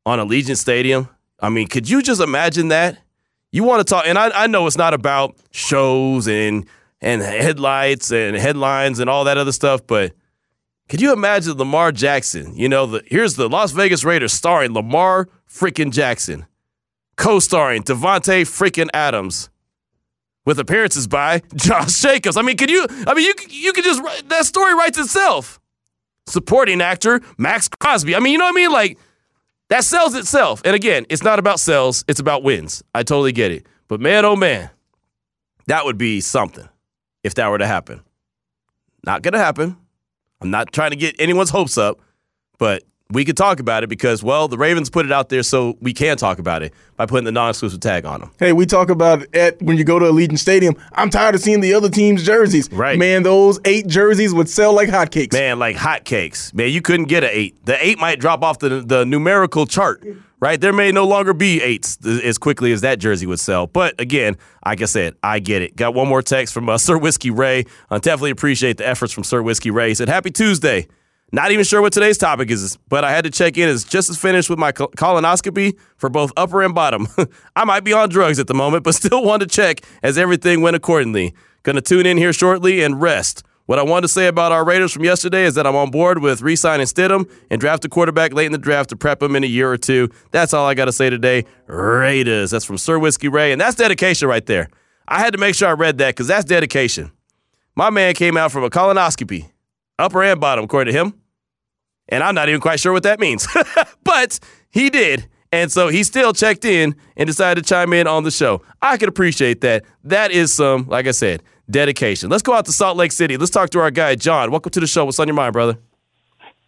on 0.06 0.18
Allegiant 0.18 0.56
Stadium? 0.56 1.08
I 1.40 1.48
mean, 1.48 1.68
could 1.68 1.88
you 1.88 2.02
just 2.02 2.20
imagine 2.20 2.68
that? 2.68 2.98
You 3.52 3.64
want 3.64 3.80
to 3.80 3.84
talk, 3.84 4.04
and 4.06 4.16
I, 4.16 4.30
I 4.44 4.46
know 4.46 4.66
it's 4.66 4.76
not 4.76 4.94
about 4.94 5.36
shows 5.50 6.28
and 6.28 6.66
and 7.00 7.22
headlights 7.22 8.12
and 8.12 8.36
headlines 8.36 9.00
and 9.00 9.08
all 9.08 9.24
that 9.24 9.38
other 9.38 9.52
stuff, 9.52 9.86
but 9.86 10.12
could 10.88 11.00
you 11.00 11.12
imagine 11.12 11.56
Lamar 11.56 11.92
Jackson? 11.92 12.54
You 12.56 12.68
know, 12.68 12.86
the, 12.86 13.02
here's 13.06 13.34
the 13.34 13.48
Las 13.48 13.72
Vegas 13.72 14.04
Raiders 14.04 14.32
starring 14.32 14.72
Lamar 14.72 15.28
freaking 15.48 15.92
Jackson, 15.92 16.46
co-starring 17.20 17.82
Davante 17.82 18.42
freaking 18.42 18.88
Adams, 18.94 19.50
with 20.46 20.58
appearances 20.58 21.06
by 21.06 21.42
Josh 21.54 22.00
Jacobs. 22.00 22.36
I 22.36 22.42
mean, 22.42 22.56
could 22.56 22.70
you? 22.70 22.86
I 23.06 23.14
mean, 23.14 23.26
you 23.26 23.34
you 23.48 23.72
could 23.72 23.84
just 23.84 24.02
that 24.28 24.46
story 24.46 24.74
writes 24.74 24.98
itself. 24.98 25.60
Supporting 26.26 26.80
actor 26.80 27.20
Maxx 27.38 27.68
Crosby. 27.68 28.14
I 28.14 28.20
mean, 28.20 28.32
you 28.32 28.38
know 28.38 28.44
what 28.46 28.54
I 28.54 28.56
mean? 28.56 28.72
Like 28.72 28.98
that 29.68 29.84
sells 29.84 30.14
itself. 30.14 30.62
And 30.64 30.74
again, 30.74 31.06
it's 31.08 31.22
not 31.22 31.38
about 31.38 31.60
sales, 31.60 32.04
it's 32.08 32.20
about 32.20 32.42
wins. 32.42 32.82
I 32.94 33.02
totally 33.02 33.32
get 33.32 33.52
it. 33.52 33.66
But 33.88 34.00
man, 34.00 34.24
oh 34.24 34.36
man, 34.36 34.70
that 35.66 35.84
would 35.84 35.98
be 35.98 36.20
something 36.20 36.68
if 37.22 37.34
that 37.34 37.50
were 37.50 37.58
to 37.58 37.66
happen. 37.66 38.02
Not 39.04 39.22
to 39.22 39.38
happen. 39.38 39.76
I'm 40.40 40.50
not 40.50 40.72
trying 40.72 40.90
to 40.90 40.96
get 40.96 41.16
anyone's 41.18 41.50
hopes 41.50 41.76
up, 41.76 42.00
but 42.58 42.82
we 43.10 43.24
could 43.24 43.36
talk 43.36 43.60
about 43.60 43.82
it 43.82 43.88
because, 43.88 44.22
well, 44.22 44.48
the 44.48 44.58
Ravens 44.58 44.88
put 44.90 45.04
it 45.04 45.12
out 45.12 45.28
there 45.28 45.42
so 45.42 45.76
we 45.80 45.92
can 45.92 46.16
talk 46.16 46.38
about 46.38 46.62
it 46.62 46.72
by 46.96 47.06
putting 47.06 47.24
the 47.24 47.32
non-exclusive 47.32 47.80
tag 47.80 48.04
on 48.04 48.20
them. 48.20 48.30
Hey, 48.38 48.52
we 48.52 48.66
talk 48.66 48.90
about 48.90 49.22
it 49.22 49.34
at 49.34 49.62
when 49.62 49.76
you 49.76 49.84
go 49.84 49.98
to 49.98 50.06
Allegiant 50.06 50.38
Stadium. 50.38 50.76
I'm 50.92 51.10
tired 51.10 51.34
of 51.34 51.40
seeing 51.40 51.60
the 51.60 51.74
other 51.74 51.88
team's 51.88 52.22
jerseys. 52.22 52.70
Right. 52.72 52.98
Man, 52.98 53.22
those 53.22 53.58
eight 53.64 53.86
jerseys 53.86 54.32
would 54.34 54.48
sell 54.48 54.72
like 54.74 54.88
hotcakes. 54.88 55.32
Man, 55.32 55.58
like 55.58 55.76
hotcakes. 55.76 56.54
Man, 56.54 56.70
you 56.70 56.82
couldn't 56.82 57.06
get 57.06 57.24
an 57.24 57.30
eight. 57.32 57.64
The 57.64 57.84
eight 57.84 57.98
might 57.98 58.20
drop 58.20 58.42
off 58.42 58.58
the, 58.58 58.80
the 58.80 59.04
numerical 59.04 59.66
chart, 59.66 60.04
right? 60.38 60.60
There 60.60 60.72
may 60.72 60.92
no 60.92 61.06
longer 61.06 61.32
be 61.32 61.60
eights 61.62 61.98
as 62.06 62.38
quickly 62.38 62.72
as 62.72 62.82
that 62.82 62.98
jersey 62.98 63.26
would 63.26 63.40
sell. 63.40 63.66
But 63.66 64.00
again, 64.00 64.36
like 64.64 64.82
I 64.82 64.86
said, 64.86 65.14
I 65.22 65.38
get 65.40 65.62
it. 65.62 65.74
Got 65.76 65.94
one 65.94 66.08
more 66.08 66.22
text 66.22 66.54
from 66.54 66.68
uh, 66.68 66.78
Sir 66.78 66.98
Whiskey 66.98 67.30
Ray. 67.30 67.64
I 67.90 67.98
definitely 67.98 68.30
appreciate 68.30 68.76
the 68.76 68.86
efforts 68.86 69.12
from 69.12 69.24
Sir 69.24 69.42
Whiskey 69.42 69.70
Ray. 69.70 69.88
He 69.88 69.94
said, 69.94 70.08
Happy 70.08 70.30
Tuesday. 70.30 70.86
Not 71.32 71.52
even 71.52 71.64
sure 71.64 71.80
what 71.80 71.92
today's 71.92 72.18
topic 72.18 72.50
is, 72.50 72.76
but 72.88 73.04
I 73.04 73.12
had 73.12 73.24
to 73.24 73.30
check 73.30 73.56
in. 73.56 73.68
It's 73.68 73.84
just 73.84 74.10
as 74.10 74.18
finished 74.18 74.50
with 74.50 74.58
my 74.58 74.72
colonoscopy 74.72 75.78
for 75.96 76.10
both 76.10 76.32
upper 76.36 76.62
and 76.62 76.74
bottom. 76.74 77.06
I 77.56 77.64
might 77.64 77.84
be 77.84 77.92
on 77.92 78.08
drugs 78.08 78.40
at 78.40 78.48
the 78.48 78.54
moment, 78.54 78.82
but 78.82 78.94
still 78.96 79.24
want 79.24 79.42
to 79.42 79.46
check 79.46 79.82
as 80.02 80.18
everything 80.18 80.60
went 80.60 80.76
accordingly. 80.76 81.34
Gonna 81.62 81.82
tune 81.82 82.06
in 82.06 82.16
here 82.16 82.32
shortly 82.32 82.82
and 82.82 83.00
rest. 83.00 83.44
What 83.66 83.78
I 83.78 83.84
wanted 83.84 84.02
to 84.02 84.08
say 84.08 84.26
about 84.26 84.50
our 84.50 84.64
Raiders 84.64 84.92
from 84.92 85.04
yesterday 85.04 85.44
is 85.44 85.54
that 85.54 85.64
I'm 85.64 85.76
on 85.76 85.92
board 85.92 86.20
with 86.20 86.42
re-signing 86.42 86.86
Stidham 86.86 87.30
and 87.50 87.60
draft 87.60 87.84
a 87.84 87.88
quarterback 87.88 88.32
late 88.32 88.46
in 88.46 88.52
the 88.52 88.58
draft 88.58 88.90
to 88.90 88.96
prep 88.96 89.22
him 89.22 89.36
in 89.36 89.44
a 89.44 89.46
year 89.46 89.70
or 89.70 89.76
two. 89.76 90.08
That's 90.32 90.52
all 90.52 90.66
I 90.66 90.74
got 90.74 90.86
to 90.86 90.92
say 90.92 91.08
today. 91.08 91.44
Raiders. 91.66 92.50
That's 92.50 92.64
from 92.64 92.78
Sir 92.78 92.98
Whiskey 92.98 93.28
Ray, 93.28 93.52
and 93.52 93.60
that's 93.60 93.76
dedication 93.76 94.26
right 94.26 94.44
there. 94.44 94.70
I 95.06 95.20
had 95.20 95.34
to 95.34 95.38
make 95.38 95.54
sure 95.54 95.68
I 95.68 95.72
read 95.72 95.98
that 95.98 96.16
because 96.16 96.26
that's 96.26 96.44
dedication. 96.44 97.12
My 97.76 97.90
man 97.90 98.14
came 98.14 98.36
out 98.36 98.50
from 98.50 98.64
a 98.64 98.70
colonoscopy, 98.70 99.52
upper 100.00 100.22
and 100.22 100.40
bottom, 100.40 100.64
according 100.64 100.92
to 100.92 100.98
him. 100.98 101.14
And 102.08 102.24
I'm 102.24 102.34
not 102.34 102.48
even 102.48 102.60
quite 102.60 102.80
sure 102.80 102.92
what 102.92 103.04
that 103.04 103.20
means. 103.20 103.46
but 104.04 104.40
he 104.70 104.90
did. 104.90 105.28
And 105.52 105.70
so 105.70 105.88
he 105.88 106.04
still 106.04 106.32
checked 106.32 106.64
in 106.64 106.94
and 107.16 107.26
decided 107.26 107.64
to 107.64 107.68
chime 107.68 107.92
in 107.92 108.06
on 108.06 108.24
the 108.24 108.30
show. 108.30 108.62
I 108.80 108.96
could 108.96 109.08
appreciate 109.08 109.60
that. 109.62 109.84
That 110.04 110.30
is 110.30 110.54
some, 110.54 110.86
like 110.86 111.06
I 111.06 111.10
said, 111.10 111.42
dedication. 111.68 112.30
Let's 112.30 112.42
go 112.42 112.54
out 112.54 112.66
to 112.66 112.72
Salt 112.72 112.96
Lake 112.96 113.12
City. 113.12 113.36
Let's 113.36 113.50
talk 113.50 113.70
to 113.70 113.80
our 113.80 113.90
guy, 113.90 114.14
John. 114.14 114.50
Welcome 114.50 114.70
to 114.70 114.80
the 114.80 114.86
show. 114.86 115.04
What's 115.04 115.18
on 115.18 115.26
your 115.26 115.34
mind, 115.34 115.52
brother? 115.52 115.78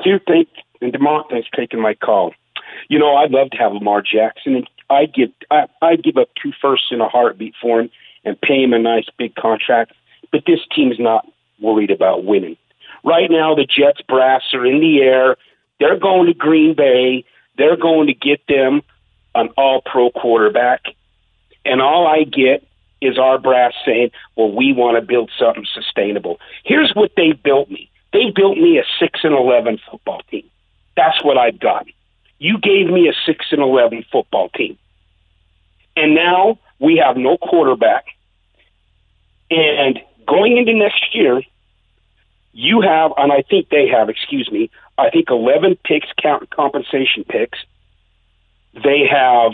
Q, 0.02 0.18
thank, 0.26 0.48
and 0.80 0.92
DeMont, 0.92 1.30
thanks 1.30 1.48
for 1.48 1.60
taking 1.60 1.80
my 1.80 1.94
call. 1.94 2.34
You 2.88 2.98
know, 2.98 3.14
I'd 3.14 3.30
love 3.30 3.50
to 3.50 3.56
have 3.58 3.72
Lamar 3.72 4.02
Jackson. 4.02 4.56
And 4.56 4.70
I'd 4.90 5.14
give, 5.14 5.30
I, 5.50 5.66
I'd 5.80 6.02
give 6.02 6.16
up 6.16 6.28
two 6.42 6.52
firsts 6.60 6.88
in 6.90 7.00
a 7.00 7.08
heartbeat 7.08 7.54
for 7.62 7.80
him 7.80 7.90
and 8.24 8.40
pay 8.40 8.62
him 8.62 8.72
a 8.72 8.78
nice 8.80 9.06
big 9.16 9.34
contract. 9.36 9.92
But 10.32 10.42
this 10.46 10.60
team's 10.74 10.98
not 10.98 11.26
worried 11.60 11.90
about 11.90 12.24
winning. 12.24 12.56
Right 13.04 13.30
now, 13.30 13.54
the 13.54 13.66
Jets 13.66 14.00
brass 14.08 14.42
are 14.54 14.64
in 14.64 14.80
the 14.80 15.00
air. 15.00 15.36
They're 15.80 15.98
going 15.98 16.26
to 16.26 16.34
Green 16.34 16.74
Bay. 16.74 17.24
They're 17.58 17.76
going 17.76 18.06
to 18.06 18.14
get 18.14 18.40
them 18.48 18.82
an 19.34 19.48
all 19.56 19.82
pro 19.84 20.10
quarterback. 20.10 20.82
And 21.64 21.80
all 21.80 22.06
I 22.06 22.24
get 22.24 22.66
is 23.00 23.18
our 23.18 23.38
brass 23.38 23.72
saying, 23.84 24.10
well, 24.36 24.52
we 24.52 24.72
want 24.72 24.96
to 24.96 25.06
build 25.06 25.30
something 25.38 25.66
sustainable. 25.74 26.38
Here's 26.64 26.92
what 26.94 27.12
they 27.16 27.32
built 27.32 27.70
me 27.70 27.90
they 28.12 28.30
built 28.34 28.58
me 28.58 28.78
a 28.78 28.82
6 29.00 29.20
and 29.22 29.34
11 29.34 29.78
football 29.90 30.20
team. 30.30 30.44
That's 30.96 31.24
what 31.24 31.38
I've 31.38 31.58
got. 31.58 31.86
You 32.38 32.58
gave 32.58 32.88
me 32.88 33.08
a 33.08 33.14
6 33.26 33.46
and 33.52 33.62
11 33.62 34.04
football 34.12 34.50
team. 34.50 34.76
And 35.96 36.14
now 36.14 36.58
we 36.78 37.02
have 37.04 37.16
no 37.16 37.38
quarterback. 37.38 38.04
And 39.50 39.98
going 40.26 40.58
into 40.58 40.74
next 40.74 41.14
year, 41.14 41.40
you 42.52 42.80
have, 42.82 43.12
and 43.16 43.32
I 43.32 43.42
think 43.42 43.68
they 43.70 43.88
have, 43.88 44.08
excuse 44.08 44.50
me, 44.50 44.70
I 44.98 45.10
think 45.10 45.30
11 45.30 45.78
picks, 45.84 46.08
count 46.20 46.50
compensation 46.50 47.24
picks. 47.24 47.58
They 48.74 49.06
have 49.10 49.52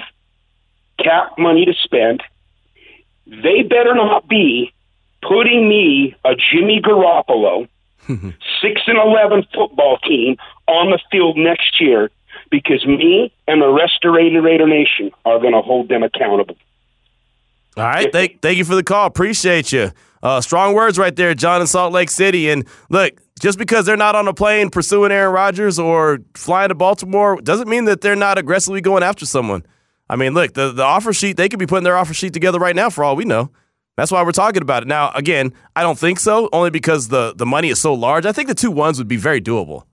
cap 0.99 1.39
money 1.39 1.65
to 1.65 1.75
spend. 1.75 2.23
They 3.27 3.63
better 3.63 3.95
not 3.95 4.29
be 4.29 4.73
putting 5.23 5.69
me, 5.69 6.17
a 6.25 6.35
Jimmy 6.35 6.81
Garoppolo, 6.81 7.69
6 8.09 8.81
and 8.87 8.99
11 8.99 9.47
football 9.55 9.99
team 9.99 10.37
on 10.67 10.91
the 10.91 10.99
field 11.11 11.37
next 11.37 11.81
year 11.81 12.11
because 12.51 12.87
me 12.87 13.33
and 13.47 13.61
the 13.61 13.69
rest 13.69 14.05
of 14.05 14.13
Raider 14.13 14.41
Raider 14.41 14.67
Nation 14.67 15.11
are 15.25 15.39
going 15.39 15.53
to 15.53 15.61
hold 15.61 15.89
them 15.89 16.03
accountable. 16.03 16.57
All 17.77 17.85
right, 17.85 18.13
thank 18.13 18.41
thank 18.41 18.59
you 18.59 18.65
for 18.65 18.75
the 18.75 18.83
call. 18.83 19.07
Appreciate 19.07 19.71
you. 19.71 19.93
Uh, 20.22 20.40
strong 20.40 20.74
words 20.74 20.98
right 20.98 21.14
there, 21.14 21.35
John 21.35 21.61
in 21.61 21.66
Salt 21.66 21.92
Lake 21.92 22.11
City. 22.11 22.50
And 22.50 22.66
look, 22.90 23.20
just 23.40 23.59
because 23.59 23.87
they're 23.87 23.96
not 23.96 24.16
on 24.16 24.26
a 24.28 24.35
plane 24.35 24.70
pursuing 24.70 25.12
Aaron 25.12 25.33
Rodgers 25.33 25.78
or 25.78 26.18
flying 26.35 26.70
to 26.70 26.74
Baltimore 26.74 27.40
doesn't 27.40 27.68
mean 27.68 27.85
that 27.85 28.00
they're 28.00 28.16
not 28.16 28.38
aggressively 28.38 28.81
going 28.81 29.02
after 29.02 29.26
someone. 29.26 29.64
I 30.11 30.16
mean, 30.16 30.35
look, 30.35 30.54
the, 30.54 30.72
the 30.72 30.83
offer 30.83 31.12
sheet, 31.12 31.37
they 31.37 31.48
could 31.48 31.59
be 31.59 31.66
putting 31.66 31.85
their 31.85 31.96
offer 31.96 32.14
sheet 32.14 32.33
together 32.33 32.59
right 32.59 32.74
now 32.74 32.90
for 32.90 33.04
all 33.04 33.14
we 33.14 33.24
know. 33.24 33.50
That's 33.96 34.11
why 34.11 34.22
we're 34.22 34.33
talking 34.33 34.62
about 34.62 34.83
it. 34.85 34.88
Now, 34.88 35.11
again, 35.14 35.52
I 35.74 35.83
don't 35.83 35.98
think 35.98 36.20
so, 36.20 36.48
only 36.52 36.70
because 36.70 37.09
the, 37.09 37.35
the 37.37 37.44
money 37.44 37.68
is 37.68 37.81
so 37.81 37.94
large. 37.94 38.26
I 38.26 38.33
think 38.33 38.48
the 38.48 38.54
two 38.54 38.70
ones 38.70 38.98
would 38.98 39.09
be 39.09 39.16
very 39.16 39.40
doable. 39.40 39.85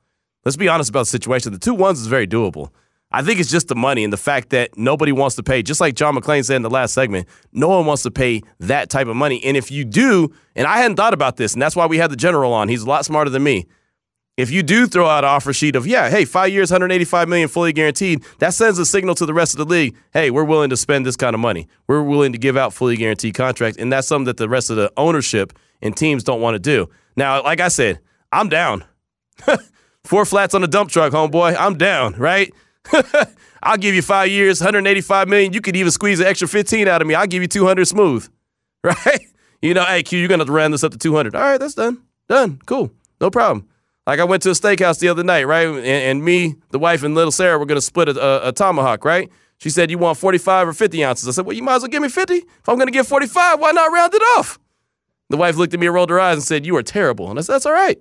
Let's 0.45 0.57
be 0.57 0.67
honest 0.67 0.91
about 0.91 1.01
the 1.01 1.05
situation. 1.07 1.51
The 1.51 1.59
two 1.59 1.73
ones 1.73 1.99
is 1.99 2.07
very 2.07 2.27
doable. 2.27 2.69
I 3.15 3.21
think 3.21 3.39
it's 3.39 3.49
just 3.49 3.69
the 3.69 3.75
money 3.77 4.03
and 4.03 4.11
the 4.11 4.17
fact 4.17 4.49
that 4.49 4.77
nobody 4.77 5.13
wants 5.13 5.37
to 5.37 5.43
pay, 5.43 5.63
just 5.63 5.79
like 5.79 5.95
John 5.95 6.17
McClain 6.17 6.43
said 6.43 6.57
in 6.57 6.63
the 6.63 6.69
last 6.69 6.93
segment, 6.93 7.29
no 7.53 7.69
one 7.69 7.85
wants 7.85 8.03
to 8.03 8.11
pay 8.11 8.41
that 8.59 8.89
type 8.89 9.07
of 9.07 9.15
money. 9.15 9.41
And 9.45 9.55
if 9.55 9.71
you 9.71 9.85
do, 9.85 10.33
and 10.53 10.67
I 10.67 10.79
hadn't 10.79 10.97
thought 10.97 11.13
about 11.13 11.37
this, 11.37 11.53
and 11.53 11.61
that's 11.61 11.77
why 11.77 11.85
we 11.85 11.97
had 11.97 12.11
the 12.11 12.17
general 12.17 12.51
on, 12.51 12.67
he's 12.67 12.81
a 12.81 12.89
lot 12.89 13.05
smarter 13.05 13.29
than 13.29 13.41
me. 13.41 13.67
If 14.35 14.51
you 14.51 14.63
do 14.63 14.85
throw 14.85 15.07
out 15.07 15.23
an 15.23 15.29
offer 15.29 15.53
sheet 15.53 15.77
of, 15.77 15.87
yeah, 15.87 16.09
hey, 16.09 16.25
five 16.25 16.51
years, 16.51 16.71
185 16.71 17.29
million 17.29 17.47
fully 17.47 17.71
guaranteed, 17.71 18.21
that 18.39 18.53
sends 18.53 18.77
a 18.79 18.85
signal 18.85 19.15
to 19.15 19.25
the 19.25 19.33
rest 19.33 19.53
of 19.53 19.59
the 19.59 19.65
league, 19.65 19.95
hey, 20.11 20.29
we're 20.29 20.43
willing 20.43 20.69
to 20.71 20.75
spend 20.75 21.05
this 21.05 21.15
kind 21.15 21.33
of 21.33 21.39
money. 21.39 21.69
We're 21.87 22.03
willing 22.03 22.33
to 22.33 22.37
give 22.37 22.57
out 22.57 22.73
fully 22.73 22.97
guaranteed 22.97 23.33
contracts. 23.33 23.79
And 23.79 23.93
that's 23.93 24.09
something 24.09 24.25
that 24.25 24.35
the 24.35 24.49
rest 24.49 24.69
of 24.69 24.75
the 24.75 24.91
ownership 24.97 25.57
and 25.81 25.95
teams 25.95 26.21
don't 26.25 26.41
want 26.41 26.55
to 26.55 26.59
do. 26.59 26.89
Now, 27.15 27.41
like 27.43 27.61
I 27.61 27.69
said, 27.69 28.01
I'm 28.33 28.49
down. 28.49 28.83
Four 30.03 30.25
flats 30.25 30.53
on 30.53 30.65
a 30.65 30.67
dump 30.67 30.89
truck, 30.89 31.13
homeboy. 31.13 31.55
I'm 31.57 31.77
down, 31.77 32.15
right? 32.15 32.53
I'll 33.63 33.77
give 33.77 33.95
you 33.95 34.01
five 34.01 34.29
years, 34.29 34.59
185 34.59 35.27
million. 35.27 35.53
You 35.53 35.61
could 35.61 35.75
even 35.75 35.91
squeeze 35.91 36.19
an 36.19 36.27
extra 36.27 36.47
15 36.47 36.87
out 36.87 37.01
of 37.01 37.07
me. 37.07 37.15
I'll 37.15 37.27
give 37.27 37.41
you 37.41 37.47
200 37.47 37.85
smooth, 37.87 38.27
right? 38.83 39.21
You 39.61 39.73
know, 39.73 39.83
hey, 39.83 40.03
Q, 40.03 40.19
you're 40.19 40.27
going 40.27 40.45
to 40.45 40.51
round 40.51 40.73
this 40.73 40.83
up 40.83 40.91
to 40.91 40.97
200. 40.97 41.35
All 41.35 41.41
right, 41.41 41.59
that's 41.59 41.73
done. 41.73 42.03
Done. 42.29 42.59
Cool. 42.65 42.91
No 43.19 43.29
problem. 43.31 43.67
Like 44.05 44.19
I 44.19 44.23
went 44.23 44.43
to 44.43 44.51
a 44.51 44.53
steakhouse 44.53 44.99
the 44.99 45.09
other 45.09 45.23
night, 45.23 45.47
right? 45.47 45.67
And, 45.67 45.79
and 45.79 46.23
me, 46.23 46.55
the 46.69 46.79
wife, 46.79 47.03
and 47.03 47.15
little 47.15 47.31
Sarah 47.31 47.57
were 47.57 47.65
going 47.65 47.77
to 47.77 47.85
split 47.85 48.09
a, 48.09 48.21
a, 48.21 48.49
a, 48.49 48.51
tomahawk, 48.51 49.03
right? 49.03 49.31
She 49.57 49.71
said, 49.71 49.89
You 49.89 49.97
want 49.97 50.19
45 50.19 50.67
or 50.67 50.73
50 50.73 51.03
ounces? 51.03 51.27
I 51.27 51.31
said, 51.31 51.45
Well, 51.45 51.55
you 51.55 51.63
might 51.63 51.75
as 51.75 51.81
well 51.81 51.89
give 51.89 52.03
me 52.03 52.09
50. 52.09 52.35
If 52.35 52.69
I'm 52.69 52.75
going 52.75 52.87
to 52.87 52.91
get 52.91 53.07
45, 53.07 53.59
why 53.59 53.71
not 53.71 53.91
round 53.91 54.13
it 54.13 54.21
off? 54.37 54.59
The 55.29 55.37
wife 55.37 55.55
looked 55.55 55.73
at 55.73 55.79
me 55.79 55.87
and 55.87 55.95
rolled 55.95 56.11
her 56.11 56.19
eyes 56.19 56.35
and 56.35 56.43
said, 56.43 56.65
You 56.67 56.75
are 56.75 56.83
terrible. 56.83 57.31
And 57.31 57.39
I 57.39 57.41
said, 57.41 57.53
That's 57.53 57.65
all 57.65 57.73
right. 57.73 57.99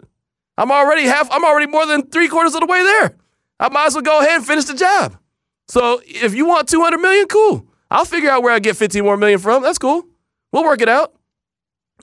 I'm 0.58 0.70
already 0.70 1.04
half, 1.04 1.28
I'm 1.30 1.44
already 1.44 1.66
more 1.66 1.86
than 1.86 2.06
three 2.10 2.28
quarters 2.28 2.54
of 2.54 2.60
the 2.60 2.66
way 2.66 2.82
there. 2.82 3.16
I 3.64 3.70
might 3.70 3.86
as 3.86 3.94
well 3.94 4.02
go 4.02 4.20
ahead 4.20 4.36
and 4.36 4.46
finish 4.46 4.66
the 4.66 4.74
job. 4.74 5.16
So 5.68 6.02
if 6.04 6.34
you 6.34 6.44
want 6.44 6.68
200 6.68 6.98
million, 6.98 7.26
cool. 7.26 7.66
I'll 7.90 8.04
figure 8.04 8.28
out 8.28 8.42
where 8.42 8.52
I 8.52 8.58
get 8.58 8.76
15 8.76 9.02
more 9.02 9.16
million 9.16 9.38
from. 9.38 9.62
That's 9.62 9.78
cool. 9.78 10.04
We'll 10.52 10.64
work 10.64 10.82
it 10.82 10.88
out. 10.90 11.14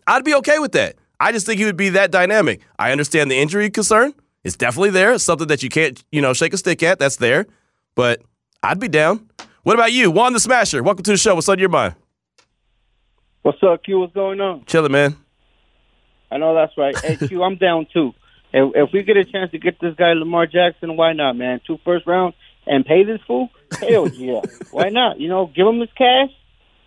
I'd 0.08 0.26
be 0.26 0.34
okay 0.36 0.58
with 0.58 0.72
that. 0.72 0.96
I 1.20 1.32
just 1.32 1.46
think 1.46 1.60
he 1.60 1.66
would 1.66 1.78
be 1.78 1.90
that 1.90 2.10
dynamic. 2.10 2.62
I 2.80 2.92
understand 2.92 3.30
the 3.30 3.38
injury 3.38 3.70
concern. 3.70 4.16
It's 4.44 4.56
definitely 4.56 4.90
there. 4.90 5.14
It's 5.14 5.24
something 5.24 5.50
that 5.50 5.62
you 5.62 5.70
can't, 5.70 6.04
you 6.12 6.20
know, 6.20 6.34
shake 6.34 6.56
a 6.56 6.58
stick 6.58 6.82
at. 6.82 6.98
That's 6.98 7.18
there. 7.18 7.46
But 7.94 8.24
I'd 8.64 8.80
be 8.80 8.88
down. 8.88 9.30
What 9.62 9.76
about 9.76 9.92
you? 9.92 10.10
Juan 10.10 10.34
the 10.34 10.40
Smasher. 10.40 10.82
Welcome 10.82 11.04
to 11.04 11.12
the 11.12 11.18
show. 11.18 11.36
What's 11.36 11.48
on 11.48 11.60
your 11.60 11.70
mind? 11.70 11.94
What's 13.44 13.62
up, 13.62 13.84
Q? 13.84 14.00
What's 14.00 14.14
going 14.14 14.42
on? 14.42 14.66
Chilling, 14.66 14.92
man. 14.92 15.16
I 16.32 16.38
know 16.38 16.56
that's 16.56 16.76
right. 16.76 16.98
Hey, 16.98 17.18
Q, 17.18 17.44
I'm 17.44 17.58
down 17.58 17.86
too. 17.94 18.16
If, 18.54 18.72
if 18.76 18.90
we 18.94 19.04
get 19.04 19.18
a 19.18 19.26
chance 19.26 19.52
to 19.52 19.60
get 19.60 19.80
this 19.80 19.96
guy 19.96 20.14
Lamar 20.14 20.46
Jackson, 20.46 20.98
why 20.98 21.14
not, 21.14 21.36
man? 21.36 21.62
Two 21.66 21.80
first 21.86 22.06
rounds 22.06 22.36
and 22.66 22.86
pay 22.86 23.04
this 23.04 23.20
fool? 23.28 23.50
Hell 23.80 24.08
yeah. 24.10 24.42
why 24.72 24.90
not? 24.90 25.20
You 25.20 25.30
know, 25.30 25.48
give 25.48 25.68
him 25.68 25.80
his 25.80 25.90
cash, 25.98 26.30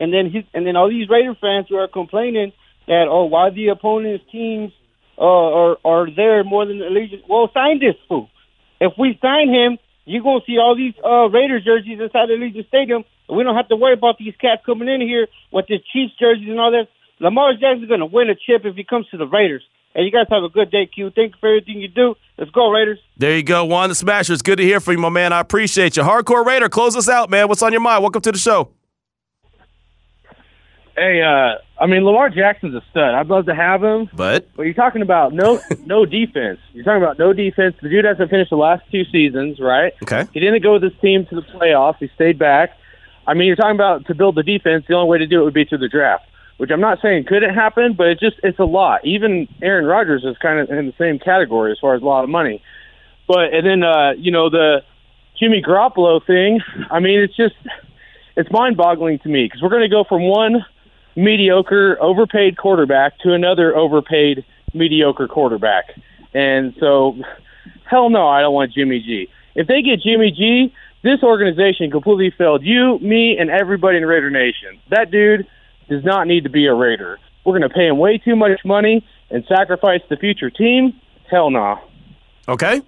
and 0.00 0.12
then 0.12 0.30
he, 0.30 0.46
and 0.52 0.66
then 0.66 0.76
all 0.76 0.88
these 0.88 1.08
Raider 1.08 1.34
fans 1.40 1.66
who 1.68 1.76
are 1.76 1.88
complaining 1.88 2.52
that 2.86 3.06
oh, 3.08 3.24
why 3.24 3.50
the 3.50 3.68
opponent's 3.68 4.24
teams 4.30 4.72
uh, 5.18 5.22
are 5.24 5.76
are 5.84 6.08
there 6.14 6.44
more 6.44 6.66
than 6.66 6.78
the 6.78 6.84
Allegiant? 6.84 7.22
Well, 7.28 7.50
sign 7.54 7.80
this 7.80 7.96
fool. 8.08 8.28
If 8.80 8.92
we 8.98 9.18
sign 9.22 9.48
him, 9.48 9.78
you're 10.04 10.22
gonna 10.22 10.44
see 10.46 10.58
all 10.58 10.76
these 10.76 10.94
uh, 11.02 11.28
Raiders 11.30 11.64
jerseys 11.64 12.00
inside 12.00 12.28
the 12.28 12.34
Allegiant 12.34 12.68
Stadium. 12.68 13.04
We 13.28 13.42
don't 13.42 13.56
have 13.56 13.68
to 13.68 13.76
worry 13.76 13.94
about 13.94 14.18
these 14.18 14.34
cats 14.38 14.62
coming 14.66 14.88
in 14.88 15.00
here 15.00 15.28
with 15.50 15.66
the 15.66 15.78
Chiefs 15.92 16.12
jerseys 16.18 16.48
and 16.48 16.60
all 16.60 16.72
that. 16.72 16.88
Lamar 17.20 17.52
Jackson's 17.54 17.88
gonna 17.88 18.06
win 18.06 18.28
a 18.28 18.34
chip 18.34 18.64
if 18.64 18.76
he 18.76 18.84
comes 18.84 19.08
to 19.10 19.16
the 19.16 19.26
Raiders. 19.26 19.62
Hey, 19.94 20.02
you 20.02 20.10
guys 20.10 20.26
have 20.28 20.42
a 20.42 20.48
good 20.48 20.72
day, 20.72 20.86
Q. 20.86 21.12
Thank 21.14 21.34
you 21.34 21.38
for 21.38 21.48
everything 21.48 21.80
you 21.80 21.86
do. 21.86 22.16
Let's 22.36 22.50
go, 22.50 22.68
Raiders. 22.68 22.98
There 23.16 23.36
you 23.36 23.44
go, 23.44 23.64
Juan 23.64 23.90
the 23.90 23.94
Smasher. 23.94 24.32
It's 24.32 24.42
good 24.42 24.56
to 24.56 24.64
hear 24.64 24.80
from 24.80 24.94
you, 24.94 24.98
my 24.98 25.08
man. 25.08 25.32
I 25.32 25.38
appreciate 25.38 25.96
you. 25.96 26.02
Hardcore 26.02 26.44
Raider, 26.44 26.68
close 26.68 26.96
us 26.96 27.08
out, 27.08 27.30
man. 27.30 27.46
What's 27.46 27.62
on 27.62 27.70
your 27.70 27.80
mind? 27.80 28.02
Welcome 28.02 28.20
to 28.22 28.32
the 28.32 28.38
show. 28.38 28.70
Hey, 30.96 31.22
uh, 31.22 31.58
I 31.80 31.86
mean 31.86 32.04
Lamar 32.04 32.28
Jackson's 32.28 32.74
a 32.74 32.82
stud. 32.90 33.14
I'd 33.14 33.28
love 33.28 33.46
to 33.46 33.54
have 33.54 33.82
him, 33.82 34.08
but 34.14 34.48
but 34.56 34.62
you're 34.62 34.74
talking 34.74 35.02
about 35.02 35.32
no 35.32 35.60
no 35.86 36.04
defense. 36.06 36.58
You're 36.72 36.84
talking 36.84 37.02
about 37.02 37.18
no 37.18 37.32
defense. 37.32 37.76
The 37.80 37.88
dude 37.88 38.04
hasn't 38.04 38.30
finished 38.30 38.50
the 38.50 38.56
last 38.56 38.82
two 38.90 39.04
seasons, 39.06 39.60
right? 39.60 39.92
Okay. 40.02 40.24
He 40.32 40.40
didn't 40.40 40.62
go 40.62 40.74
with 40.74 40.82
his 40.82 40.92
team 41.00 41.26
to 41.26 41.36
the 41.36 41.42
playoffs. 41.42 41.98
He 41.98 42.08
stayed 42.14 42.38
back. 42.38 42.70
I 43.26 43.34
mean, 43.34 43.46
you're 43.46 43.56
talking 43.56 43.76
about 43.76 44.06
to 44.06 44.14
build 44.14 44.34
the 44.36 44.42
defense. 44.42 44.84
The 44.88 44.94
only 44.94 45.08
way 45.08 45.18
to 45.18 45.26
do 45.26 45.40
it 45.40 45.44
would 45.44 45.54
be 45.54 45.64
through 45.64 45.78
the 45.78 45.88
draft 45.88 46.26
which 46.56 46.70
I'm 46.70 46.80
not 46.80 47.00
saying 47.02 47.24
couldn't 47.24 47.54
happen, 47.54 47.94
but 47.94 48.06
it 48.08 48.20
just 48.20 48.36
it's 48.42 48.58
a 48.58 48.64
lot. 48.64 49.04
Even 49.04 49.48
Aaron 49.62 49.86
Rodgers 49.86 50.24
is 50.24 50.36
kind 50.38 50.58
of 50.58 50.70
in 50.70 50.86
the 50.86 50.94
same 50.98 51.18
category 51.18 51.72
as 51.72 51.78
far 51.78 51.94
as 51.94 52.02
a 52.02 52.04
lot 52.04 52.24
of 52.24 52.30
money. 52.30 52.62
But 53.26 53.52
and 53.52 53.66
then 53.66 53.82
uh, 53.82 54.12
you 54.16 54.30
know 54.30 54.50
the 54.50 54.82
Jimmy 55.38 55.62
Garoppolo 55.62 56.24
thing. 56.24 56.60
I 56.90 57.00
mean, 57.00 57.20
it's 57.20 57.36
just 57.36 57.56
it's 58.36 58.50
mind-boggling 58.50 59.20
to 59.20 59.28
me 59.28 59.44
because 59.46 59.62
we're 59.62 59.70
going 59.70 59.82
to 59.82 59.88
go 59.88 60.04
from 60.04 60.22
one 60.22 60.64
mediocre, 61.16 61.96
overpaid 62.00 62.56
quarterback 62.56 63.18
to 63.20 63.32
another 63.32 63.76
overpaid, 63.76 64.44
mediocre 64.72 65.28
quarterback, 65.28 65.86
and 66.34 66.74
so 66.78 67.16
hell 67.84 68.10
no, 68.10 68.28
I 68.28 68.40
don't 68.40 68.54
want 68.54 68.72
Jimmy 68.72 69.00
G. 69.00 69.28
If 69.54 69.66
they 69.66 69.82
get 69.82 70.00
Jimmy 70.00 70.30
G, 70.30 70.72
this 71.02 71.22
organization 71.22 71.90
completely 71.90 72.30
failed 72.36 72.64
you, 72.64 72.98
me, 73.00 73.36
and 73.38 73.50
everybody 73.50 73.98
in 73.98 74.06
Raider 74.06 74.30
Nation. 74.30 74.80
That 74.90 75.10
dude 75.10 75.46
does 75.88 76.04
not 76.04 76.26
need 76.26 76.44
to 76.44 76.50
be 76.50 76.66
a 76.66 76.74
Raider. 76.74 77.18
We're 77.44 77.58
going 77.58 77.68
to 77.68 77.74
pay 77.74 77.86
him 77.86 77.98
way 77.98 78.18
too 78.18 78.36
much 78.36 78.60
money 78.64 79.06
and 79.30 79.44
sacrifice 79.48 80.00
the 80.08 80.16
future 80.16 80.50
team. 80.50 81.00
Hell 81.30 81.50
no. 81.50 81.58
Nah. 81.58 81.80
Okay, 82.48 82.82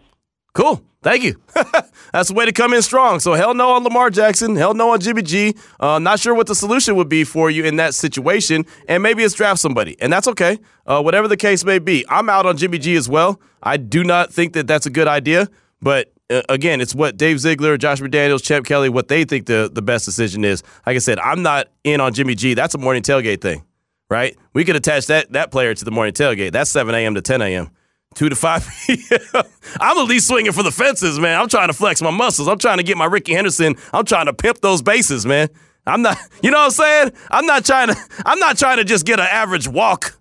cool. 0.54 0.82
Thank 1.02 1.22
you. 1.22 1.40
That's 2.12 2.30
the 2.30 2.34
way 2.34 2.46
to 2.46 2.52
come 2.52 2.74
in 2.74 2.82
strong. 2.82 3.20
So 3.20 3.34
hell 3.34 3.54
no 3.54 3.70
on 3.70 3.84
Lamar 3.84 4.10
Jackson. 4.10 4.56
Hell 4.56 4.74
no 4.74 4.90
on 4.90 4.98
Jimmy 4.98 5.22
G. 5.22 5.54
Uh, 5.78 6.00
not 6.00 6.18
sure 6.18 6.34
what 6.34 6.48
the 6.48 6.54
solution 6.54 6.96
would 6.96 7.08
be 7.08 7.22
for 7.22 7.48
you 7.48 7.64
in 7.64 7.76
that 7.76 7.94
situation, 7.94 8.66
and 8.88 9.04
maybe 9.04 9.22
it's 9.22 9.34
draft 9.34 9.60
somebody, 9.60 9.96
and 10.00 10.12
that's 10.12 10.26
okay. 10.26 10.58
Uh, 10.84 11.00
whatever 11.00 11.28
the 11.28 11.36
case 11.36 11.64
may 11.64 11.78
be, 11.78 12.04
I'm 12.08 12.28
out 12.28 12.44
on 12.44 12.56
Jimmy 12.56 12.78
G 12.78 12.96
as 12.96 13.08
well. 13.08 13.40
I 13.62 13.76
do 13.76 14.02
not 14.02 14.32
think 14.32 14.54
that 14.54 14.66
that's 14.66 14.86
a 14.86 14.90
good 14.90 15.06
idea, 15.06 15.48
but 15.80 16.12
again, 16.30 16.80
it's 16.80 16.94
what 16.94 17.16
Dave 17.16 17.40
Ziegler, 17.40 17.76
Josh 17.76 18.00
McDaniels, 18.00 18.42
Champ 18.42 18.66
Kelly, 18.66 18.88
what 18.88 19.08
they 19.08 19.24
think 19.24 19.46
the, 19.46 19.70
the 19.72 19.82
best 19.82 20.04
decision 20.04 20.44
is. 20.44 20.62
Like 20.86 20.96
I 20.96 20.98
said, 20.98 21.18
I'm 21.18 21.42
not 21.42 21.68
in 21.84 22.00
on 22.00 22.12
Jimmy 22.12 22.34
G. 22.34 22.54
That's 22.54 22.74
a 22.74 22.78
morning 22.78 23.02
tailgate 23.02 23.40
thing, 23.40 23.64
right? 24.10 24.36
We 24.52 24.64
could 24.64 24.76
attach 24.76 25.06
that 25.06 25.32
that 25.32 25.50
player 25.50 25.74
to 25.74 25.84
the 25.84 25.90
morning 25.90 26.14
tailgate. 26.14 26.52
That's 26.52 26.70
7 26.70 26.94
a.m. 26.94 27.14
to 27.14 27.22
10 27.22 27.42
a.m. 27.42 27.70
2 28.14 28.30
to 28.30 28.34
5 28.36 28.68
p.m. 28.86 29.42
I'm 29.80 29.98
at 29.98 30.04
least 30.04 30.26
swinging 30.26 30.52
for 30.52 30.62
the 30.62 30.72
fences, 30.72 31.18
man. 31.20 31.38
I'm 31.38 31.48
trying 31.48 31.68
to 31.68 31.74
flex 31.74 32.00
my 32.00 32.10
muscles. 32.10 32.48
I'm 32.48 32.58
trying 32.58 32.78
to 32.78 32.82
get 32.82 32.96
my 32.96 33.04
Rickey 33.04 33.34
Henderson. 33.34 33.76
I'm 33.92 34.04
trying 34.04 34.26
to 34.26 34.32
pimp 34.32 34.60
those 34.60 34.82
bases, 34.82 35.26
man. 35.26 35.48
I'm 35.86 36.02
not, 36.02 36.16
you 36.42 36.50
know 36.50 36.58
what 36.58 36.64
I'm 36.64 36.70
saying? 36.70 37.12
I'm 37.30 37.46
not 37.46 37.64
trying 37.64 37.88
to, 37.88 37.96
I'm 38.24 38.38
not 38.38 38.58
trying 38.58 38.78
to 38.78 38.84
just 38.84 39.06
get 39.06 39.20
an 39.20 39.26
average 39.30 39.68
walk 39.68 40.15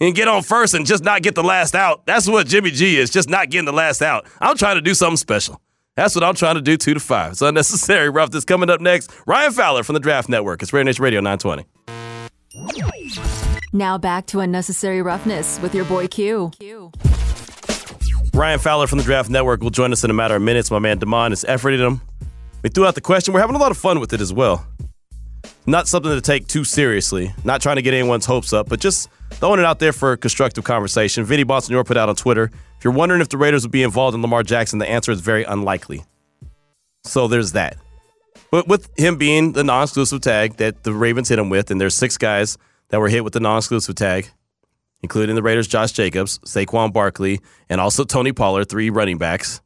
and 0.00 0.14
get 0.14 0.28
on 0.28 0.42
first 0.42 0.74
and 0.74 0.86
just 0.86 1.04
not 1.04 1.22
get 1.22 1.34
the 1.34 1.42
last 1.42 1.74
out. 1.74 2.06
That's 2.06 2.26
what 2.26 2.46
Jimmy 2.46 2.70
G 2.70 2.98
is, 2.98 3.10
just 3.10 3.28
not 3.28 3.50
getting 3.50 3.66
the 3.66 3.72
last 3.72 4.02
out. 4.02 4.26
I'm 4.40 4.56
trying 4.56 4.76
to 4.76 4.80
do 4.80 4.94
something 4.94 5.16
special. 5.16 5.60
That's 5.96 6.14
what 6.14 6.24
I'm 6.24 6.34
trying 6.34 6.54
to 6.54 6.62
do, 6.62 6.76
two 6.76 6.94
to 6.94 7.00
five. 7.00 7.32
It's 7.32 7.42
unnecessary 7.42 8.08
roughness. 8.08 8.44
Coming 8.44 8.70
up 8.70 8.80
next, 8.80 9.10
Ryan 9.26 9.52
Fowler 9.52 9.82
from 9.82 9.94
the 9.94 10.00
Draft 10.00 10.28
Network. 10.28 10.62
It's 10.62 10.72
Raider 10.72 10.84
Nation 10.84 11.02
Radio 11.02 11.20
920. 11.20 11.66
Now 13.72 13.98
back 13.98 14.26
to 14.26 14.40
unnecessary 14.40 15.02
roughness 15.02 15.60
with 15.60 15.74
your 15.74 15.84
boy 15.84 16.08
Q. 16.08 16.50
Q. 16.58 16.90
Ryan 18.34 18.58
Fowler 18.58 18.86
from 18.86 18.98
the 18.98 19.04
Draft 19.04 19.28
Network 19.28 19.60
will 19.60 19.70
join 19.70 19.92
us 19.92 20.02
in 20.04 20.10
a 20.10 20.14
matter 20.14 20.36
of 20.36 20.42
minutes. 20.42 20.70
My 20.70 20.78
man 20.78 20.98
Damon 20.98 21.32
is 21.32 21.44
efforting 21.44 21.78
him. 21.78 22.00
We 22.62 22.70
threw 22.70 22.86
out 22.86 22.94
the 22.94 23.00
question. 23.00 23.34
We're 23.34 23.40
having 23.40 23.56
a 23.56 23.58
lot 23.58 23.70
of 23.70 23.78
fun 23.78 24.00
with 24.00 24.12
it 24.12 24.20
as 24.20 24.32
well. 24.32 24.66
Not 25.66 25.88
something 25.88 26.10
to 26.10 26.20
take 26.20 26.46
too 26.46 26.64
seriously. 26.64 27.32
Not 27.44 27.60
trying 27.60 27.76
to 27.76 27.82
get 27.82 27.94
anyone's 27.94 28.26
hopes 28.26 28.52
up, 28.52 28.68
but 28.68 28.80
just 28.80 29.08
throwing 29.32 29.60
it 29.60 29.66
out 29.66 29.78
there 29.78 29.92
for 29.92 30.16
constructive 30.16 30.64
conversation. 30.64 31.24
Vinny 31.24 31.44
Bonsignore 31.44 31.86
put 31.86 31.96
out 31.96 32.08
on 32.08 32.16
Twitter. 32.16 32.50
If 32.78 32.84
you're 32.84 32.92
wondering 32.92 33.20
if 33.20 33.28
the 33.28 33.36
Raiders 33.36 33.62
would 33.62 33.70
be 33.70 33.82
involved 33.82 34.14
in 34.14 34.22
Lamar 34.22 34.42
Jackson, 34.42 34.78
the 34.78 34.88
answer 34.88 35.12
is 35.12 35.20
very 35.20 35.44
unlikely. 35.44 36.02
So 37.04 37.28
there's 37.28 37.52
that. 37.52 37.76
But 38.50 38.66
with 38.66 38.90
him 38.98 39.16
being 39.16 39.52
the 39.52 39.62
non-exclusive 39.62 40.22
tag 40.22 40.56
that 40.56 40.82
the 40.82 40.92
Ravens 40.92 41.28
hit 41.28 41.38
him 41.38 41.50
with, 41.50 41.70
and 41.70 41.80
there's 41.80 41.94
six 41.94 42.16
guys 42.16 42.58
that 42.88 42.98
were 42.98 43.08
hit 43.08 43.22
with 43.22 43.32
the 43.32 43.40
non-exclusive 43.40 43.94
tag, 43.94 44.28
including 45.02 45.36
the 45.36 45.42
Raiders' 45.42 45.68
Josh 45.68 45.92
Jacobs, 45.92 46.38
Saquon 46.40 46.92
Barkley, 46.92 47.40
and 47.68 47.80
also 47.80 48.04
Tony 48.04 48.32
Pollard, 48.32 48.68
three 48.68 48.90
running 48.90 49.18
backs, 49.18 49.60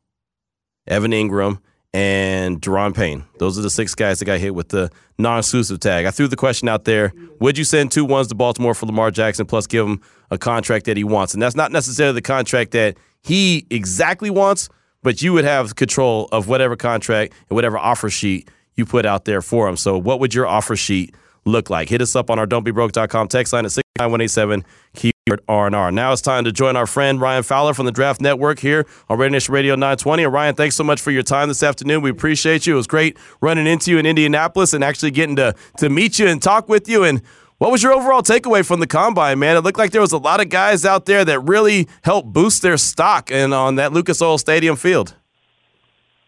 Evan 0.86 1.12
Engram, 1.12 1.60
and 1.94 2.60
Da'Ron 2.60 2.94
Payne. 2.94 3.24
Those 3.38 3.56
are 3.56 3.62
the 3.62 3.70
six 3.70 3.94
guys 3.94 4.18
that 4.18 4.24
got 4.24 4.40
hit 4.40 4.54
with 4.54 4.68
the 4.68 4.90
non-exclusive 5.16 5.78
tag. 5.78 6.06
I 6.06 6.10
threw 6.10 6.26
the 6.26 6.36
question 6.36 6.68
out 6.68 6.84
there: 6.84 7.14
Would 7.38 7.56
you 7.56 7.64
send 7.64 7.92
two 7.92 8.04
ones 8.04 8.26
to 8.26 8.34
Baltimore 8.34 8.74
for 8.74 8.86
Lamar 8.86 9.12
Jackson, 9.12 9.46
plus 9.46 9.66
give 9.66 9.86
him 9.86 10.00
a 10.30 10.36
contract 10.36 10.86
that 10.86 10.96
he 10.96 11.04
wants? 11.04 11.32
And 11.32 11.42
that's 11.42 11.54
not 11.54 11.70
necessarily 11.70 12.14
the 12.14 12.22
contract 12.22 12.72
that 12.72 12.98
he 13.22 13.64
exactly 13.70 14.28
wants, 14.28 14.68
but 15.02 15.22
you 15.22 15.32
would 15.32 15.44
have 15.44 15.76
control 15.76 16.28
of 16.32 16.48
whatever 16.48 16.74
contract 16.76 17.32
and 17.48 17.54
whatever 17.54 17.78
offer 17.78 18.10
sheet 18.10 18.50
you 18.74 18.84
put 18.84 19.06
out 19.06 19.24
there 19.24 19.40
for 19.40 19.68
him. 19.68 19.76
So, 19.76 19.96
what 19.96 20.18
would 20.18 20.34
your 20.34 20.48
offer 20.48 20.74
sheet 20.74 21.14
look 21.44 21.70
like? 21.70 21.88
Hit 21.88 22.02
us 22.02 22.16
up 22.16 22.30
on 22.30 22.38
our 22.38 22.46
don'tbebroke.com 22.46 23.28
text 23.28 23.52
line 23.52 23.64
at 23.64 23.72
69187 23.72 24.64
keyword 24.94 25.40
R&R. 25.48 25.92
Now 25.92 26.12
it's 26.12 26.22
time 26.22 26.44
to 26.44 26.52
join 26.52 26.76
our 26.76 26.86
friend 26.86 27.20
Ryan 27.20 27.42
Fowler 27.42 27.74
from 27.74 27.86
the 27.86 27.92
Draft 27.92 28.20
Network 28.20 28.58
here 28.58 28.86
on 29.08 29.18
Nation 29.18 29.54
Radio 29.54 29.74
920. 29.74 30.24
And 30.24 30.32
Ryan, 30.32 30.54
thanks 30.54 30.76
so 30.76 30.84
much 30.84 31.00
for 31.00 31.10
your 31.10 31.22
time 31.22 31.48
this 31.48 31.62
afternoon. 31.62 32.02
We 32.02 32.10
appreciate 32.10 32.66
you. 32.66 32.74
It 32.74 32.76
was 32.76 32.86
great 32.86 33.16
running 33.40 33.66
into 33.66 33.90
you 33.90 33.98
in 33.98 34.06
Indianapolis 34.06 34.72
and 34.72 34.84
actually 34.84 35.10
getting 35.12 35.36
to 35.36 35.54
to 35.78 35.88
meet 35.88 36.18
you 36.18 36.28
and 36.28 36.42
talk 36.42 36.68
with 36.68 36.88
you 36.88 37.04
and 37.04 37.22
what 37.58 37.70
was 37.70 37.82
your 37.82 37.92
overall 37.92 38.20
takeaway 38.20 38.66
from 38.66 38.80
the 38.80 38.86
combine, 38.86 39.38
man? 39.38 39.56
It 39.56 39.60
looked 39.60 39.78
like 39.78 39.92
there 39.92 40.00
was 40.00 40.12
a 40.12 40.18
lot 40.18 40.40
of 40.40 40.48
guys 40.48 40.84
out 40.84 41.06
there 41.06 41.24
that 41.24 41.40
really 41.40 41.88
helped 42.02 42.32
boost 42.32 42.62
their 42.62 42.76
stock 42.76 43.30
and 43.30 43.54
on 43.54 43.76
that 43.76 43.92
Lucas 43.92 44.20
Oil 44.20 44.38
Stadium 44.38 44.76
field. 44.76 45.14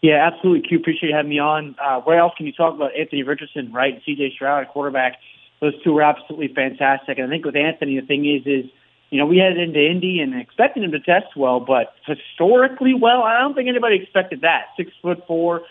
Yeah, 0.02 0.30
absolutely. 0.30 0.68
Q, 0.68 0.78
appreciate 0.78 1.10
you 1.10 1.16
having 1.16 1.30
me 1.30 1.38
on. 1.38 1.74
Uh, 1.82 2.00
where 2.00 2.18
else 2.18 2.32
can 2.36 2.46
you 2.46 2.52
talk 2.52 2.74
about 2.74 2.90
Anthony 2.98 3.22
Richardson, 3.22 3.72
right? 3.72 3.94
And 3.94 4.02
CJ 4.02 4.34
Stroud, 4.34 4.68
quarterback. 4.68 5.18
Those 5.60 5.72
two 5.82 5.92
were 5.92 6.02
absolutely 6.02 6.48
fantastic. 6.54 7.18
And 7.18 7.26
I 7.26 7.30
think 7.30 7.44
with 7.44 7.56
Anthony, 7.56 7.98
the 7.98 8.06
thing 8.06 8.26
is, 8.26 8.46
is 8.46 8.70
you 9.10 9.18
know, 9.18 9.26
we 9.26 9.38
headed 9.38 9.58
into 9.58 9.80
Indy 9.80 10.20
and 10.20 10.38
expected 10.38 10.82
him 10.82 10.92
to 10.92 11.00
test 11.00 11.36
well, 11.36 11.60
but 11.60 11.94
historically 12.06 12.92
well, 12.94 13.22
I 13.22 13.38
don't 13.40 13.54
think 13.54 13.68
anybody 13.68 13.96
expected 14.02 14.40
that. 14.42 14.66
Six 14.76 14.90
foot 15.00 15.24
four, 15.26 15.62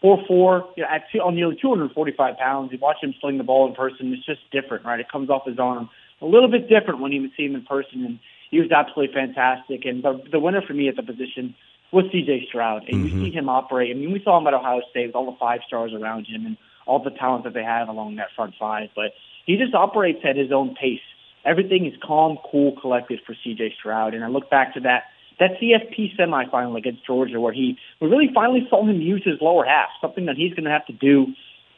four 0.00 0.24
four, 0.26 0.68
you 0.76 0.84
know, 0.84 0.88
at 0.90 1.04
two, 1.12 1.18
on 1.18 1.34
nearly 1.34 1.56
245 1.60 2.38
pounds. 2.38 2.72
You 2.72 2.78
watch 2.78 2.98
him 3.02 3.14
sling 3.20 3.38
the 3.38 3.44
ball 3.44 3.68
in 3.68 3.74
person; 3.74 4.12
it's 4.12 4.24
just 4.24 4.40
different, 4.50 4.84
right? 4.84 5.00
It 5.00 5.10
comes 5.10 5.28
off 5.28 5.46
his 5.46 5.58
arm 5.58 5.90
a 6.22 6.26
little 6.26 6.48
bit 6.48 6.68
different 6.68 7.00
when 7.00 7.12
you 7.12 7.28
see 7.36 7.44
him 7.44 7.56
in 7.56 7.64
person, 7.64 8.04
and 8.04 8.18
he 8.50 8.60
was 8.60 8.70
absolutely 8.70 9.12
fantastic. 9.12 9.84
And 9.84 10.02
the, 10.02 10.22
the 10.30 10.38
winner 10.38 10.62
for 10.62 10.72
me 10.72 10.88
at 10.88 10.96
the 10.96 11.02
position 11.02 11.54
was 11.94 12.04
C.J. 12.12 12.46
Stroud, 12.48 12.84
and 12.88 13.04
mm-hmm. 13.04 13.18
you 13.18 13.30
see 13.30 13.36
him 13.36 13.48
operate. 13.48 13.94
I 13.94 13.98
mean, 13.98 14.12
we 14.12 14.20
saw 14.22 14.38
him 14.38 14.46
at 14.46 14.54
Ohio 14.54 14.80
State 14.90 15.06
with 15.06 15.14
all 15.14 15.30
the 15.30 15.38
five 15.38 15.60
stars 15.66 15.92
around 15.94 16.26
him 16.26 16.44
and 16.44 16.56
all 16.86 17.02
the 17.02 17.10
talent 17.10 17.44
that 17.44 17.54
they 17.54 17.62
have 17.62 17.88
along 17.88 18.16
that 18.16 18.28
front 18.36 18.54
five, 18.58 18.90
but 18.94 19.12
he 19.46 19.56
just 19.56 19.74
operates 19.74 20.20
at 20.24 20.36
his 20.36 20.52
own 20.52 20.74
pace. 20.74 21.00
Everything 21.44 21.86
is 21.86 21.92
calm, 22.02 22.38
cool, 22.50 22.78
collected 22.80 23.20
for 23.26 23.34
C.J. 23.44 23.74
Stroud, 23.78 24.14
and 24.14 24.24
I 24.24 24.28
look 24.28 24.50
back 24.50 24.74
to 24.74 24.80
that 24.80 25.04
that 25.40 25.58
CFP 25.60 26.16
semifinal 26.16 26.76
against 26.76 27.04
Georgia, 27.04 27.40
where 27.40 27.52
he 27.52 27.76
we 28.00 28.08
really 28.08 28.30
finally 28.34 28.66
saw 28.70 28.86
him 28.86 29.00
use 29.00 29.22
his 29.24 29.40
lower 29.40 29.64
half, 29.64 29.88
something 30.00 30.26
that 30.26 30.36
he's 30.36 30.54
going 30.54 30.64
to 30.64 30.70
have 30.70 30.86
to 30.86 30.92
do 30.92 31.26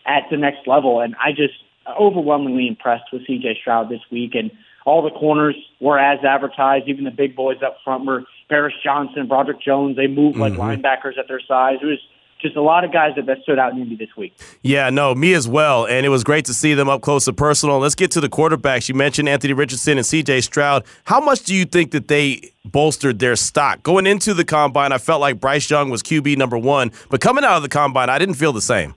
at 0.07 0.25
the 0.31 0.37
next 0.37 0.67
level. 0.67 1.01
And 1.01 1.15
I 1.17 1.31
just 1.31 1.55
overwhelmingly 1.99 2.69
impressed 2.69 3.13
with 3.13 3.27
CJ 3.27 3.61
Stroud 3.61 3.89
this 3.89 4.01
week, 4.11 4.35
and 4.35 4.51
all 4.85 5.03
the 5.03 5.11
corners 5.11 5.57
were 5.81 5.99
as 5.99 6.25
advertised. 6.25 6.89
Even 6.89 7.05
the 7.05 7.11
big 7.11 7.35
boys 7.35 7.59
up 7.65 7.79
front 7.85 8.05
were 8.05 8.25
Paris 8.49 8.75
Johnson, 8.83 9.27
Broderick 9.27 9.61
Jones. 9.61 9.97
They 9.97 10.07
moved 10.07 10.37
like 10.37 10.53
mm-hmm. 10.53 10.63
linebackers 10.63 11.19
at 11.19 11.29
their 11.29 11.41
size. 11.41 11.79
It 11.83 11.87
was 11.87 11.99
just 12.41 12.57
a 12.57 12.63
lot 12.63 12.85
of 12.85 12.93
guys 12.93 13.13
that, 13.17 13.27
that 13.27 13.39
stood 13.43 13.59
out 13.59 13.73
in 13.73 13.81
Indy 13.81 13.97
this 13.97 14.15
week. 14.17 14.39
Yeah, 14.63 14.91
no, 14.91 15.15
me 15.15 15.33
as 15.33 15.49
well. 15.49 15.87
And 15.87 16.05
it 16.05 16.11
was 16.11 16.23
great 16.23 16.45
to 16.47 16.55
see 16.55 16.75
them 16.75 16.89
up 16.89 17.01
close 17.01 17.27
and 17.27 17.37
personal. 17.37 17.79
Let's 17.79 17.95
get 17.95 18.11
to 18.13 18.21
the 18.21 18.29
quarterbacks. 18.29 18.89
You 18.89 18.95
mentioned 18.95 19.29
Anthony 19.29 19.53
Richardson 19.53 19.99
and 19.99 20.07
CJ 20.07 20.43
Stroud. 20.45 20.85
How 21.05 21.21
much 21.21 21.45
do 21.45 21.55
you 21.55 21.65
think 21.65 21.93
that 21.93 22.09
they 22.09 22.53
bolstered 22.65 23.19
their 23.19 23.37
stock? 23.37 23.83
Going 23.83 24.07
into 24.07 24.35
the 24.35 24.45
combine, 24.45 24.93
I 24.93 24.99
felt 24.99 25.21
like 25.21 25.41
Bryce 25.41 25.69
Young 25.71 25.91
was 25.91 26.03
QB 26.03 26.37
number 26.37 26.59
one, 26.59 26.93
but 27.11 27.21
coming 27.21 27.45
out 27.45 27.57
of 27.57 27.63
the 27.63 27.69
combine, 27.69 28.11
I 28.11 28.19
didn't 28.19 28.37
feel 28.37 28.53
the 28.53 28.61
same. 28.61 28.95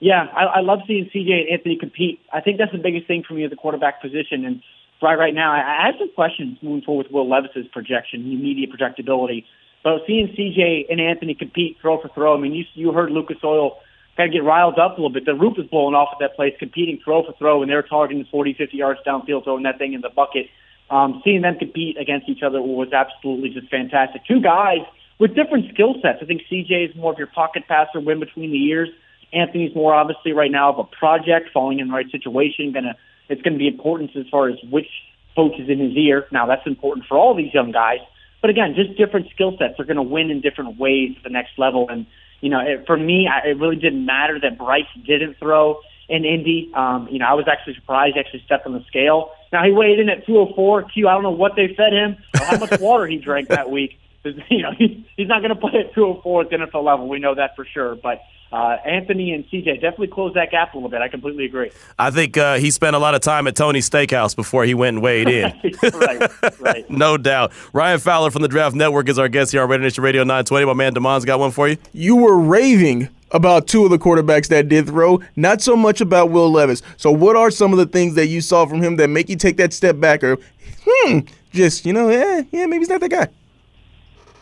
Yeah, 0.00 0.26
I, 0.34 0.44
I 0.44 0.60
love 0.60 0.80
seeing 0.86 1.10
CJ 1.14 1.40
and 1.40 1.48
Anthony 1.50 1.76
compete. 1.76 2.20
I 2.32 2.40
think 2.40 2.58
that's 2.58 2.72
the 2.72 2.78
biggest 2.78 3.06
thing 3.06 3.24
for 3.26 3.34
me 3.34 3.44
at 3.44 3.50
the 3.50 3.56
quarterback 3.56 4.00
position. 4.00 4.44
And 4.44 4.62
right 5.02 5.18
right 5.18 5.34
now, 5.34 5.52
I, 5.52 5.82
I 5.82 5.86
have 5.86 5.94
some 5.98 6.10
questions 6.14 6.58
moving 6.62 6.82
forward 6.82 7.06
with 7.06 7.12
Will 7.12 7.28
Levis's 7.28 7.66
projection, 7.72 8.20
immediate 8.22 8.70
projectability. 8.70 9.44
But 9.84 10.02
seeing 10.06 10.28
CJ 10.28 10.90
and 10.90 11.00
Anthony 11.00 11.34
compete 11.34 11.78
throw 11.80 12.00
for 12.00 12.08
throw, 12.08 12.36
I 12.36 12.40
mean, 12.40 12.52
you 12.52 12.64
you 12.74 12.92
heard 12.92 13.10
Lucas 13.10 13.38
Oil 13.44 13.78
kind 14.16 14.28
of 14.28 14.32
get 14.32 14.44
riled 14.44 14.78
up 14.78 14.92
a 14.92 15.00
little 15.00 15.10
bit. 15.10 15.24
The 15.24 15.34
roof 15.34 15.58
is 15.58 15.66
blowing 15.66 15.94
off 15.94 16.08
at 16.12 16.18
that 16.18 16.34
place, 16.34 16.52
competing 16.58 16.98
throw 17.02 17.22
for 17.24 17.32
throw, 17.38 17.62
and 17.62 17.70
they're 17.70 17.82
targeting 17.82 18.26
40, 18.30 18.54
50 18.54 18.76
yards 18.76 19.00
downfield, 19.06 19.44
throwing 19.44 19.62
that 19.62 19.78
thing 19.78 19.92
in 19.92 20.00
the 20.00 20.10
bucket. 20.10 20.46
Um, 20.90 21.20
seeing 21.24 21.42
them 21.42 21.56
compete 21.56 21.96
against 21.98 22.28
each 22.28 22.42
other 22.42 22.60
was 22.60 22.92
absolutely 22.92 23.50
just 23.50 23.68
fantastic. 23.70 24.22
Two 24.26 24.40
guys 24.40 24.80
with 25.18 25.34
different 25.34 25.72
skill 25.72 25.94
sets. 26.02 26.18
I 26.20 26.24
think 26.24 26.42
CJ 26.50 26.90
is 26.90 26.96
more 26.96 27.12
of 27.12 27.18
your 27.18 27.28
pocket 27.28 27.64
passer, 27.68 28.00
win 28.00 28.18
between 28.18 28.50
the 28.50 28.64
ears. 28.64 28.88
Anthony's 29.32 29.74
more 29.74 29.94
obviously 29.94 30.32
right 30.32 30.50
now 30.50 30.72
of 30.72 30.78
a 30.78 30.84
project, 30.84 31.50
falling 31.52 31.78
in 31.78 31.88
the 31.88 31.94
right 31.94 32.10
situation. 32.10 32.72
Gonna 32.72 32.96
it's 33.28 33.42
going 33.42 33.54
to 33.54 33.58
be 33.58 33.68
important 33.68 34.10
as 34.16 34.26
far 34.30 34.48
as 34.48 34.56
which 34.70 34.88
coach 35.36 35.58
is 35.58 35.68
in 35.68 35.78
his 35.78 35.96
ear. 35.96 36.26
Now 36.32 36.46
that's 36.46 36.66
important 36.66 37.06
for 37.06 37.16
all 37.16 37.34
these 37.34 37.52
young 37.54 37.72
guys. 37.72 38.00
But 38.40 38.50
again, 38.50 38.74
just 38.76 38.96
different 38.96 39.30
skill 39.30 39.56
sets 39.58 39.78
are 39.78 39.84
going 39.84 39.96
to 39.96 40.02
win 40.02 40.30
in 40.30 40.40
different 40.40 40.78
ways 40.78 41.14
at 41.16 41.24
the 41.24 41.30
next 41.30 41.58
level. 41.58 41.88
And 41.88 42.06
you 42.40 42.50
know, 42.50 42.60
it, 42.60 42.86
for 42.86 42.96
me, 42.96 43.28
I, 43.28 43.48
it 43.48 43.58
really 43.58 43.76
didn't 43.76 44.06
matter 44.06 44.38
that 44.40 44.58
Bryce 44.58 44.86
didn't 45.06 45.38
throw 45.38 45.80
in 46.08 46.24
Indy. 46.24 46.70
Um, 46.74 47.08
you 47.10 47.18
know, 47.18 47.26
I 47.26 47.34
was 47.34 47.46
actually 47.50 47.74
surprised 47.74 48.14
he 48.14 48.20
actually 48.20 48.42
stepped 48.44 48.66
on 48.66 48.72
the 48.72 48.84
scale. 48.86 49.32
Now 49.52 49.64
he 49.64 49.72
weighed 49.72 49.98
in 49.98 50.08
at 50.08 50.26
204. 50.26 50.84
Q, 50.84 51.08
I 51.08 51.14
don't 51.14 51.22
know 51.22 51.30
what 51.30 51.52
they 51.56 51.74
fed 51.74 51.92
him 51.92 52.16
or 52.38 52.46
how 52.46 52.58
much 52.58 52.80
water 52.80 53.06
he 53.06 53.18
drank 53.18 53.48
that 53.48 53.70
week. 53.70 53.98
You 54.50 54.62
know, 54.62 54.72
he, 54.76 55.08
he's 55.16 55.28
not 55.28 55.40
going 55.40 55.54
to 55.54 55.60
play 55.60 55.72
at 55.80 55.94
204 55.94 56.42
at 56.42 56.50
the 56.50 56.56
NFL 56.56 56.84
level. 56.84 57.08
We 57.08 57.18
know 57.18 57.34
that 57.36 57.56
for 57.56 57.64
sure. 57.64 57.94
But 57.94 58.20
uh, 58.50 58.76
Anthony 58.84 59.32
and 59.32 59.44
CJ 59.48 59.74
definitely 59.74 60.08
closed 60.08 60.34
that 60.36 60.50
gap 60.50 60.72
a 60.72 60.76
little 60.76 60.88
bit. 60.88 61.02
I 61.02 61.08
completely 61.08 61.44
agree. 61.44 61.70
I 61.98 62.10
think 62.10 62.36
uh, 62.36 62.56
he 62.56 62.70
spent 62.70 62.96
a 62.96 62.98
lot 62.98 63.14
of 63.14 63.20
time 63.20 63.46
at 63.46 63.54
Tony's 63.54 63.88
Steakhouse 63.88 64.34
before 64.34 64.64
he 64.64 64.74
went 64.74 64.96
and 64.96 65.02
weighed 65.02 65.28
in. 65.28 65.52
right, 65.92 66.60
right. 66.60 66.90
no 66.90 67.18
doubt. 67.18 67.52
Ryan 67.72 67.98
Fowler 67.98 68.30
from 68.30 68.42
the 68.42 68.48
Draft 68.48 68.74
Network 68.74 69.08
is 69.08 69.18
our 69.18 69.28
guest 69.28 69.52
here 69.52 69.62
on 69.62 69.68
Radio 69.68 69.84
Nation 69.84 70.02
Radio 70.02 70.22
920. 70.22 70.66
My 70.66 70.72
man 70.72 70.94
Damon's 70.94 71.26
got 71.26 71.38
one 71.38 71.50
for 71.50 71.68
you. 71.68 71.76
You 71.92 72.16
were 72.16 72.38
raving 72.38 73.10
about 73.32 73.66
two 73.66 73.84
of 73.84 73.90
the 73.90 73.98
quarterbacks 73.98 74.48
that 74.48 74.68
did 74.68 74.86
throw, 74.86 75.20
not 75.36 75.60
so 75.60 75.76
much 75.76 76.00
about 76.00 76.30
Will 76.30 76.50
Levis. 76.50 76.82
So, 76.96 77.10
what 77.10 77.36
are 77.36 77.50
some 77.50 77.72
of 77.72 77.78
the 77.78 77.86
things 77.86 78.14
that 78.14 78.28
you 78.28 78.40
saw 78.40 78.64
from 78.64 78.82
him 78.82 78.96
that 78.96 79.08
make 79.08 79.28
you 79.28 79.36
take 79.36 79.58
that 79.58 79.74
step 79.74 80.00
back, 80.00 80.24
or 80.24 80.38
hmm, 80.86 81.18
just 81.52 81.84
you 81.84 81.92
know, 81.92 82.08
yeah, 82.08 82.42
yeah, 82.50 82.64
maybe 82.64 82.78
he's 82.78 82.88
not 82.88 83.00
that 83.02 83.10
guy. 83.10 83.28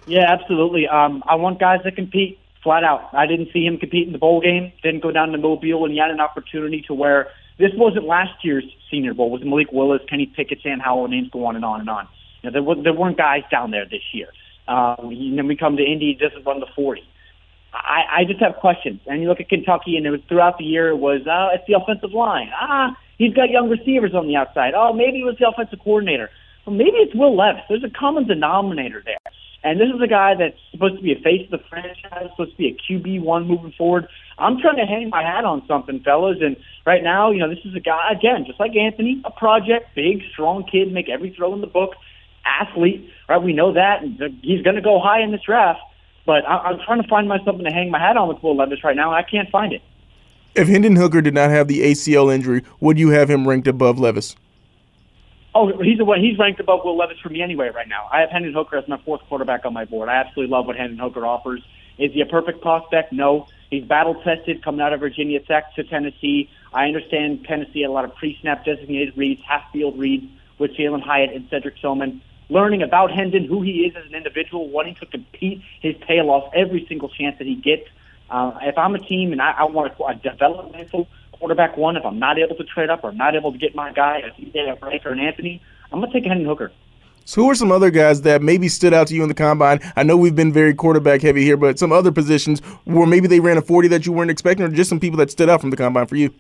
Yeah, 0.07 0.33
absolutely. 0.33 0.87
Um, 0.87 1.25
I 1.27 1.35
want 1.35 1.59
guys 1.59 1.81
that 1.83 1.97
compete 1.97 2.39
flat 2.67 2.83
out. 2.83 3.15
I 3.15 3.27
didn't 3.27 3.51
see 3.53 3.65
him 3.65 3.79
compete 3.79 4.09
in 4.09 4.13
the 4.13 4.19
bowl 4.19 4.41
game. 4.41 4.73
Didn't 4.83 5.03
go 5.03 5.13
down 5.13 5.31
to 5.31 5.39
Mobile, 5.39 5.85
and 5.85 5.93
he 5.95 6.01
had 6.01 6.11
an 6.11 6.19
opportunity 6.19 6.83
to 6.89 6.95
where 6.95 7.29
this 7.59 7.71
wasn't 7.77 8.07
last 8.07 8.35
year's 8.43 8.65
Senior 8.91 9.15
Bowl. 9.15 9.29
It 9.29 9.39
was 9.39 9.43
Malik 9.45 9.71
Willis, 9.71 10.03
Kenny 10.11 10.27
Pickett, 10.27 10.59
Sam 10.65 10.81
Howell, 10.81 11.07
names 11.07 11.31
go 11.31 11.47
on 11.47 11.55
and 11.55 11.65
on 11.65 11.79
and 11.79 11.89
on. 11.89 12.09
You 12.43 12.51
know, 12.51 12.53
there, 12.53 12.63
were, 12.63 12.75
there 12.83 12.93
weren't 12.93 13.17
guys 13.17 13.43
down 13.53 13.71
there 13.71 13.85
this 13.85 14.03
year. 14.13 14.27
Um, 14.67 15.15
and 15.15 15.39
then 15.39 15.47
we 15.47 15.57
come 15.57 15.77
to 15.77 15.85
Indy, 15.85 16.19
doesn't 16.21 16.45
run 16.45 16.59
the 16.59 16.67
40. 16.75 17.03
I, 17.73 18.23
I 18.23 18.25
just 18.27 18.41
have 18.41 18.57
questions. 18.57 19.01
And 19.07 19.23
you 19.23 19.29
look 19.29 19.41
at 19.41 19.49
Kentucky, 19.49 19.97
and 19.97 20.05
it 20.05 20.11
was 20.11 20.21
throughout 20.29 20.59
the 20.59 20.65
year 20.65 20.89
it 20.89 20.99
was, 20.99 21.23
uh, 21.23 21.55
it's 21.55 21.65
the 21.69 21.79
offensive 21.79 22.13
line. 22.13 22.51
Ah, 22.53 22.97
he's 23.17 23.33
got 23.33 23.49
young 23.49 23.71
receivers 23.71 24.13
on 24.13 24.27
the 24.27 24.35
outside. 24.35 24.75
Oh, 24.75 24.93
maybe 24.93 25.21
it 25.21 25.25
was 25.25 25.37
the 25.39 25.47
offensive 25.47 25.79
coordinator. 25.85 26.31
Well, 26.67 26.75
maybe 26.75 26.99
it's 26.99 27.15
Will 27.15 27.37
Levis. 27.37 27.63
There's 27.69 27.85
a 27.85 27.91
common 27.91 28.27
denominator 28.27 29.03
there. 29.05 29.23
And 29.67 29.81
this 29.81 29.89
is 29.93 30.01
a 30.01 30.07
guy 30.07 30.37
that's 30.39 30.57
supposed 30.71 30.95
to 30.95 31.03
be 31.03 31.11
a 31.11 31.19
face 31.19 31.45
of 31.47 31.51
the 31.51 31.67
franchise, 31.69 32.31
supposed 32.31 32.53
to 32.53 32.57
be 32.57 32.69
a 32.69 32.93
QB 32.93 33.21
one 33.23 33.49
moving 33.49 33.73
forward. 33.73 34.07
I'm 34.39 34.61
trying 34.61 34.77
to 34.77 34.87
hang 34.87 35.11
my 35.11 35.23
hat 35.23 35.45
on 35.45 35.67
something, 35.67 35.99
fellas. 36.05 36.39
And 36.41 36.57
right 36.87 37.03
now, 37.03 37.33
you 37.33 37.41
know, 37.41 37.49
this 37.49 37.59
is 37.65 37.75
a 37.75 37.81
guy 37.81 38.13
again, 38.13 38.45
just 38.47 38.61
like 38.61 38.77
Anthony, 38.77 39.21
a 39.25 39.31
project, 39.33 39.93
big, 39.97 40.23
strong 40.31 40.63
kid, 40.71 40.93
make 40.93 41.09
every 41.09 41.31
throw 41.31 41.53
in 41.53 41.63
the 41.63 41.67
book, 41.67 41.95
athlete. 42.45 43.11
Right, 43.29 43.43
we 43.43 43.55
know 43.55 43.73
that, 43.73 44.05
and 44.05 44.39
he's 44.41 44.63
going 44.63 44.77
to 44.77 44.83
go 44.83 45.01
high 45.01 45.21
in 45.21 45.33
this 45.33 45.43
draft. 45.43 45.81
But 46.25 46.49
I'm 46.49 46.79
trying 46.87 47.03
to 47.03 47.09
find 47.09 47.27
myself 47.27 47.47
something 47.47 47.65
to 47.65 47.73
hang 47.73 47.91
my 47.91 47.99
hat 47.99 48.17
on 48.17 48.29
with 48.29 48.41
Will 48.45 48.57
Levis 48.57 48.85
right 48.85 48.95
now, 48.95 49.13
and 49.13 49.17
I 49.17 49.29
can't 49.29 49.51
find 49.51 49.73
it. 49.73 49.83
If 50.55 50.69
Hendon 50.69 50.95
Hooker 50.95 51.21
did 51.21 51.35
not 51.35 51.51
have 51.51 51.67
the 51.67 51.81
ACL 51.81 52.33
injury, 52.33 52.63
would 52.79 53.01
you 53.01 53.11
have 53.11 53.29
him 53.29 53.49
ranked 53.49 53.67
above 53.67 53.99
Levis? 53.99 54.37
Oh, 55.59 55.73
he's 55.83 55.97
the. 55.97 56.05
He's 56.21 56.39
ranked 56.39 56.61
above 56.61 56.85
Will 56.85 56.99
Levis 56.99 57.19
for 57.19 57.31
me 57.31 57.41
anyway 57.41 57.71
right 57.71 57.89
now. 57.89 58.11
I 58.13 58.21
have 58.21 58.29
Hendon 58.29 58.53
Hooker 58.53 58.77
as 58.77 58.87
my 58.89 58.99
fourth 58.99 59.23
quarterback 59.23 59.65
on 59.65 59.73
my 59.73 59.87
board. 59.87 60.11
I 60.11 60.17
absolutely 60.17 60.53
love 60.53 60.67
what 60.67 60.77
Hendon 60.77 60.99
Hooker 60.99 61.25
offers. 61.25 61.63
Is 61.97 62.13
he 62.13 62.21
a 62.21 62.27
perfect 62.27 62.61
prospect? 62.61 63.11
No. 63.11 63.49
He's 63.71 63.83
battle 63.83 64.17
tested 64.23 64.63
coming 64.63 64.83
out 64.83 64.93
of 64.93 65.01
Virginia 65.01 65.41
Tech 65.41 65.75
to 65.77 65.85
Tennessee. 65.85 66.51
I 66.75 66.85
understand 66.85 67.47
Tennessee 67.47 67.81
had 67.81 67.89
a 67.89 67.93
lot 67.93 68.05
of 68.05 68.15
pre-snap 68.17 68.67
designated 68.67 69.17
reads, 69.17 69.41
half-field 69.49 69.99
reads 69.99 70.27
with 70.59 70.73
Jalin 70.73 71.01
Hyatt 71.01 71.33
and 71.33 71.49
Cedric 71.49 71.81
Tillman. 71.81 72.21
Learning 72.51 72.83
about 72.83 73.11
Hendon, 73.11 73.47
who 73.47 73.63
he 73.63 73.87
is 73.87 73.97
as 73.97 74.05
an 74.05 74.15
individual, 74.15 74.69
wanting 74.69 74.97
to 74.97 75.07
compete 75.07 75.63
his 75.81 75.97
tail 76.07 76.29
off 76.29 76.53
every 76.55 76.85
single 76.87 77.09
chance 77.09 77.39
that 77.39 77.47
he 77.47 77.55
gets. 77.55 77.89
Uh, 78.29 78.59
if 78.61 78.77
I'm 78.77 78.95
a 78.95 78.99
team 78.99 79.33
and 79.33 79.41
I, 79.41 79.53
I 79.53 79.65
want 79.65 79.91
a, 79.99 80.05
a 80.05 80.15
developmental 80.17 81.09
quarterback 81.39 81.77
one, 81.77 81.97
if 81.97 82.05
I'm 82.05 82.19
not 82.19 82.39
able 82.39 82.57
to 82.57 82.65
trade 82.65 82.91
up 82.91 83.05
or 83.05 83.13
not 83.13 83.35
able 83.35 83.53
to 83.53 83.59
get 83.59 83.75
my 83.75 83.93
guy, 83.93 84.19
a 84.19 84.31
CJ 84.41 84.81
Breaker 84.81 85.11
and 85.11 85.21
Anthony, 85.21 85.63
I'm 85.93 86.01
going 86.01 86.11
to 86.11 86.19
take 86.19 86.27
Hendon 86.27 86.47
Hooker. 86.47 86.73
So 87.25 87.43
who 87.43 87.51
are 87.51 87.57
some 87.57 87.73
other 87.73 87.91
guys 87.91 88.23
that 88.23 88.41
maybe 88.41 88.69
stood 88.69 88.95
out 88.95 89.09
to 89.09 89.15
you 89.15 89.23
in 89.23 89.29
the 89.29 89.35
combine? 89.35 89.81
I 89.97 90.05
know 90.05 90.17
we've 90.17 90.37
been 90.37 90.53
very 90.53 90.73
quarterback 90.75 91.23
heavy 91.23 91.43
here, 91.43 91.57
but 91.57 91.77
some 91.77 91.91
other 91.91 92.13
positions 92.13 92.61
where 92.85 93.07
maybe 93.07 93.27
they 93.27 93.41
ran 93.41 93.59
a 93.59 93.63
40 93.63 93.89
that 93.89 94.07
you 94.07 94.13
weren't 94.13 94.31
expecting, 94.31 94.65
or 94.65 94.69
just 94.69 94.89
some 94.89 95.01
people 95.01 95.17
that 95.19 95.31
stood 95.31 95.49
out 95.49 95.61
from 95.61 95.71
the 95.71 95.77
combine 95.77 96.07
for 96.07 96.15
you? 96.15 96.33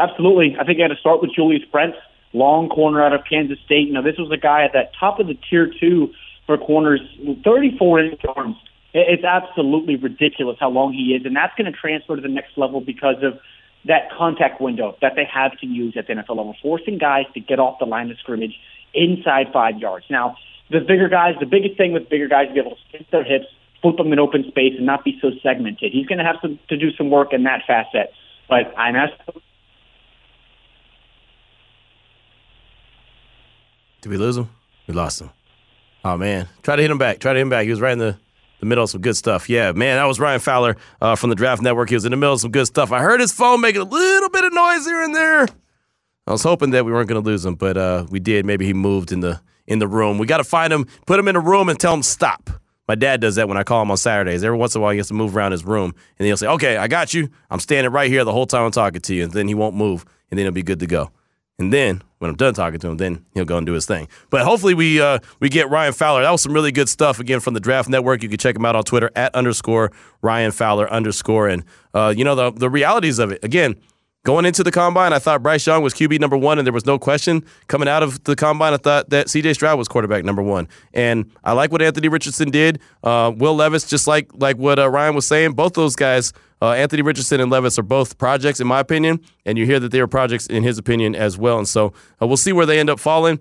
Absolutely. 0.00 0.56
I 0.58 0.64
think 0.64 0.80
I 0.80 0.82
had 0.82 0.88
to 0.88 0.96
start 0.96 1.22
with 1.22 1.32
Julius 1.34 1.62
Brents, 1.70 1.96
long 2.32 2.68
corner 2.68 3.00
out 3.00 3.12
of 3.12 3.20
Kansas 3.28 3.58
State. 3.64 3.86
You 3.86 3.94
know, 3.94 4.02
this 4.02 4.18
was 4.18 4.30
a 4.32 4.36
guy 4.36 4.64
at 4.64 4.72
that 4.72 4.90
top 4.98 5.20
of 5.20 5.28
the 5.28 5.38
tier 5.48 5.72
two 5.78 6.12
for 6.46 6.58
corners, 6.58 7.00
34 7.44 8.00
inch 8.00 8.20
arms. 8.36 8.56
It's 8.92 9.24
absolutely 9.24 9.96
ridiculous 9.96 10.56
how 10.58 10.70
long 10.70 10.92
he 10.92 11.14
is, 11.14 11.26
and 11.26 11.36
that's 11.36 11.54
going 11.56 11.70
to 11.70 11.78
transfer 11.78 12.16
to 12.16 12.22
the 12.22 12.28
next 12.28 12.56
level 12.56 12.80
because 12.80 13.22
of 13.22 13.38
that 13.86 14.10
contact 14.16 14.60
window 14.60 14.96
that 15.00 15.12
they 15.16 15.24
have 15.24 15.58
to 15.58 15.66
use 15.66 15.96
at 15.96 16.06
the 16.06 16.14
NFL 16.14 16.36
level, 16.36 16.56
forcing 16.62 16.98
guys 16.98 17.24
to 17.34 17.40
get 17.40 17.58
off 17.58 17.78
the 17.78 17.86
line 17.86 18.10
of 18.10 18.18
scrimmage 18.18 18.54
inside 18.94 19.46
five 19.52 19.78
yards. 19.78 20.06
Now, 20.10 20.36
the 20.70 20.80
bigger 20.80 21.08
guys, 21.08 21.34
the 21.38 21.46
biggest 21.46 21.76
thing 21.76 21.92
with 21.92 22.08
bigger 22.08 22.28
guys 22.28 22.48
is 22.48 22.54
be 22.54 22.60
able 22.60 22.72
to 22.72 22.76
stick 22.88 23.10
their 23.10 23.24
hips, 23.24 23.46
flip 23.82 23.96
them 23.96 24.12
in 24.12 24.18
open 24.18 24.44
space, 24.48 24.74
and 24.76 24.86
not 24.86 25.04
be 25.04 25.18
so 25.20 25.30
segmented. 25.42 25.92
He's 25.92 26.06
going 26.06 26.18
to 26.18 26.24
have 26.24 26.36
some, 26.42 26.58
to 26.68 26.76
do 26.76 26.90
some 26.92 27.10
work 27.10 27.32
in 27.32 27.44
that 27.44 27.62
facet. 27.66 28.12
But 28.48 28.76
I'm 28.76 28.96
asking. 28.96 29.42
Did 34.00 34.10
we 34.10 34.16
lose 34.18 34.36
him? 34.36 34.48
We 34.86 34.94
lost 34.94 35.20
him. 35.20 35.30
Oh 36.04 36.16
man, 36.16 36.48
try 36.62 36.76
to 36.76 36.82
hit 36.82 36.90
him 36.90 36.98
back. 36.98 37.18
Try 37.18 37.32
to 37.32 37.38
hit 37.38 37.42
him 37.42 37.50
back. 37.50 37.64
He 37.64 37.70
was 37.70 37.80
right 37.80 37.92
in 37.92 37.98
the 37.98 38.16
the 38.60 38.66
middle 38.66 38.84
of 38.84 38.90
some 38.90 39.00
good 39.00 39.16
stuff. 39.16 39.48
Yeah, 39.48 39.72
man, 39.72 39.96
that 39.96 40.04
was 40.04 40.18
Ryan 40.18 40.40
Fowler 40.40 40.76
uh, 41.00 41.16
from 41.16 41.30
the 41.30 41.36
Draft 41.36 41.62
Network. 41.62 41.88
He 41.88 41.94
was 41.94 42.04
in 42.04 42.10
the 42.10 42.16
middle 42.16 42.34
of 42.34 42.40
some 42.40 42.50
good 42.50 42.66
stuff. 42.66 42.92
I 42.92 43.00
heard 43.00 43.20
his 43.20 43.32
phone 43.32 43.60
making 43.60 43.82
a 43.82 43.84
little 43.84 44.30
bit 44.30 44.44
of 44.44 44.52
noise 44.52 44.86
here 44.86 45.02
and 45.02 45.14
there. 45.14 45.46
I 46.26 46.32
was 46.32 46.42
hoping 46.42 46.70
that 46.70 46.84
we 46.84 46.92
weren't 46.92 47.08
going 47.08 47.22
to 47.22 47.26
lose 47.26 47.44
him, 47.44 47.54
but 47.54 47.76
uh, 47.76 48.06
we 48.10 48.18
did. 48.18 48.44
Maybe 48.44 48.66
he 48.66 48.72
moved 48.72 49.12
in 49.12 49.20
the 49.20 49.40
in 49.66 49.78
the 49.78 49.88
room. 49.88 50.18
We 50.18 50.26
got 50.26 50.38
to 50.38 50.44
find 50.44 50.72
him, 50.72 50.86
put 51.06 51.18
him 51.18 51.28
in 51.28 51.36
a 51.36 51.40
room, 51.40 51.68
and 51.68 51.78
tell 51.78 51.94
him 51.94 52.02
stop. 52.02 52.50
My 52.88 52.94
dad 52.94 53.20
does 53.20 53.34
that 53.34 53.48
when 53.48 53.56
I 53.56 53.64
call 53.64 53.82
him 53.82 53.90
on 53.90 53.96
Saturdays. 53.96 54.44
Every 54.44 54.56
once 54.56 54.74
in 54.74 54.80
a 54.80 54.82
while, 54.82 54.92
he 54.92 54.98
has 54.98 55.08
to 55.08 55.14
move 55.14 55.36
around 55.36 55.52
his 55.52 55.64
room, 55.64 55.94
and 56.18 56.26
he'll 56.26 56.36
say, 56.36 56.46
"Okay, 56.46 56.76
I 56.76 56.88
got 56.88 57.14
you. 57.14 57.28
I'm 57.50 57.60
standing 57.60 57.92
right 57.92 58.10
here 58.10 58.24
the 58.24 58.32
whole 58.32 58.46
time 58.46 58.64
I'm 58.64 58.70
talking 58.70 59.00
to 59.00 59.14
you." 59.14 59.24
And 59.24 59.32
then 59.32 59.48
he 59.48 59.54
won't 59.54 59.74
move, 59.74 60.04
and 60.30 60.38
then 60.38 60.46
he'll 60.46 60.52
be 60.52 60.62
good 60.62 60.80
to 60.80 60.86
go. 60.86 61.10
And 61.58 61.72
then 61.72 62.02
when 62.18 62.30
I'm 62.30 62.36
done 62.36 62.54
talking 62.54 62.80
to 62.80 62.88
him, 62.88 62.96
then 62.96 63.24
he'll 63.34 63.44
go 63.44 63.58
and 63.58 63.66
do 63.66 63.72
his 63.72 63.86
thing. 63.86 64.08
But 64.30 64.42
hopefully 64.42 64.74
we 64.74 65.00
uh, 65.00 65.18
we 65.40 65.48
get 65.48 65.68
Ryan 65.70 65.92
Fowler. 65.92 66.22
That 66.22 66.30
was 66.30 66.42
some 66.42 66.52
really 66.52 66.72
good 66.72 66.88
stuff 66.88 67.20
again 67.20 67.40
from 67.40 67.54
the 67.54 67.60
Draft 67.60 67.88
Network. 67.88 68.22
You 68.22 68.28
can 68.28 68.38
check 68.38 68.56
him 68.56 68.64
out 68.64 68.76
on 68.76 68.84
Twitter 68.84 69.10
at 69.14 69.34
underscore 69.34 69.92
Ryan 70.22 70.52
Fowler 70.52 70.90
underscore. 70.90 71.48
And 71.48 71.64
uh, 71.94 72.14
you 72.16 72.24
know 72.24 72.34
the 72.34 72.52
the 72.52 72.70
realities 72.70 73.18
of 73.18 73.32
it 73.32 73.44
again. 73.44 73.76
Going 74.26 74.44
into 74.44 74.64
the 74.64 74.72
combine, 74.72 75.12
I 75.12 75.20
thought 75.20 75.40
Bryce 75.40 75.64
Young 75.68 75.84
was 75.84 75.94
QB 75.94 76.18
number 76.18 76.36
one, 76.36 76.58
and 76.58 76.66
there 76.66 76.72
was 76.72 76.84
no 76.84 76.98
question. 76.98 77.44
Coming 77.68 77.86
out 77.86 78.02
of 78.02 78.24
the 78.24 78.34
combine, 78.34 78.74
I 78.74 78.76
thought 78.76 79.10
that 79.10 79.28
CJ 79.28 79.54
Stroud 79.54 79.78
was 79.78 79.86
quarterback 79.86 80.24
number 80.24 80.42
one. 80.42 80.66
And 80.92 81.30
I 81.44 81.52
like 81.52 81.70
what 81.70 81.80
Anthony 81.80 82.08
Richardson 82.08 82.50
did. 82.50 82.80
Uh, 83.04 83.32
Will 83.36 83.54
Levis, 83.54 83.86
just 83.86 84.08
like 84.08 84.28
like 84.34 84.56
what 84.56 84.80
uh, 84.80 84.90
Ryan 84.90 85.14
was 85.14 85.28
saying, 85.28 85.52
both 85.52 85.74
those 85.74 85.94
guys, 85.94 86.32
uh, 86.60 86.72
Anthony 86.72 87.02
Richardson 87.02 87.40
and 87.40 87.52
Levis, 87.52 87.78
are 87.78 87.84
both 87.84 88.18
projects 88.18 88.58
in 88.58 88.66
my 88.66 88.80
opinion. 88.80 89.20
And 89.44 89.56
you 89.56 89.64
hear 89.64 89.78
that 89.78 89.92
they 89.92 90.00
are 90.00 90.08
projects 90.08 90.48
in 90.48 90.64
his 90.64 90.76
opinion 90.76 91.14
as 91.14 91.38
well. 91.38 91.58
And 91.58 91.68
so 91.68 91.92
uh, 92.20 92.26
we'll 92.26 92.36
see 92.36 92.52
where 92.52 92.66
they 92.66 92.80
end 92.80 92.90
up 92.90 92.98
falling. 92.98 93.38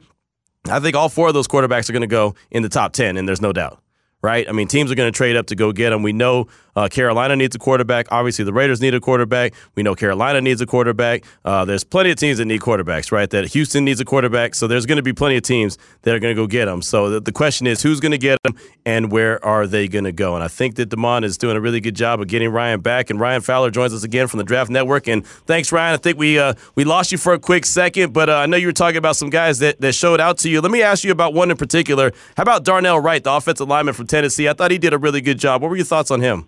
I 0.70 0.80
think 0.80 0.96
all 0.96 1.10
four 1.10 1.30
of 1.30 1.34
those 1.34 1.48
quarterbacks 1.48 1.90
are 1.90 1.94
going 1.94 2.02
to 2.02 2.08
go 2.08 2.36
in 2.52 2.62
the 2.62 2.70
top 2.70 2.94
10, 2.94 3.18
and 3.18 3.28
there's 3.28 3.42
no 3.42 3.54
doubt 3.54 3.82
right? 4.26 4.50
I 4.50 4.54
mean, 4.54 4.68
teams 4.68 4.92
are 4.92 4.96
going 4.96 5.12
to 5.12 5.16
trade 5.16 5.36
up 5.36 5.46
to 5.48 5.56
go 5.56 5.72
get 5.72 5.92
them. 5.92 6.02
We 6.02 6.12
know 6.12 6.48
uh, 6.76 6.88
Carolina 6.90 7.36
needs 7.36 7.56
a 7.56 7.60
quarterback. 7.60 8.08
Obviously, 8.12 8.46
the 8.46 8.54
Raiders 8.54 8.82
need 8.82 8.94
a 8.94 9.00
quarterback. 9.00 9.54
We 9.76 9.84
know 9.84 9.96
Carolina 9.96 10.42
needs 10.42 10.62
a 10.62 10.66
quarterback. 10.66 11.24
Uh, 11.44 11.66
there's 11.66 11.84
plenty 11.84 12.12
of 12.12 12.18
teams 12.18 12.38
that 12.38 12.46
need 12.46 12.62
quarterbacks, 12.62 13.12
right? 13.12 13.30
That 13.30 13.48
Houston 13.48 13.86
needs 13.86 14.00
a 14.00 14.06
quarterback. 14.06 14.56
So 14.56 14.68
there's 14.68 14.86
going 14.86 14.98
to 14.98 15.04
be 15.04 15.14
plenty 15.14 15.38
of 15.38 15.44
teams 15.44 15.78
that 16.04 16.14
are 16.14 16.20
going 16.20 16.36
to 16.36 16.42
go 16.42 16.48
get 16.48 16.66
them. 16.66 16.82
So 16.82 17.10
the, 17.10 17.22
the 17.22 17.32
question 17.32 17.68
is, 17.68 17.82
who's 17.82 18.00
going 18.00 18.12
to 18.12 18.18
get 18.18 18.38
them 18.44 18.56
and 18.86 19.12
where 19.12 19.44
are 19.46 19.68
they 19.68 19.88
going 19.88 20.06
to 20.06 20.12
go? 20.12 20.36
And 20.36 20.44
I 20.44 20.48
think 20.48 20.76
that 20.76 20.90
DeMond 20.90 21.24
is 21.24 21.38
doing 21.38 21.56
a 21.56 21.62
really 21.62 21.80
good 21.80 21.96
job 21.96 22.22
of 22.22 22.28
getting 22.28 22.50
Ryan 22.50 22.82
back. 22.82 23.10
And 23.10 23.20
Ryan 23.20 23.42
Fowler 23.42 23.72
joins 23.72 23.94
us 23.94 24.04
again 24.04 24.28
from 24.28 24.40
the 24.40 24.44
Draft 24.44 24.70
Network. 24.70 25.08
And 25.08 25.26
thanks, 25.26 25.72
Ryan. 25.72 25.94
I 25.94 25.98
think 25.98 26.18
we 26.18 26.38
uh, 26.40 26.54
we 26.76 26.84
lost 26.84 27.12
you 27.12 27.18
for 27.18 27.34
a 27.34 27.40
quick 27.40 27.66
second, 27.66 28.14
but 28.14 28.30
uh, 28.30 28.38
I 28.38 28.46
know 28.46 28.58
you 28.58 28.68
were 28.68 28.74
talking 28.74 28.98
about 28.98 29.16
some 29.16 29.30
guys 29.30 29.60
that, 29.60 29.80
that 29.82 29.94
showed 29.94 30.20
out 30.20 30.38
to 30.40 30.50
you. 30.50 30.62
Let 30.62 30.72
me 30.72 30.82
ask 30.82 31.04
you 31.04 31.12
about 31.12 31.34
one 31.34 31.52
in 31.52 31.58
particular. 31.58 32.12
How 32.38 32.44
about 32.44 32.64
Darnell 32.64 33.00
Wright, 33.00 33.24
the 33.24 33.32
offensive 33.32 33.68
lineman 33.68 33.94
from 33.94 34.08
Tennessee? 34.08 34.48
I 34.50 34.54
thought 34.54 34.72
he 34.72 34.78
did 34.78 34.94
a 34.94 34.98
really 34.98 35.22
good 35.22 35.40
job. 35.40 35.62
What 35.62 35.70
were 35.70 35.78
your 35.78 35.86
thoughts 35.86 36.12
on 36.12 36.22
him? 36.22 36.48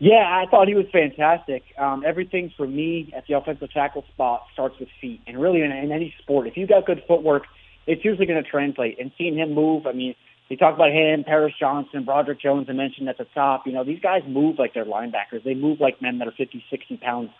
Yeah, 0.00 0.24
I 0.24 0.48
thought 0.48 0.68
he 0.68 0.74
was 0.74 0.86
fantastic. 0.92 1.64
Um, 1.76 2.04
everything 2.06 2.52
for 2.56 2.66
me 2.66 3.12
at 3.16 3.26
the 3.26 3.36
offensive 3.36 3.72
tackle 3.72 4.04
spot 4.12 4.44
starts 4.52 4.76
with 4.78 4.88
feet, 5.00 5.20
and 5.26 5.40
really 5.40 5.62
in, 5.62 5.72
in 5.72 5.90
any 5.90 6.14
sport, 6.22 6.46
if 6.46 6.56
you 6.56 6.66
got 6.66 6.86
good 6.86 7.02
footwork, 7.08 7.44
it's 7.86 8.04
usually 8.04 8.26
going 8.26 8.42
to 8.42 8.48
translate. 8.48 9.00
And 9.00 9.10
seeing 9.18 9.36
him 9.36 9.54
move, 9.54 9.86
I 9.86 9.92
mean, 9.92 10.14
you 10.48 10.56
talk 10.56 10.74
about 10.74 10.92
him, 10.92 11.24
Paris 11.24 11.52
Johnson, 11.58 12.04
Broderick 12.04 12.40
Jones, 12.40 12.68
I 12.70 12.72
mentioned 12.72 13.08
at 13.08 13.18
the 13.18 13.26
top. 13.34 13.66
You 13.66 13.72
know, 13.72 13.84
these 13.84 14.00
guys 14.00 14.22
move 14.26 14.56
like 14.58 14.72
they're 14.72 14.84
linebackers. 14.84 15.42
They 15.44 15.54
move 15.54 15.80
like 15.80 16.00
men 16.00 16.18
that 16.18 16.28
are 16.28 16.32
50, 16.32 16.64
60 16.70 16.96
pounds 16.98 17.30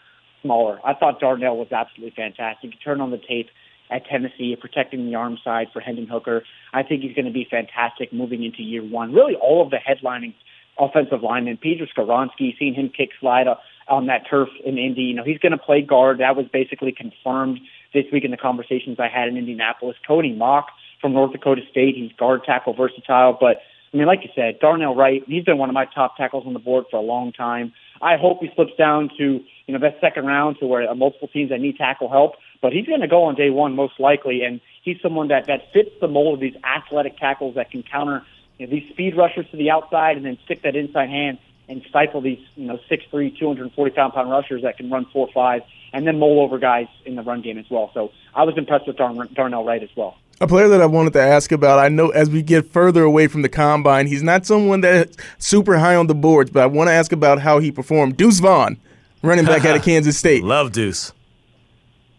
smaller. 0.42 0.78
I 0.84 0.94
thought 0.94 1.20
Darnell 1.20 1.56
was 1.56 1.68
absolutely 1.70 2.14
fantastic. 2.16 2.70
You 2.70 2.78
turn 2.84 3.00
on 3.00 3.10
the 3.10 3.18
tape 3.18 3.48
at 3.90 4.04
Tennessee, 4.06 4.56
protecting 4.60 5.06
the 5.06 5.14
arm 5.14 5.38
side 5.42 5.68
for 5.72 5.80
Hendon 5.80 6.06
Hooker. 6.06 6.42
I 6.74 6.82
think 6.82 7.02
he's 7.02 7.14
going 7.14 7.24
to 7.24 7.32
be 7.32 7.46
fantastic 7.50 8.12
moving 8.12 8.44
into 8.44 8.62
year 8.62 8.82
one. 8.82 9.14
Really, 9.14 9.34
all 9.34 9.62
of 9.62 9.70
the 9.70 9.78
headlining 9.78 10.34
offensive 10.78 11.22
linemen, 11.22 11.56
Peter 11.56 11.86
Skoronski, 11.86 12.56
seeing 12.58 12.74
him 12.74 12.90
kick 12.94 13.10
slide 13.20 13.46
on 13.88 14.06
that 14.06 14.22
turf 14.28 14.48
in 14.64 14.78
Indy. 14.78 15.02
You 15.02 15.14
know, 15.14 15.24
he's 15.24 15.38
going 15.38 15.52
to 15.52 15.58
play 15.58 15.82
guard. 15.82 16.18
That 16.18 16.36
was 16.36 16.46
basically 16.52 16.92
confirmed 16.92 17.60
this 17.94 18.04
week 18.12 18.24
in 18.24 18.30
the 18.30 18.36
conversations 18.36 18.98
I 18.98 19.08
had 19.08 19.28
in 19.28 19.36
Indianapolis. 19.36 19.96
Cody 20.06 20.32
Mauch 20.32 20.66
from 21.00 21.12
North 21.12 21.32
Dakota 21.32 21.62
State, 21.70 21.96
he's 21.96 22.12
guard 22.12 22.42
tackle 22.44 22.74
versatile. 22.74 23.36
But 23.38 23.58
I 23.92 23.96
mean, 23.96 24.06
like 24.06 24.20
you 24.22 24.30
said, 24.34 24.58
Darnell 24.60 24.94
Wright, 24.94 25.22
he's 25.26 25.44
been 25.44 25.58
one 25.58 25.70
of 25.70 25.74
my 25.74 25.86
top 25.86 26.16
tackles 26.16 26.44
on 26.46 26.52
the 26.52 26.58
board 26.58 26.84
for 26.90 26.98
a 26.98 27.02
long 27.02 27.32
time. 27.32 27.72
I 28.02 28.16
hope 28.16 28.38
he 28.40 28.50
slips 28.54 28.72
down 28.76 29.10
to 29.18 29.40
you 29.66 29.72
know 29.72 29.78
that 29.80 29.98
second 30.00 30.26
round 30.26 30.58
to 30.60 30.66
where 30.66 30.88
uh, 30.88 30.94
multiple 30.94 31.28
teams 31.28 31.50
that 31.50 31.60
need 31.60 31.76
tackle 31.76 32.10
help. 32.10 32.34
But 32.60 32.72
he's 32.72 32.86
going 32.86 33.00
to 33.00 33.08
go 33.08 33.24
on 33.24 33.34
day 33.34 33.50
one 33.50 33.74
most 33.74 33.94
likely, 33.98 34.42
and 34.42 34.60
he's 34.82 34.96
someone 35.02 35.28
that 35.28 35.46
that 35.46 35.72
fits 35.72 35.90
the 36.00 36.08
mold 36.08 36.34
of 36.34 36.40
these 36.40 36.56
athletic 36.64 37.16
tackles 37.18 37.54
that 37.54 37.70
can 37.70 37.82
counter 37.82 38.22
you 38.58 38.66
know, 38.66 38.70
these 38.70 38.88
speed 38.90 39.16
rushers 39.16 39.46
to 39.50 39.56
the 39.56 39.70
outside 39.70 40.16
and 40.16 40.26
then 40.26 40.38
stick 40.44 40.62
that 40.62 40.76
inside 40.76 41.08
hand 41.08 41.38
and 41.68 41.82
stifle 41.88 42.20
these 42.20 42.40
you 42.56 42.66
know 42.66 42.78
six 42.88 43.04
three, 43.10 43.30
two 43.38 43.46
hundred 43.46 43.72
forty 43.72 43.90
pound 43.90 44.12
pound 44.14 44.30
rushers 44.30 44.62
that 44.62 44.76
can 44.76 44.90
run 44.90 45.04
four 45.12 45.28
five 45.32 45.62
and 45.92 46.06
then 46.06 46.18
mull 46.18 46.40
over 46.40 46.58
guys 46.58 46.86
in 47.04 47.16
the 47.16 47.22
run 47.22 47.40
game 47.40 47.58
as 47.58 47.66
well. 47.70 47.90
So 47.94 48.12
I 48.34 48.42
was 48.44 48.56
impressed 48.58 48.86
with 48.86 48.96
Darn- 48.96 49.28
Darnell 49.34 49.64
Wright 49.64 49.82
as 49.82 49.90
well. 49.96 50.16
A 50.40 50.46
player 50.46 50.68
that 50.68 50.80
I 50.80 50.86
wanted 50.86 51.14
to 51.14 51.20
ask 51.20 51.50
about, 51.50 51.80
I 51.80 51.88
know 51.88 52.10
as 52.10 52.30
we 52.30 52.42
get 52.42 52.70
further 52.70 53.02
away 53.02 53.26
from 53.26 53.42
the 53.42 53.48
combine, 53.48 54.06
he's 54.06 54.22
not 54.22 54.46
someone 54.46 54.82
that's 54.82 55.16
super 55.38 55.78
high 55.78 55.96
on 55.96 56.06
the 56.06 56.14
boards, 56.14 56.50
but 56.50 56.62
I 56.62 56.66
want 56.66 56.88
to 56.88 56.92
ask 56.92 57.10
about 57.10 57.40
how 57.40 57.58
he 57.58 57.72
performed. 57.72 58.16
Deuce 58.16 58.38
Vaughn, 58.38 58.76
running 59.22 59.44
back 59.44 59.64
out 59.64 59.74
of 59.74 59.82
Kansas 59.84 60.16
State. 60.16 60.44
Love 60.44 60.70
Deuce. 60.70 61.12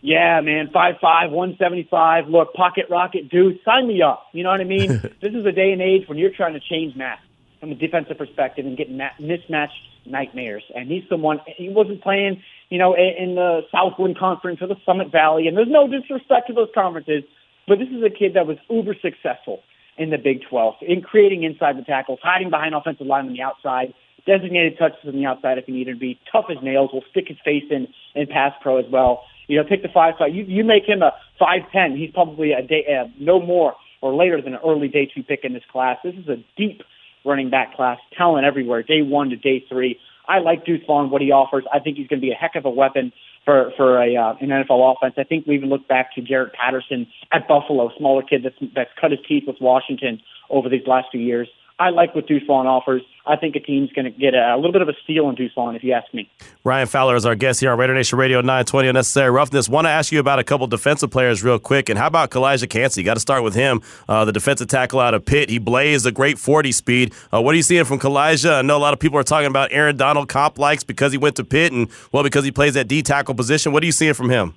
Yeah, 0.01 0.39
man, 0.41 0.69
five 0.71 0.95
five, 1.01 1.31
one 1.31 1.57
seventy 1.59 1.88
five. 1.89 2.27
Look, 2.27 2.53
pocket 2.53 2.85
rocket, 2.89 3.29
dude, 3.29 3.59
sign 3.65 3.88
me 3.88 4.01
up. 4.01 4.27
You 4.31 4.43
know 4.43 4.49
what 4.49 4.62
I 4.62 4.65
mean? 4.65 4.88
this 5.21 5.33
is 5.33 5.45
a 5.45 5.51
day 5.51 5.71
and 5.71 5.81
age 5.81 6.07
when 6.07 6.17
you're 6.17 6.31
trying 6.31 6.53
to 6.53 6.59
change 6.59 6.95
math 6.95 7.19
from 7.59 7.71
a 7.71 7.75
defensive 7.75 8.17
perspective 8.17 8.65
and 8.65 8.77
get 8.77 8.89
ma- 8.89 9.09
mismatched 9.19 9.73
nightmares. 10.05 10.63
And 10.73 10.89
he's 10.89 11.03
someone 11.09 11.41
he 11.57 11.69
wasn't 11.69 12.01
playing, 12.01 12.41
you 12.69 12.77
know, 12.77 12.93
in, 12.93 13.29
in 13.29 13.35
the 13.35 13.62
Southland 13.71 14.17
Conference 14.17 14.62
or 14.62 14.67
the 14.67 14.77
Summit 14.85 15.12
Valley. 15.12 15.47
And 15.47 15.57
there's 15.57 15.69
no 15.69 15.88
disrespect 15.88 16.47
to 16.47 16.53
those 16.53 16.69
conferences, 16.73 17.23
but 17.67 17.79
this 17.79 17.89
is 17.89 18.01
a 18.03 18.09
kid 18.09 18.35
that 18.35 18.47
was 18.47 18.57
uber 18.69 18.95
successful 19.01 19.62
in 19.97 20.12
the 20.12 20.17
Big 20.17 20.41
12 20.49 20.76
in 20.82 21.01
creating 21.01 21.43
inside 21.43 21.78
the 21.78 21.84
tackles, 21.84 22.19
hiding 22.24 22.49
behind 22.49 22.74
offensive 22.74 23.05
line 23.05 23.28
on 23.28 23.34
the 23.34 23.41
outside, 23.41 23.93
designated 24.26 24.78
touches 24.78 24.99
on 25.05 25.13
the 25.13 25.26
outside 25.26 25.57
if 25.57 25.65
he 25.65 25.74
needed 25.74 25.93
to 25.95 25.99
be, 25.99 26.17
tough 26.32 26.45
as 26.49 26.57
nails, 26.63 26.89
will 26.93 27.03
stick 27.11 27.28
his 27.28 27.38
face 27.43 27.65
in 27.69 27.88
in 28.15 28.28
pass 28.28 28.53
pro 28.61 28.78
as 28.78 28.86
well. 28.89 29.26
You 29.50 29.58
know, 29.58 29.68
take 29.68 29.82
the 29.82 29.89
five 29.89 30.14
five. 30.20 30.34
You 30.34 30.43
you 30.43 30.64
make 30.64 30.86
him 30.86 31.02
a 31.02 31.12
five 31.39 31.62
ten. 31.74 31.97
He's 31.97 32.12
probably 32.12 32.54
a 32.54 32.62
day 32.62 32.86
uh, 32.88 33.08
no 33.20 33.41
more 33.41 33.74
or 34.02 34.16
later 34.16 34.41
than 34.41 34.54
an 34.54 34.60
early 34.66 34.88
day 34.88 35.10
two 35.14 35.24
pick 35.24 35.41
in 35.43 35.54
this 35.54 35.64
class. 35.72 35.97
This 36.04 36.14
is 36.16 36.28
a 36.30 36.38
deep 36.56 36.84
running 37.26 37.50
back 37.50 37.76
class, 37.76 37.97
talent 38.16 38.45
everywhere, 38.45 38.84
day 38.84 39.02
one 39.02 39.30
to 39.30 39.36
day 39.36 39.66
three. 39.68 40.00
I 40.28 40.39
like 40.39 40.66
Deuce 40.66 40.86
Vaughn, 40.86 41.10
what 41.10 41.22
he 41.22 41.32
offers. 41.32 41.66
I 41.74 41.80
think 41.80 41.97
he's 41.97 42.08
going 42.08 42.22
to 42.22 42.26
be 42.26 42.32
a 42.32 42.36
heck 42.36 42.56
of 42.56 42.66
a 42.66 42.70
weapon 42.70 43.12
for 43.43 43.72
for 43.76 44.02
a 44.02 44.16
uh, 44.16 44.36
an 44.39 44.50
NFL 44.50 44.95
offense. 44.95 45.16
I 45.18 45.24
think 45.24 45.47
we 45.47 45.56
even 45.56 45.70
look 45.70 45.88
back 45.88 46.14
to 46.14 46.22
Jaret 46.22 46.54
Patterson 46.54 47.08
at 47.32 47.47
Buffalo, 47.47 47.89
smaller 47.97 48.22
kid 48.22 48.43
that's 48.43 48.72
that's 48.76 48.91
cut 49.02 49.10
his 49.10 49.20
teeth 49.28 49.45
with 49.47 49.58
Washington 49.60 50.22
over 50.52 50.70
these 50.70 50.86
last 50.86 51.08
few 51.12 51.22
years. 51.22 51.50
I 51.80 51.91
like 51.91 52.13
what 52.13 52.25
Vaughn 52.45 52.67
offers. 52.67 53.01
I 53.25 53.38
think 53.38 53.55
a 53.55 53.61
team's 53.61 53.89
going 53.93 54.03
to 54.03 54.11
get 54.11 54.34
a, 54.34 54.53
a, 54.53 54.57
little 54.57 54.73
bit 54.73 54.82
of 54.82 54.89
a 54.89 54.93
steal 55.03 55.27
on 55.27 55.36
Deuce 55.36 55.53
Vaughn, 55.55 55.75
if 55.77 55.84
you 55.84 55.93
ask 55.93 56.13
me. 56.13 56.30
Ryan 56.65 56.88
Fowler 56.88 57.15
is 57.15 57.25
our 57.25 57.36
guest 57.36 57.61
here 57.61 57.71
on 57.71 57.80
Raider 57.80 57.93
Nation 57.93 58.19
Radio 58.19 58.41
920 58.41 58.89
Unnecessary 58.89 59.30
Roughness. 59.30 59.69
Want 59.69 59.86
to 59.86 59.89
ask 59.89 60.11
you 60.11 60.19
about 60.19 60.39
a 60.39 60.43
couple 60.43 60.67
defensive 60.67 61.09
players 61.09 61.41
real 61.41 61.57
quick. 61.57 61.88
And 61.88 61.97
how 61.97 62.07
about 62.07 62.32
Calijah 62.32 62.69
Kancey? 62.69 63.01
Got 63.01 63.13
to 63.13 63.21
start 63.21 63.43
with 63.43 63.55
him, 63.55 63.82
uh, 64.09 64.25
the 64.25 64.34
defensive 64.34 64.67
tackle 64.67 64.99
out 64.99 65.13
of 65.13 65.23
Pitt. 65.23 65.49
He 65.49 65.57
blazed 65.57 66.05
a 66.05 66.11
great 66.11 66.38
40 66.38 66.73
speed. 66.73 67.13
Uh, 67.34 67.41
what 67.41 67.53
are 67.53 67.57
you 67.57 67.63
seeing 67.63 67.86
from 67.86 67.97
Calijah? 67.97 68.59
I 68.59 68.61
know 68.61 68.75
a 68.75 68.80
lot 68.80 68.93
of 68.93 68.99
people 68.99 69.17
are 69.17 69.23
talking 69.23 69.47
about 69.47 69.71
Aaron 69.71 69.95
Donald 69.95 70.27
comp 70.27 70.59
likes 70.59 70.84
because 70.84 71.13
he 71.13 71.17
went 71.17 71.38
to 71.38 71.45
Pitt 71.45 71.71
and, 71.71 71.89
well, 72.11 72.23
because 72.23 72.43
he 72.43 72.51
plays 72.51 72.73
that 72.73 72.89
D 72.89 73.01
tackle 73.01 73.36
position. 73.36 73.71
What 73.71 73.84
are 73.84 73.86
you 73.86 73.93
seeing 73.93 74.13
from 74.13 74.30
him? 74.30 74.53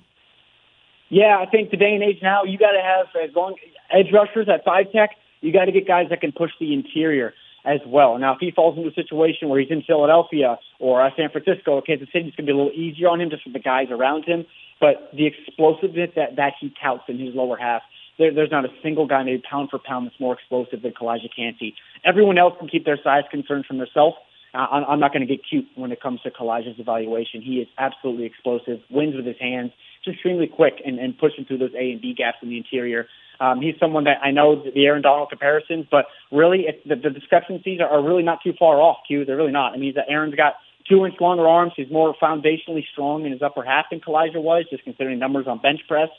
Yeah, 1.07 1.37
I 1.39 1.45
think 1.45 1.71
the 1.71 1.77
day 1.77 1.93
and 1.93 2.03
age 2.03 2.19
now, 2.21 2.43
you 2.43 2.57
got 2.57 2.71
to 2.71 2.81
have 2.81 3.05
as 3.23 3.33
long 3.33 3.55
edge 3.91 4.11
rushers 4.11 4.49
at 4.49 4.65
five 4.65 4.91
tech. 4.91 5.11
You 5.43 5.51
got 5.51 5.65
to 5.65 5.71
get 5.71 5.85
guys 5.85 6.07
that 6.09 6.21
can 6.21 6.31
push 6.31 6.51
the 6.59 6.73
interior 6.73 7.33
as 7.65 7.79
well. 7.85 8.17
Now, 8.17 8.33
if 8.33 8.39
he 8.39 8.51
falls 8.51 8.77
into 8.77 8.89
a 8.89 8.93
situation 8.93 9.49
where 9.49 9.59
he's 9.59 9.71
in 9.71 9.83
Philadelphia 9.83 10.57
or 10.79 11.01
uh, 11.05 11.09
San 11.15 11.29
Francisco 11.29 11.71
or 11.73 11.81
Kansas 11.81 12.07
City, 12.11 12.27
it's 12.27 12.35
going 12.35 12.47
to 12.47 12.51
be 12.51 12.57
a 12.57 12.57
little 12.57 12.71
easier 12.71 13.09
on 13.09 13.21
him 13.21 13.29
just 13.29 13.45
with 13.45 13.53
the 13.53 13.59
guys 13.59 13.87
around 13.91 14.25
him. 14.25 14.45
But 14.79 15.11
the 15.13 15.27
explosiveness 15.27 16.11
that, 16.15 16.35
that 16.37 16.53
he 16.59 16.73
touts 16.81 17.03
in 17.07 17.19
his 17.19 17.35
lower 17.35 17.57
half, 17.57 17.83
there, 18.17 18.33
there's 18.33 18.51
not 18.51 18.65
a 18.65 18.69
single 18.81 19.05
guy 19.05 19.23
maybe 19.23 19.41
pound 19.49 19.69
for 19.69 19.79
pound 19.79 20.07
that's 20.07 20.19
more 20.19 20.33
explosive 20.33 20.81
than 20.81 20.91
Calijah 20.91 21.29
Kancey. 21.35 21.75
Everyone 22.05 22.37
else 22.37 22.53
can 22.59 22.67
keep 22.67 22.85
their 22.85 22.99
size 23.03 23.23
concerns 23.31 23.65
from 23.65 23.77
themselves. 23.77 24.15
Uh, 24.53 24.67
I'm 24.87 24.99
not 24.99 25.11
going 25.11 25.25
to 25.25 25.31
get 25.33 25.41
cute 25.49 25.65
when 25.75 25.91
it 25.91 25.99
comes 25.99 26.21
to 26.21 26.31
Calijah's 26.31 26.79
evaluation. 26.79 27.41
He 27.41 27.57
is 27.57 27.67
absolutely 27.77 28.25
explosive, 28.25 28.81
wins 28.89 29.15
with 29.15 29.25
his 29.25 29.39
hands, 29.39 29.71
just 30.05 30.15
extremely 30.15 30.47
quick 30.47 30.75
and, 30.85 30.99
and 30.99 31.17
pushing 31.17 31.43
through 31.45 31.57
those 31.57 31.73
A 31.73 31.91
and 31.91 32.01
B 32.01 32.13
gaps 32.13 32.37
in 32.43 32.49
the 32.49 32.57
interior. 32.57 33.07
Um, 33.39 33.61
he's 33.61 33.75
someone 33.79 34.05
that 34.05 34.17
I 34.23 34.31
know 34.31 34.55
the 34.55 34.85
Aaron 34.85 35.01
Donald 35.01 35.29
comparisons, 35.29 35.85
but 35.89 36.05
really 36.31 36.65
it, 36.67 36.87
the, 36.87 36.95
the 36.95 37.09
discrepancies 37.09 37.79
are, 37.79 37.89
are 37.89 38.03
really 38.03 38.23
not 38.23 38.39
too 38.43 38.53
far 38.57 38.79
off. 38.79 38.97
Q, 39.07 39.25
they're 39.25 39.37
really 39.37 39.51
not. 39.51 39.73
I 39.73 39.77
mean, 39.77 39.93
Aaron's 40.07 40.35
got 40.35 40.53
two 40.89 41.05
inch 41.05 41.15
longer 41.19 41.47
arms. 41.47 41.73
He's 41.75 41.91
more 41.91 42.15
foundationally 42.21 42.83
strong 42.91 43.25
in 43.25 43.31
his 43.31 43.41
upper 43.41 43.63
half 43.63 43.85
than 43.89 43.99
Calijah 43.99 44.41
was, 44.41 44.65
just 44.69 44.83
considering 44.83 45.19
numbers 45.19 45.47
on 45.47 45.59
bench 45.59 45.81
press. 45.87 46.09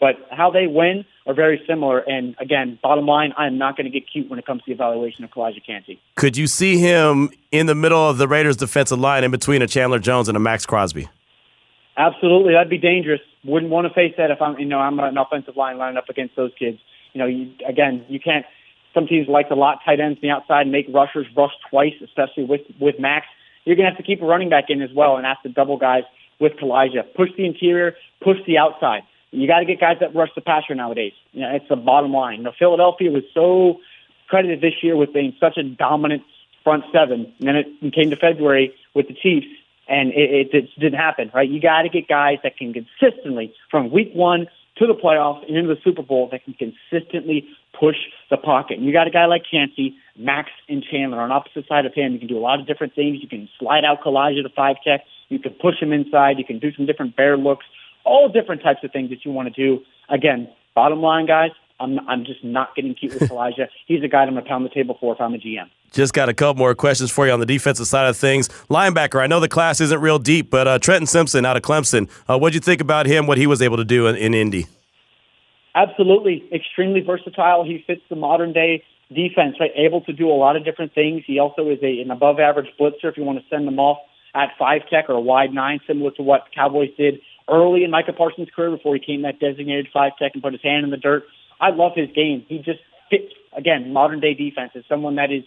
But 0.00 0.14
how 0.30 0.50
they 0.50 0.68
win 0.68 1.04
are 1.26 1.34
very 1.34 1.60
similar. 1.66 1.98
And 1.98 2.36
again, 2.38 2.78
bottom 2.80 3.06
line, 3.06 3.32
I'm 3.36 3.58
not 3.58 3.76
going 3.76 3.86
to 3.86 3.90
get 3.90 4.08
cute 4.10 4.30
when 4.30 4.38
it 4.38 4.46
comes 4.46 4.60
to 4.62 4.66
the 4.68 4.72
evaluation 4.72 5.24
of 5.24 5.30
Calijah 5.30 5.64
Kancey. 5.66 6.00
Could 6.14 6.36
you 6.36 6.46
see 6.46 6.78
him 6.78 7.30
in 7.50 7.66
the 7.66 7.74
middle 7.74 8.08
of 8.08 8.16
the 8.16 8.28
Raiders' 8.28 8.56
defensive 8.56 9.00
line 9.00 9.24
in 9.24 9.32
between 9.32 9.60
a 9.60 9.66
Chandler 9.66 9.98
Jones 9.98 10.28
and 10.28 10.36
a 10.36 10.40
Maxx 10.40 10.66
Crosby? 10.66 11.08
Absolutely, 11.96 12.52
that'd 12.52 12.70
be 12.70 12.78
dangerous. 12.78 13.20
Wouldn't 13.48 13.72
want 13.72 13.88
to 13.88 13.94
face 13.94 14.14
that 14.18 14.30
if 14.30 14.42
I'm, 14.42 14.58
you 14.58 14.66
know, 14.66 14.78
I'm 14.78 14.98
an 15.00 15.16
offensive 15.16 15.56
line 15.56 15.78
lining 15.78 15.96
up 15.96 16.08
against 16.08 16.36
those 16.36 16.52
kids. 16.58 16.78
You 17.14 17.18
know, 17.18 17.26
you, 17.26 17.50
again, 17.66 18.04
you 18.08 18.20
can't. 18.20 18.44
Some 18.92 19.06
teams 19.06 19.26
like 19.28 19.48
to 19.48 19.54
lot 19.54 19.78
tight 19.84 20.00
ends 20.00 20.18
on 20.18 20.20
the 20.22 20.30
outside 20.30 20.62
and 20.62 20.72
make 20.72 20.86
rushers 20.92 21.26
rush 21.36 21.52
twice, 21.70 21.94
especially 22.04 22.44
with 22.44 22.62
with 22.78 22.98
Maxx. 22.98 23.26
You're 23.64 23.76
gonna 23.76 23.88
have 23.88 23.96
to 23.96 24.02
keep 24.02 24.20
a 24.22 24.26
running 24.26 24.50
back 24.50 24.66
in 24.68 24.82
as 24.82 24.90
well 24.94 25.16
and 25.16 25.26
ask 25.26 25.42
the 25.42 25.48
double 25.48 25.78
guys 25.78 26.02
with 26.38 26.52
Calijah. 26.60 27.14
Push 27.14 27.30
the 27.36 27.46
interior, 27.46 27.96
push 28.22 28.36
the 28.46 28.58
outside. 28.58 29.02
You 29.30 29.46
got 29.46 29.58
to 29.58 29.66
get 29.66 29.80
guys 29.80 29.96
that 30.00 30.14
rush 30.14 30.30
the 30.34 30.40
passer 30.40 30.74
nowadays. 30.74 31.12
You 31.32 31.42
know, 31.42 31.54
it's 31.54 31.68
the 31.68 31.76
bottom 31.76 32.12
line. 32.12 32.38
You 32.38 32.44
know, 32.44 32.52
Philadelphia 32.58 33.10
was 33.10 33.24
so 33.34 33.80
credited 34.28 34.60
this 34.60 34.82
year 34.82 34.96
with 34.96 35.12
being 35.12 35.34
such 35.38 35.56
a 35.58 35.62
dominant 35.62 36.22
front 36.64 36.84
seven, 36.92 37.32
and 37.38 37.48
then 37.48 37.56
it 37.56 37.94
came 37.94 38.10
to 38.10 38.16
February 38.16 38.74
with 38.94 39.08
the 39.08 39.14
Chiefs 39.14 39.46
and 39.88 40.10
it, 40.10 40.48
it, 40.52 40.54
it 40.54 40.68
didn't 40.78 40.98
happen, 40.98 41.30
right? 41.34 41.48
You 41.48 41.60
got 41.60 41.82
to 41.82 41.88
get 41.88 42.08
guys 42.08 42.38
that 42.42 42.56
can 42.56 42.72
consistently, 42.72 43.52
from 43.70 43.90
week 43.90 44.10
one 44.12 44.46
to 44.78 44.86
the 44.86 44.94
playoffs 44.94 45.46
and 45.46 45.56
into 45.56 45.74
the 45.74 45.80
Super 45.82 46.02
Bowl, 46.02 46.28
that 46.30 46.44
can 46.44 46.54
consistently 46.54 47.48
push 47.78 47.96
the 48.30 48.36
pocket. 48.36 48.78
And 48.78 48.86
you 48.86 48.92
got 48.92 49.06
a 49.06 49.10
guy 49.10 49.26
like 49.26 49.42
Kancey, 49.50 49.96
Maxx, 50.16 50.50
and 50.68 50.84
Chandler 50.84 51.20
on 51.20 51.32
opposite 51.32 51.66
side 51.66 51.86
of 51.86 51.94
him. 51.94 52.12
You 52.12 52.18
can 52.18 52.28
do 52.28 52.38
a 52.38 52.40
lot 52.40 52.60
of 52.60 52.66
different 52.66 52.94
things. 52.94 53.18
You 53.20 53.28
can 53.28 53.48
slide 53.58 53.84
out 53.84 54.02
Calijah 54.02 54.42
to 54.42 54.50
five 54.54 54.76
tech. 54.86 55.02
You 55.28 55.38
can 55.38 55.52
push 55.52 55.80
him 55.80 55.92
inside. 55.92 56.38
You 56.38 56.44
can 56.44 56.58
do 56.58 56.72
some 56.74 56.86
different 56.86 57.16
bear 57.16 57.36
looks. 57.36 57.66
All 58.04 58.28
different 58.28 58.62
types 58.62 58.80
of 58.84 58.92
things 58.92 59.10
that 59.10 59.24
you 59.24 59.32
want 59.32 59.52
to 59.52 59.62
do. 59.62 59.82
Again, 60.08 60.48
bottom 60.74 61.00
line, 61.00 61.26
guys, 61.26 61.50
I'm 61.80 61.98
I'm 62.08 62.24
just 62.24 62.42
not 62.42 62.74
getting 62.74 62.94
cute 62.94 63.14
with 63.14 63.22
Calijah. 63.30 63.68
He's 63.86 64.02
a 64.02 64.08
guy 64.08 64.22
I'm 64.22 64.34
gonna 64.34 64.42
pound 64.42 64.64
the 64.64 64.70
table 64.70 64.96
for 65.00 65.14
if 65.14 65.20
I'm 65.20 65.34
a 65.34 65.38
GM. 65.38 65.68
Just 65.92 66.12
got 66.12 66.28
a 66.28 66.34
couple 66.34 66.58
more 66.58 66.74
questions 66.74 67.10
for 67.10 67.26
you 67.26 67.32
on 67.32 67.40
the 67.40 67.46
defensive 67.46 67.86
side 67.86 68.08
of 68.08 68.16
things. 68.16 68.48
Linebacker, 68.68 69.20
I 69.20 69.26
know 69.26 69.40
the 69.40 69.48
class 69.48 69.80
isn't 69.80 70.00
real 70.00 70.18
deep, 70.18 70.50
but 70.50 70.68
uh, 70.68 70.78
Trenton 70.78 71.06
Simpson 71.06 71.46
out 71.46 71.56
of 71.56 71.62
Clemson. 71.62 72.08
Uh, 72.28 72.38
what'd 72.38 72.54
you 72.54 72.60
think 72.60 72.80
about 72.80 73.06
him? 73.06 73.26
What 73.26 73.38
he 73.38 73.46
was 73.46 73.62
able 73.62 73.78
to 73.78 73.84
do 73.84 74.06
in, 74.06 74.16
in 74.16 74.34
Indy? 74.34 74.66
Absolutely, 75.74 76.44
extremely 76.52 77.00
versatile. 77.00 77.64
He 77.64 77.84
fits 77.86 78.02
the 78.10 78.16
modern 78.16 78.52
day 78.52 78.82
defense. 79.14 79.56
Right, 79.60 79.70
able 79.76 80.02
to 80.02 80.12
do 80.12 80.28
a 80.28 80.34
lot 80.34 80.56
of 80.56 80.64
different 80.64 80.94
things. 80.94 81.22
He 81.26 81.38
also 81.38 81.68
is 81.70 81.78
a, 81.82 82.00
an 82.00 82.10
above 82.10 82.38
average 82.38 82.68
blitzer. 82.78 83.04
If 83.04 83.16
you 83.16 83.24
want 83.24 83.38
to 83.38 83.44
send 83.48 83.66
him 83.66 83.78
off 83.78 83.98
at 84.34 84.50
five 84.58 84.82
tech 84.90 85.08
or 85.08 85.14
a 85.14 85.20
wide 85.20 85.52
nine, 85.52 85.80
similar 85.86 86.10
to 86.12 86.22
what 86.22 86.42
Cowboys 86.54 86.90
did 86.96 87.20
early 87.48 87.84
in 87.84 87.90
Micah 87.90 88.12
Parsons' 88.12 88.48
career 88.54 88.70
before 88.70 88.94
he 88.94 89.00
came 89.00 89.22
that 89.22 89.40
designated 89.40 89.88
five 89.92 90.12
tech 90.18 90.32
and 90.34 90.42
put 90.42 90.52
his 90.52 90.62
hand 90.62 90.84
in 90.84 90.90
the 90.90 90.96
dirt. 90.96 91.24
I 91.60 91.70
love 91.70 91.92
his 91.94 92.08
game. 92.14 92.44
He 92.48 92.58
just 92.58 92.80
fits 93.10 93.32
again 93.56 93.92
modern 93.92 94.20
day 94.20 94.34
defense 94.34 94.72
as 94.74 94.84
someone 94.88 95.16
that 95.16 95.32
is 95.32 95.44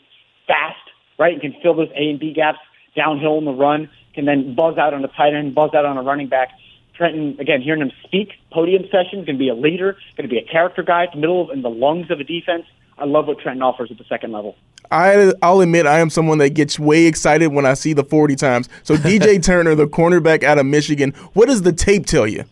fast, 0.47 0.79
right, 1.17 1.33
and 1.33 1.41
can 1.41 1.55
fill 1.61 1.75
those 1.75 1.89
A 1.95 2.09
and 2.09 2.19
B 2.19 2.33
gaps 2.33 2.59
downhill 2.95 3.37
in 3.37 3.45
the 3.45 3.53
run, 3.53 3.89
can 4.13 4.25
then 4.25 4.55
buzz 4.55 4.77
out 4.77 4.93
on 4.93 5.03
a 5.03 5.07
tight 5.09 5.33
end, 5.33 5.55
buzz 5.55 5.73
out 5.73 5.85
on 5.85 5.97
a 5.97 6.01
running 6.01 6.27
back. 6.27 6.49
Trenton, 6.95 7.37
again, 7.39 7.61
hearing 7.61 7.81
him 7.81 7.91
speak, 8.03 8.29
podium 8.51 8.83
sessions, 8.91 9.25
going 9.25 9.37
to 9.37 9.39
be 9.39 9.49
a 9.49 9.55
leader, 9.55 9.97
going 10.17 10.29
to 10.29 10.33
be 10.33 10.37
a 10.37 10.45
character 10.45 10.83
guy, 10.83 11.07
the 11.11 11.19
middle 11.19 11.41
of, 11.41 11.49
in 11.51 11.61
the 11.61 11.69
lungs 11.69 12.11
of 12.11 12.19
a 12.19 12.23
defense. 12.23 12.65
I 12.97 13.05
love 13.05 13.27
what 13.27 13.39
Trenton 13.39 13.63
offers 13.63 13.89
at 13.89 13.97
the 13.97 14.03
second 14.03 14.31
level. 14.31 14.55
I, 14.91 15.33
I'll 15.41 15.61
admit 15.61 15.87
I 15.87 15.99
am 15.99 16.09
someone 16.09 16.37
that 16.39 16.49
gets 16.53 16.77
way 16.77 17.05
excited 17.05 17.47
when 17.47 17.65
I 17.65 17.73
see 17.73 17.93
the 17.93 18.03
40 18.03 18.35
times. 18.35 18.69
So 18.83 18.95
DJ 18.97 19.41
Turner, 19.41 19.73
the 19.73 19.87
cornerback 19.87 20.43
out 20.43 20.59
of 20.59 20.65
Michigan, 20.65 21.11
what 21.33 21.47
does 21.47 21.61
the 21.61 21.73
tape 21.73 22.05
tell 22.05 22.27
you? 22.27 22.43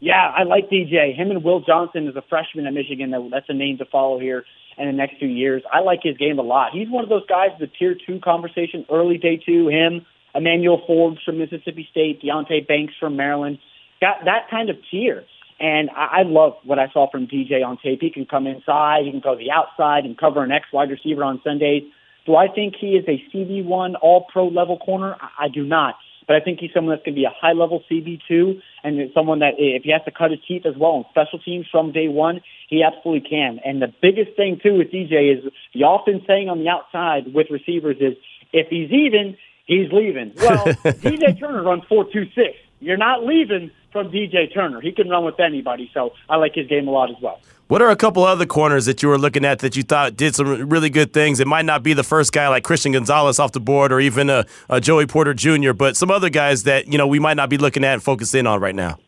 Yeah, 0.00 0.32
I 0.36 0.42
like 0.42 0.68
DJ. 0.68 1.16
Him 1.16 1.30
and 1.30 1.42
Will 1.42 1.60
Johnson 1.60 2.06
is 2.06 2.14
a 2.14 2.22
freshman 2.28 2.66
at 2.66 2.74
Michigan. 2.74 3.10
That's 3.30 3.48
a 3.48 3.54
name 3.54 3.78
to 3.78 3.86
follow 3.86 4.18
here 4.18 4.44
in 4.78 4.86
the 4.86 4.92
next 4.92 5.18
few 5.18 5.28
years. 5.28 5.62
I 5.72 5.80
like 5.80 6.00
his 6.02 6.16
game 6.16 6.38
a 6.38 6.42
lot. 6.42 6.72
He's 6.72 6.88
one 6.88 7.04
of 7.04 7.10
those 7.10 7.26
guys, 7.26 7.50
the 7.58 7.66
tier 7.66 7.94
two 7.94 8.20
conversation, 8.20 8.84
early 8.90 9.18
day 9.18 9.36
two, 9.36 9.68
him, 9.68 10.06
Emmanuel 10.34 10.82
Forbes 10.86 11.22
from 11.24 11.38
Mississippi 11.38 11.86
State, 11.90 12.22
Deonte 12.22 12.66
Banks 12.66 12.94
from 12.98 13.16
Maryland, 13.16 13.58
got 14.00 14.24
that 14.24 14.50
kind 14.50 14.70
of 14.70 14.76
tier. 14.90 15.24
And 15.60 15.90
I, 15.90 16.20
I 16.20 16.22
love 16.24 16.54
what 16.64 16.78
I 16.78 16.88
saw 16.92 17.10
from 17.10 17.26
DJ 17.26 17.64
on 17.64 17.78
tape. 17.82 18.00
He 18.00 18.10
can 18.10 18.26
come 18.26 18.46
inside, 18.46 19.04
he 19.04 19.10
can 19.10 19.20
go 19.20 19.34
to 19.34 19.38
the 19.38 19.50
outside 19.50 20.04
and 20.04 20.18
cover 20.18 20.42
an 20.42 20.50
X 20.50 20.66
wide 20.72 20.90
receiver 20.90 21.22
on 21.22 21.40
Sundays. 21.44 21.84
Do 22.26 22.36
I 22.36 22.48
think 22.48 22.74
he 22.80 22.92
is 22.92 23.04
a 23.06 23.22
CB1 23.30 23.94
all 24.00 24.26
pro 24.32 24.48
level 24.48 24.78
corner? 24.78 25.16
I, 25.20 25.44
I 25.44 25.48
do 25.48 25.64
not. 25.64 25.94
But 26.26 26.36
I 26.36 26.40
think 26.40 26.60
he's 26.60 26.70
someone 26.72 26.94
that's 26.94 27.04
going 27.04 27.14
to 27.14 27.20
be 27.20 27.24
a 27.24 27.34
high 27.34 27.52
level 27.52 27.82
CB2 27.90 28.60
and 28.82 29.10
someone 29.14 29.40
that 29.40 29.54
if 29.58 29.82
he 29.82 29.90
has 29.92 30.02
to 30.04 30.10
cut 30.10 30.30
his 30.30 30.40
teeth 30.46 30.66
as 30.66 30.74
well 30.76 30.92
on 30.92 31.04
special 31.10 31.38
teams 31.38 31.66
from 31.70 31.92
day 31.92 32.08
one, 32.08 32.40
he 32.68 32.82
absolutely 32.82 33.28
can. 33.28 33.60
And 33.64 33.80
the 33.80 33.92
biggest 34.00 34.36
thing 34.36 34.60
too 34.62 34.78
with 34.78 34.90
DJ 34.90 35.36
is 35.36 35.52
the 35.74 35.84
often 35.84 36.22
saying 36.26 36.48
on 36.48 36.58
the 36.58 36.68
outside 36.68 37.32
with 37.34 37.48
receivers 37.50 37.96
is 38.00 38.14
if 38.52 38.68
he's 38.68 38.90
even, 38.90 39.36
he's 39.66 39.92
leaving. 39.92 40.32
Well, 40.36 40.64
DJ 41.04 41.38
Turner 41.38 41.62
runs 41.62 41.84
four 41.88 42.04
two 42.04 42.26
six. 42.34 42.56
You're 42.80 42.96
not 42.96 43.24
leaving 43.24 43.70
from 43.94 44.10
DJ 44.10 44.52
Turner. 44.52 44.80
He 44.80 44.90
can 44.90 45.08
run 45.08 45.24
with 45.24 45.38
anybody, 45.38 45.88
so 45.94 46.12
I 46.28 46.36
like 46.36 46.56
his 46.56 46.66
game 46.66 46.88
a 46.88 46.90
lot 46.90 47.10
as 47.10 47.16
well. 47.22 47.40
What 47.68 47.80
are 47.80 47.90
a 47.90 47.96
couple 47.96 48.24
other 48.24 48.44
corners 48.44 48.86
that 48.86 49.02
you 49.02 49.08
were 49.08 49.16
looking 49.16 49.44
at 49.44 49.60
that 49.60 49.76
you 49.76 49.84
thought 49.84 50.16
did 50.16 50.34
some 50.34 50.68
really 50.68 50.90
good 50.90 51.14
things? 51.14 51.38
It 51.38 51.46
might 51.46 51.64
not 51.64 51.82
be 51.84 51.94
the 51.94 52.02
first 52.02 52.32
guy 52.32 52.48
like 52.48 52.64
Christian 52.64 52.92
Gonzalez 52.92 53.38
off 53.38 53.52
the 53.52 53.60
board 53.60 53.92
or 53.92 54.00
even 54.00 54.28
a, 54.28 54.44
a 54.68 54.80
Joey 54.80 55.06
Porter 55.06 55.32
Jr., 55.32 55.72
but 55.72 55.96
some 55.96 56.10
other 56.10 56.28
guys 56.28 56.64
that 56.64 56.88
you 56.88 56.98
know 56.98 57.06
we 57.06 57.20
might 57.20 57.38
not 57.38 57.48
be 57.48 57.56
looking 57.56 57.84
at 57.84 57.94
and 57.94 58.02
focus 58.02 58.34
in 58.34 58.46
on 58.46 58.60
right 58.60 58.74
now. 58.74 58.98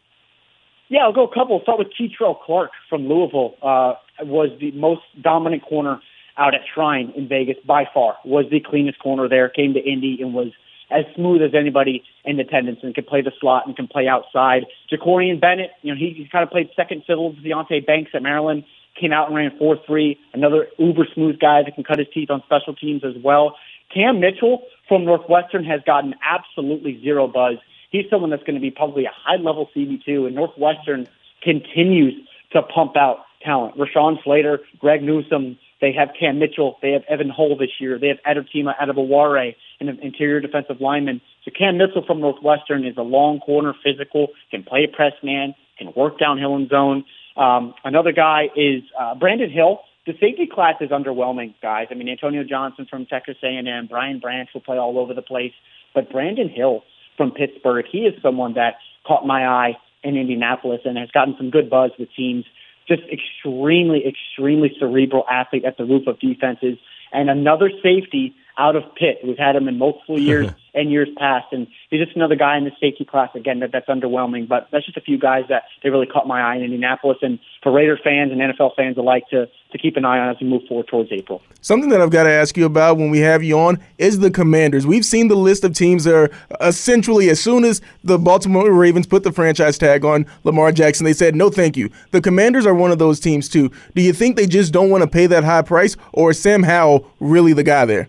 Yeah, 0.88 1.00
I'll 1.00 1.12
go 1.12 1.26
a 1.26 1.34
couple. 1.34 1.60
Start 1.62 1.80
with 1.80 1.88
Kei'Trel 2.00 2.40
Clark 2.40 2.70
from 2.88 3.08
Louisville. 3.08 3.56
Uh, 3.60 3.94
was 4.20 4.50
the 4.60 4.70
most 4.70 5.02
dominant 5.20 5.64
corner 5.64 6.00
out 6.38 6.54
at 6.54 6.60
Shrine 6.72 7.12
in 7.16 7.28
Vegas 7.28 7.56
by 7.66 7.84
far. 7.92 8.16
Was 8.24 8.46
the 8.50 8.60
cleanest 8.60 9.00
corner 9.00 9.28
there. 9.28 9.48
Came 9.48 9.74
to 9.74 9.80
Indy 9.80 10.18
and 10.20 10.32
was 10.32 10.52
as 10.90 11.04
smooth 11.14 11.42
as 11.42 11.54
anybody 11.54 12.02
in 12.24 12.38
attendance 12.38 12.80
and 12.82 12.94
can 12.94 13.04
play 13.04 13.22
the 13.22 13.32
slot 13.40 13.66
and 13.66 13.76
can 13.76 13.88
play 13.88 14.06
outside. 14.06 14.66
Jakorian 14.90 15.40
Bennett, 15.40 15.70
you 15.82 15.92
know, 15.92 15.98
he, 15.98 16.28
kind 16.30 16.42
of 16.42 16.50
played 16.50 16.70
second 16.76 17.02
fiddle 17.06 17.34
to 17.34 17.40
Deonte 17.40 17.84
Banks 17.86 18.10
at 18.14 18.22
Maryland, 18.22 18.64
came 18.98 19.12
out 19.12 19.28
and 19.28 19.36
ran 19.36 19.50
4-3. 19.60 20.16
Another 20.32 20.68
uber 20.78 21.06
smooth 21.14 21.38
guy 21.38 21.62
that 21.62 21.74
can 21.74 21.84
cut 21.84 21.98
his 21.98 22.08
teeth 22.14 22.30
on 22.30 22.42
special 22.46 22.74
teams 22.74 23.02
as 23.04 23.14
well. 23.22 23.56
Cam 23.92 24.20
Mitchell 24.20 24.62
from 24.88 25.04
Northwestern 25.04 25.64
has 25.64 25.80
gotten 25.86 26.14
absolutely 26.24 27.00
zero 27.02 27.26
buzz. 27.26 27.56
He's 27.90 28.04
someone 28.10 28.30
that's 28.30 28.42
going 28.42 28.56
to 28.56 28.60
be 28.60 28.70
probably 28.70 29.04
a 29.04 29.12
high 29.14 29.36
level 29.36 29.68
CB2 29.74 30.26
and 30.26 30.34
Northwestern 30.34 31.08
continues 31.42 32.14
to 32.52 32.62
pump 32.62 32.96
out 32.96 33.18
talent. 33.42 33.76
Rashawn 33.76 34.22
Slater, 34.24 34.60
Greg 34.78 35.02
Newsom, 35.02 35.58
they 35.80 35.92
have 35.92 36.10
Cam 36.18 36.38
Mitchell. 36.38 36.78
They 36.80 36.92
have 36.92 37.02
Evan 37.08 37.28
Hull 37.28 37.56
this 37.56 37.70
year. 37.80 37.98
They 37.98 38.08
have 38.08 38.18
Adetomiwa 38.26 38.76
Adebawore. 38.78 39.54
An 39.80 39.88
interior 40.02 40.40
defensive 40.40 40.80
lineman. 40.80 41.20
So 41.44 41.50
Cam 41.56 41.78
Mitchell 41.78 42.04
from 42.06 42.20
Northwestern 42.20 42.84
is 42.86 42.96
a 42.96 43.02
long 43.02 43.40
corner, 43.40 43.74
physical, 43.84 44.28
can 44.50 44.62
play 44.62 44.84
a 44.90 44.94
press 44.94 45.12
man, 45.22 45.54
can 45.78 45.92
work 45.94 46.18
downhill 46.18 46.56
in 46.56 46.68
zone. 46.68 47.04
Um, 47.36 47.74
another 47.84 48.12
guy 48.12 48.48
is 48.56 48.82
uh, 48.98 49.14
Brandon 49.14 49.50
Hill. 49.50 49.80
The 50.06 50.12
safety 50.14 50.48
class 50.50 50.76
is 50.80 50.90
underwhelming, 50.90 51.54
guys. 51.60 51.88
I 51.90 51.94
mean, 51.94 52.08
Antonio 52.08 52.44
Johnson 52.44 52.86
from 52.88 53.06
Texas 53.06 53.36
A&M, 53.42 53.88
Brian 53.88 54.20
Branch 54.20 54.48
will 54.54 54.60
play 54.60 54.78
all 54.78 54.98
over 54.98 55.12
the 55.12 55.22
place, 55.22 55.52
but 55.94 56.10
Brandon 56.10 56.48
Hill 56.48 56.84
from 57.16 57.32
Pittsburgh, 57.32 57.84
he 57.90 58.00
is 58.00 58.14
someone 58.22 58.54
that 58.54 58.74
caught 59.06 59.26
my 59.26 59.46
eye 59.46 59.76
in 60.02 60.16
Indianapolis 60.16 60.80
and 60.84 60.96
has 60.96 61.10
gotten 61.10 61.34
some 61.36 61.50
good 61.50 61.68
buzz 61.68 61.90
with 61.98 62.08
teams. 62.16 62.44
Just 62.86 63.02
extremely, 63.12 64.04
extremely 64.06 64.70
cerebral 64.78 65.24
athlete 65.28 65.64
at 65.64 65.76
the 65.76 65.84
roof 65.84 66.06
of 66.06 66.20
defenses. 66.20 66.78
And 67.12 67.28
another 67.28 67.70
safety 67.82 68.34
out 68.58 68.76
of 68.76 68.82
Pitt. 68.94 69.18
We've 69.24 69.38
had 69.38 69.56
him 69.56 69.68
in 69.68 69.78
multiple 69.78 70.18
years 70.18 70.50
and 70.74 70.90
years 70.90 71.08
past, 71.16 71.46
and 71.52 71.66
he's 71.90 72.04
just 72.04 72.16
another 72.16 72.36
guy 72.36 72.58
in 72.58 72.64
the 72.64 72.70
safety 72.80 73.04
class 73.04 73.30
again 73.34 73.60
that 73.60 73.70
that's 73.72 73.88
underwhelming. 73.88 74.46
But 74.48 74.68
that's 74.70 74.84
just 74.84 74.96
a 74.96 75.00
few 75.00 75.18
guys 75.18 75.44
that 75.48 75.64
they 75.82 75.90
really 75.90 76.06
caught 76.06 76.26
my 76.26 76.40
eye 76.40 76.56
in 76.56 76.62
Indianapolis, 76.62 77.18
and 77.22 77.38
for 77.62 77.72
Raider 77.72 77.98
fans 78.02 78.32
and 78.32 78.40
NFL 78.40 78.76
fans 78.76 78.96
alike 78.98 79.24
to 79.30 79.46
to 79.72 79.78
keep 79.78 79.96
an 79.96 80.04
eye 80.04 80.18
on 80.18 80.28
as 80.30 80.36
we 80.40 80.46
move 80.46 80.62
forward 80.68 80.86
towards 80.86 81.10
April. 81.12 81.42
Something 81.60 81.90
that 81.90 82.00
I've 82.00 82.10
got 82.10 82.24
to 82.24 82.30
ask 82.30 82.56
you 82.56 82.66
about 82.66 82.98
when 82.98 83.10
we 83.10 83.18
have 83.18 83.42
you 83.42 83.58
on 83.58 83.78
is 83.98 84.20
the 84.20 84.30
Commanders. 84.30 84.86
We've 84.86 85.04
seen 85.04 85.28
the 85.28 85.34
list 85.34 85.64
of 85.64 85.74
teams 85.74 86.04
that 86.04 86.14
are 86.14 86.30
uh, 86.52 86.68
essentially 86.68 87.28
as 87.30 87.40
soon 87.40 87.64
as 87.64 87.80
the 88.04 88.18
Baltimore 88.18 88.70
Ravens 88.70 89.06
put 89.06 89.24
the 89.24 89.32
franchise 89.32 89.76
tag 89.76 90.04
on 90.04 90.26
Lamar 90.44 90.72
Jackson, 90.72 91.04
they 91.04 91.12
said 91.12 91.34
no, 91.34 91.50
thank 91.50 91.76
you. 91.76 91.90
The 92.12 92.20
Commanders 92.20 92.66
are 92.66 92.74
one 92.74 92.90
of 92.90 92.98
those 92.98 93.18
teams 93.18 93.48
too. 93.48 93.70
Do 93.94 94.02
you 94.02 94.12
think 94.12 94.36
they 94.36 94.46
just 94.46 94.72
don't 94.72 94.90
want 94.90 95.02
to 95.02 95.10
pay 95.10 95.26
that 95.26 95.44
high 95.44 95.62
price, 95.62 95.96
or 96.12 96.30
is 96.30 96.40
Sam 96.40 96.62
Howell 96.62 97.10
really 97.20 97.52
the 97.52 97.62
guy 97.62 97.84
there? 97.84 98.08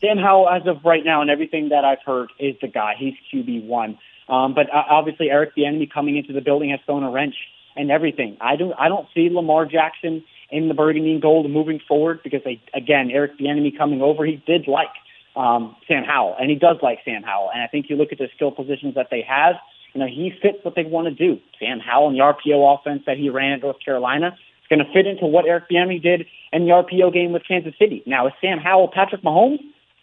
Sam 0.00 0.18
Howell, 0.18 0.48
as 0.48 0.66
of 0.66 0.84
right 0.84 1.04
now, 1.04 1.20
and 1.20 1.30
everything 1.30 1.70
that 1.70 1.84
I've 1.84 2.02
heard, 2.04 2.30
is 2.38 2.56
the 2.60 2.68
guy. 2.68 2.94
He's 2.98 3.14
QB 3.32 3.66
one. 3.66 3.98
Um, 4.28 4.54
but 4.54 4.70
uh, 4.72 4.82
obviously, 4.88 5.30
Eric 5.30 5.56
Bieniemy 5.56 5.92
coming 5.92 6.16
into 6.16 6.32
the 6.32 6.40
building 6.40 6.70
has 6.70 6.80
thrown 6.86 7.02
a 7.02 7.10
wrench 7.10 7.34
and 7.76 7.90
everything. 7.90 8.36
I 8.40 8.56
don't. 8.56 8.72
I 8.78 8.88
don't 8.88 9.06
see 9.14 9.28
Lamar 9.30 9.66
Jackson 9.66 10.24
in 10.50 10.68
the 10.68 10.74
burgundy 10.74 11.12
and 11.12 11.22
gold 11.22 11.50
moving 11.50 11.80
forward 11.86 12.20
because 12.22 12.40
they, 12.44 12.60
again, 12.74 13.10
Eric 13.12 13.38
Bieniemy 13.38 13.76
coming 13.76 14.02
over, 14.02 14.24
he 14.24 14.42
did 14.46 14.66
like 14.66 14.88
um, 15.36 15.76
Sam 15.86 16.04
Howell, 16.04 16.36
and 16.40 16.50
he 16.50 16.56
does 16.56 16.76
like 16.82 16.98
Sam 17.04 17.22
Howell. 17.22 17.50
And 17.52 17.62
I 17.62 17.66
think 17.66 17.86
you 17.88 17.96
look 17.96 18.12
at 18.12 18.18
the 18.18 18.28
skill 18.34 18.50
positions 18.50 18.94
that 18.94 19.08
they 19.10 19.22
have. 19.28 19.56
You 19.94 20.00
know, 20.00 20.06
he 20.06 20.32
fits 20.40 20.58
what 20.62 20.76
they 20.76 20.84
want 20.84 21.08
to 21.08 21.14
do. 21.14 21.40
Sam 21.58 21.80
Howell 21.80 22.08
and 22.10 22.16
the 22.16 22.22
RPO 22.22 22.78
offense 22.78 23.02
that 23.06 23.16
he 23.16 23.28
ran 23.28 23.52
at 23.52 23.60
North 23.60 23.78
Carolina 23.84 24.28
is 24.28 24.68
going 24.68 24.78
to 24.78 24.92
fit 24.92 25.06
into 25.06 25.26
what 25.26 25.46
Eric 25.46 25.64
Bieniemy 25.70 26.02
did 26.02 26.26
in 26.52 26.64
the 26.64 26.70
RPO 26.70 27.12
game 27.12 27.32
with 27.32 27.42
Kansas 27.46 27.74
City. 27.78 28.02
Now, 28.06 28.28
is 28.28 28.32
Sam 28.40 28.58
Howell 28.58 28.90
Patrick 28.94 29.22
Mahomes? 29.22 29.58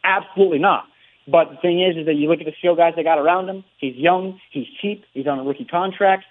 Absolutely 0.07 0.59
not. 0.59 0.85
But 1.27 1.49
the 1.51 1.57
thing 1.57 1.83
is, 1.83 1.97
is 1.97 2.05
that 2.05 2.13
you 2.15 2.29
look 2.29 2.39
at 2.39 2.45
the 2.45 2.53
skill 2.57 2.75
guys 2.75 2.93
they 2.95 3.03
got 3.03 3.19
around 3.19 3.49
him. 3.49 3.65
He's 3.77 3.95
young. 3.95 4.39
He's 4.51 4.67
cheap. 4.81 5.03
He's 5.13 5.27
on 5.27 5.39
a 5.39 5.43
rookie 5.43 5.65
contract. 5.65 6.23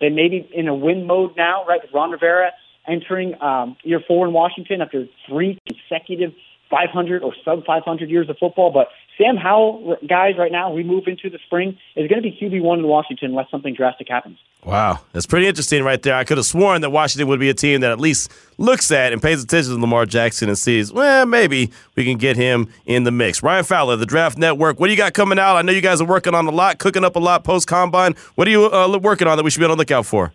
They 0.00 0.10
may 0.10 0.28
be 0.28 0.48
in 0.54 0.68
a 0.68 0.74
win 0.74 1.06
mode 1.06 1.36
now, 1.36 1.64
right? 1.66 1.80
With 1.82 1.92
Ron 1.92 2.12
Rivera 2.12 2.52
entering 2.86 3.40
um, 3.42 3.76
year 3.82 4.00
four 4.06 4.26
in 4.26 4.32
Washington 4.32 4.80
after 4.80 5.06
three 5.28 5.58
consecutive 5.66 6.32
500 6.74 7.22
or 7.22 7.32
sub 7.44 7.64
500 7.64 8.10
years 8.10 8.28
of 8.28 8.36
football. 8.38 8.72
But 8.72 8.88
Sam 9.16 9.36
Howell, 9.36 9.96
guys, 10.08 10.34
right 10.36 10.50
now, 10.50 10.72
we 10.72 10.82
move 10.82 11.04
into 11.06 11.30
the 11.30 11.38
spring, 11.46 11.78
is 11.94 12.08
going 12.08 12.20
to 12.20 12.28
be 12.28 12.36
QB1 12.36 12.78
in 12.78 12.86
Washington 12.88 13.30
unless 13.30 13.48
something 13.48 13.74
drastic 13.74 14.08
happens. 14.08 14.38
Wow, 14.64 15.00
that's 15.12 15.26
pretty 15.26 15.46
interesting 15.46 15.84
right 15.84 16.02
there. 16.02 16.14
I 16.14 16.24
could 16.24 16.36
have 16.36 16.46
sworn 16.46 16.80
that 16.80 16.90
Washington 16.90 17.28
would 17.28 17.38
be 17.38 17.48
a 17.48 17.54
team 17.54 17.82
that 17.82 17.92
at 17.92 18.00
least 18.00 18.32
looks 18.58 18.90
at 18.90 19.12
and 19.12 19.22
pays 19.22 19.42
attention 19.42 19.74
to 19.74 19.80
Lamar 19.80 20.04
Jackson 20.04 20.48
and 20.48 20.58
sees, 20.58 20.92
well, 20.92 21.26
maybe 21.26 21.70
we 21.94 22.04
can 22.04 22.18
get 22.18 22.36
him 22.36 22.68
in 22.86 23.04
the 23.04 23.12
mix. 23.12 23.42
Ryan 23.42 23.64
Fowler, 23.64 23.96
the 23.96 24.06
Draft 24.06 24.36
Network. 24.36 24.80
What 24.80 24.88
do 24.88 24.92
you 24.92 24.96
got 24.96 25.14
coming 25.14 25.38
out? 25.38 25.56
I 25.56 25.62
know 25.62 25.70
you 25.70 25.80
guys 25.80 26.00
are 26.00 26.06
working 26.06 26.34
on 26.34 26.46
a 26.46 26.50
lot, 26.50 26.78
cooking 26.78 27.04
up 27.04 27.14
a 27.14 27.20
lot 27.20 27.44
post 27.44 27.68
combine. 27.68 28.14
What 28.34 28.48
are 28.48 28.50
you 28.50 28.66
uh, 28.66 28.98
working 28.98 29.28
on 29.28 29.36
that 29.36 29.44
we 29.44 29.50
should 29.50 29.60
be 29.60 29.66
on 29.66 29.70
the 29.70 29.76
lookout 29.76 30.06
for? 30.06 30.32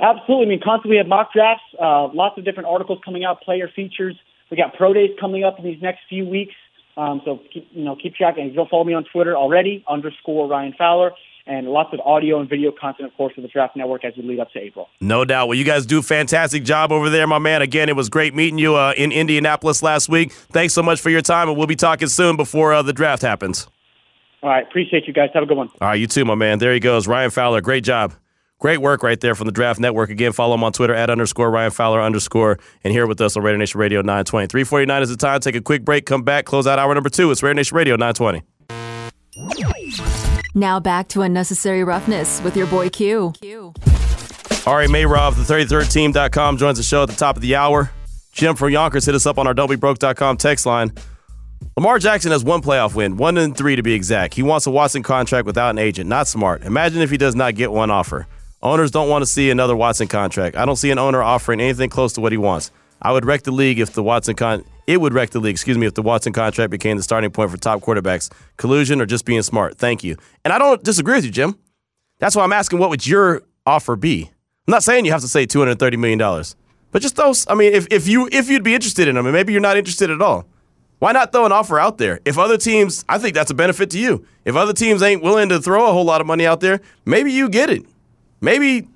Absolutely. 0.00 0.46
I 0.46 0.48
mean, 0.48 0.60
constantly 0.62 0.96
we 0.96 0.98
have 0.98 1.06
mock 1.06 1.32
drafts, 1.32 1.62
uh, 1.80 2.08
lots 2.08 2.36
of 2.36 2.44
different 2.44 2.68
articles 2.68 2.98
coming 3.04 3.24
out, 3.24 3.42
player 3.42 3.70
features. 3.74 4.16
We 4.50 4.56
got 4.56 4.74
pro 4.74 4.92
days 4.92 5.10
coming 5.20 5.44
up 5.44 5.58
in 5.58 5.64
these 5.64 5.80
next 5.80 6.00
few 6.08 6.26
weeks. 6.26 6.54
Um, 6.96 7.22
so 7.24 7.40
keep, 7.52 7.68
you 7.70 7.84
know, 7.84 7.96
keep 7.96 8.14
track. 8.14 8.36
And 8.36 8.52
you'll 8.52 8.68
follow 8.68 8.84
me 8.84 8.94
on 8.94 9.04
Twitter 9.04 9.36
already, 9.36 9.84
underscore 9.88 10.48
Ryan 10.48 10.74
Fowler, 10.76 11.12
and 11.46 11.68
lots 11.68 11.90
of 11.94 12.00
audio 12.00 12.40
and 12.40 12.48
video 12.48 12.72
content, 12.72 13.08
of 13.08 13.16
course, 13.16 13.32
for 13.34 13.40
the 13.40 13.48
Draft 13.48 13.76
Network 13.76 14.04
as 14.04 14.12
we 14.16 14.22
lead 14.22 14.40
up 14.40 14.50
to 14.52 14.58
April. 14.58 14.88
No 15.00 15.24
doubt. 15.24 15.48
Well, 15.48 15.56
you 15.56 15.64
guys 15.64 15.86
do 15.86 16.00
a 16.00 16.02
fantastic 16.02 16.64
job 16.64 16.92
over 16.92 17.08
there, 17.08 17.26
my 17.26 17.38
man. 17.38 17.62
Again, 17.62 17.88
it 17.88 17.96
was 17.96 18.08
great 18.08 18.34
meeting 18.34 18.58
you 18.58 18.74
uh, 18.74 18.92
in 18.96 19.12
Indianapolis 19.12 19.82
last 19.82 20.08
week. 20.08 20.32
Thanks 20.32 20.74
so 20.74 20.82
much 20.82 21.00
for 21.00 21.10
your 21.10 21.22
time, 21.22 21.48
and 21.48 21.56
we'll 21.56 21.66
be 21.66 21.76
talking 21.76 22.08
soon 22.08 22.36
before 22.36 22.74
uh, 22.74 22.82
the 22.82 22.92
draft 22.92 23.22
happens. 23.22 23.68
All 24.42 24.50
right. 24.50 24.66
Appreciate 24.66 25.06
you 25.06 25.12
guys. 25.12 25.30
Have 25.34 25.42
a 25.42 25.46
good 25.46 25.56
one. 25.56 25.68
All 25.80 25.88
right. 25.88 26.00
You 26.00 26.06
too, 26.06 26.24
my 26.24 26.34
man. 26.34 26.58
There 26.58 26.72
he 26.72 26.80
goes. 26.80 27.06
Ryan 27.06 27.30
Fowler. 27.30 27.60
Great 27.60 27.84
job. 27.84 28.14
Great 28.60 28.78
work 28.78 29.02
right 29.02 29.18
there 29.18 29.34
from 29.34 29.46
the 29.46 29.52
Draft 29.52 29.80
Network. 29.80 30.10
Again, 30.10 30.32
follow 30.32 30.54
him 30.54 30.62
on 30.62 30.72
Twitter 30.72 30.94
at 30.94 31.08
underscore 31.08 31.50
Ryan 31.50 31.70
Fowler 31.70 32.02
underscore 32.02 32.58
and 32.84 32.92
here 32.92 33.06
with 33.06 33.18
us 33.22 33.34
on 33.34 33.42
Raider 33.42 33.56
Nation 33.56 33.80
Radio 33.80 34.02
920. 34.02 34.48
349 34.48 35.02
is 35.02 35.08
the 35.08 35.16
time. 35.16 35.40
Take 35.40 35.54
a 35.56 35.62
quick 35.62 35.82
break, 35.82 36.04
come 36.04 36.22
back, 36.22 36.44
close 36.44 36.66
out 36.66 36.78
hour 36.78 36.94
number 36.94 37.08
two. 37.08 37.30
It's 37.30 37.42
Raider 37.42 37.54
Nation 37.54 37.74
Radio 37.74 37.96
920. 37.96 38.42
Now 40.54 40.78
back 40.78 41.08
to 41.08 41.22
Unnecessary 41.22 41.82
Roughness 41.84 42.42
with 42.42 42.54
your 42.54 42.66
boy 42.66 42.90
Q. 42.90 43.32
Q. 43.40 43.72
Ari 44.66 44.88
Meirov, 44.88 45.36
the 45.36 45.54
33rdteam.com, 45.54 46.58
joins 46.58 46.76
the 46.76 46.84
show 46.84 47.02
at 47.02 47.08
the 47.08 47.16
top 47.16 47.36
of 47.36 47.42
the 47.42 47.56
hour. 47.56 47.90
Jim 48.32 48.56
from 48.56 48.70
Yonkers 48.70 49.06
hit 49.06 49.14
us 49.14 49.24
up 49.24 49.38
on 49.38 49.46
our 49.46 49.54
don'tbebroke.com 49.54 50.36
text 50.36 50.66
line. 50.66 50.92
Lamar 51.78 51.98
Jackson 51.98 52.30
has 52.30 52.44
one 52.44 52.60
playoff 52.60 52.94
win, 52.94 53.16
one 53.16 53.38
and 53.38 53.56
three 53.56 53.74
to 53.74 53.82
be 53.82 53.94
exact. 53.94 54.34
He 54.34 54.42
wants 54.42 54.66
a 54.66 54.70
Watson 54.70 55.02
contract 55.02 55.46
without 55.46 55.70
an 55.70 55.78
agent. 55.78 56.10
Not 56.10 56.28
smart. 56.28 56.62
Imagine 56.62 57.00
if 57.00 57.10
he 57.10 57.16
does 57.16 57.34
not 57.34 57.54
get 57.54 57.72
one 57.72 57.90
offer. 57.90 58.26
Owners 58.62 58.90
don't 58.90 59.08
want 59.08 59.22
to 59.22 59.26
see 59.26 59.50
another 59.50 59.74
Watson 59.74 60.06
contract. 60.06 60.56
I 60.56 60.66
don't 60.66 60.76
see 60.76 60.90
an 60.90 60.98
owner 60.98 61.22
offering 61.22 61.60
anything 61.60 61.88
close 61.88 62.12
to 62.14 62.20
what 62.20 62.32
he 62.32 62.38
wants. 62.38 62.70
I 63.00 63.12
would 63.12 63.24
wreck 63.24 63.42
the 63.42 63.52
league 63.52 63.78
if 63.80 63.92
the 63.94 64.02
Watson 64.02 64.34
con 64.34 64.64
it 64.86 65.00
would 65.00 65.14
wreck 65.14 65.30
the 65.30 65.38
league, 65.38 65.54
excuse 65.54 65.78
me, 65.78 65.86
if 65.86 65.94
the 65.94 66.02
Watson 66.02 66.32
contract 66.32 66.70
became 66.70 66.96
the 66.96 67.02
starting 67.02 67.30
point 67.30 67.50
for 67.50 67.56
top 67.56 67.80
quarterbacks. 67.80 68.30
Collusion 68.56 69.00
or 69.00 69.06
just 69.06 69.24
being 69.24 69.42
smart. 69.42 69.78
Thank 69.78 70.04
you. 70.04 70.16
And 70.44 70.52
I 70.52 70.58
don't 70.58 70.82
disagree 70.82 71.14
with 71.14 71.24
you, 71.24 71.30
Jim. 71.30 71.56
That's 72.18 72.36
why 72.36 72.42
I'm 72.42 72.52
asking 72.52 72.80
what 72.80 72.90
would 72.90 73.06
your 73.06 73.42
offer 73.64 73.96
be? 73.96 74.30
I'm 74.66 74.72
not 74.72 74.82
saying 74.82 75.06
you 75.06 75.12
have 75.12 75.22
to 75.22 75.28
say 75.28 75.46
$230 75.46 75.96
million. 75.96 76.44
But 76.90 77.02
just 77.02 77.16
those 77.16 77.46
I 77.48 77.54
mean, 77.54 77.72
if, 77.72 77.86
if 77.90 78.08
you 78.08 78.28
if 78.30 78.50
you'd 78.50 78.64
be 78.64 78.74
interested 78.74 79.08
in 79.08 79.14
them, 79.14 79.26
and 79.26 79.32
maybe 79.32 79.52
you're 79.52 79.62
not 79.62 79.76
interested 79.76 80.10
at 80.10 80.20
all. 80.20 80.46
Why 80.98 81.12
not 81.12 81.32
throw 81.32 81.46
an 81.46 81.52
offer 81.52 81.78
out 81.78 81.96
there? 81.96 82.20
If 82.26 82.36
other 82.36 82.58
teams, 82.58 83.06
I 83.08 83.16
think 83.16 83.34
that's 83.34 83.50
a 83.50 83.54
benefit 83.54 83.88
to 83.90 83.98
you. 83.98 84.26
If 84.44 84.54
other 84.54 84.74
teams 84.74 85.02
ain't 85.02 85.22
willing 85.22 85.48
to 85.48 85.58
throw 85.58 85.88
a 85.88 85.92
whole 85.92 86.04
lot 86.04 86.20
of 86.20 86.26
money 86.26 86.44
out 86.44 86.60
there, 86.60 86.82
maybe 87.06 87.32
you 87.32 87.48
get 87.48 87.70
it. 87.70 87.86
Maybe, 88.40 88.88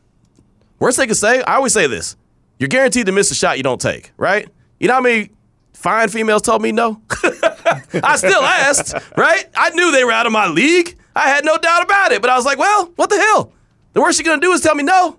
worst 0.79 0.97
they 0.97 1.07
could 1.07 1.17
say, 1.17 1.43
I 1.43 1.57
always 1.57 1.73
say 1.73 1.87
this 1.87 2.17
you're 2.59 2.69
guaranteed 2.69 3.07
to 3.07 3.13
miss 3.13 3.31
a 3.31 3.35
shot 3.35 3.57
you 3.57 3.63
don't 3.63 3.81
take, 3.81 4.13
right? 4.17 4.49
You 4.79 4.89
know 4.89 4.95
how 4.95 5.01
many 5.01 5.31
fine 5.73 6.09
females 6.09 6.43
told 6.43 6.63
me 6.63 6.73
no? 6.73 7.01
I 8.03 8.17
still 8.17 8.43
asked, 8.43 8.95
right? 9.17 9.45
I 9.57 9.71
knew 9.71 9.93
they 9.93 10.05
were 10.05 10.13
out 10.13 10.27
of 10.27 10.33
my 10.33 10.49
league. 10.49 10.97
I 11.17 11.29
had 11.29 11.45
no 11.45 11.57
doubt 11.59 11.85
about 11.85 12.13
it, 12.13 12.21
but 12.21 12.31
I 12.31 12.37
was 12.37 12.45
like, 12.45 12.59
well, 12.59 12.93
what 12.97 13.11
the 13.11 13.19
hell? 13.19 13.53
The 13.93 14.01
worst 14.01 14.19
you're 14.19 14.25
gonna 14.25 14.41
do 14.41 14.53
is 14.53 14.61
tell 14.61 14.75
me 14.75 14.83
no. 14.83 15.19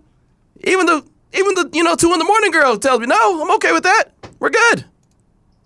Even 0.63 0.85
the 0.85 1.05
even 1.33 1.53
the 1.55 1.69
you 1.73 1.83
know 1.83 1.95
two 1.95 2.11
in 2.13 2.19
the 2.19 2.25
morning 2.25 2.51
girl 2.51 2.77
tells 2.77 2.99
me 2.99 3.05
no. 3.07 3.41
I'm 3.41 3.51
okay 3.55 3.71
with 3.71 3.83
that. 3.83 4.05
We're 4.39 4.49
good. 4.49 4.85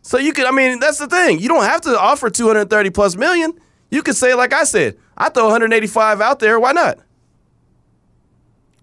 So 0.02 0.18
you 0.18 0.34
could, 0.34 0.46
I 0.46 0.52
mean, 0.52 0.80
that's 0.80 0.98
the 0.98 1.08
thing. 1.08 1.40
You 1.40 1.48
don't 1.48 1.64
have 1.64 1.82
to 1.82 2.00
offer 2.00 2.30
230 2.30 2.90
plus 2.90 3.16
million. 3.16 3.54
You 3.92 4.02
could 4.02 4.16
say, 4.16 4.34
like 4.34 4.54
I 4.54 4.64
said, 4.64 4.98
I 5.18 5.30
throw 5.30 5.44
185 5.44 6.22
out 6.22 6.40
there. 6.40 6.60
Why 6.60 6.72
not? 6.72 7.00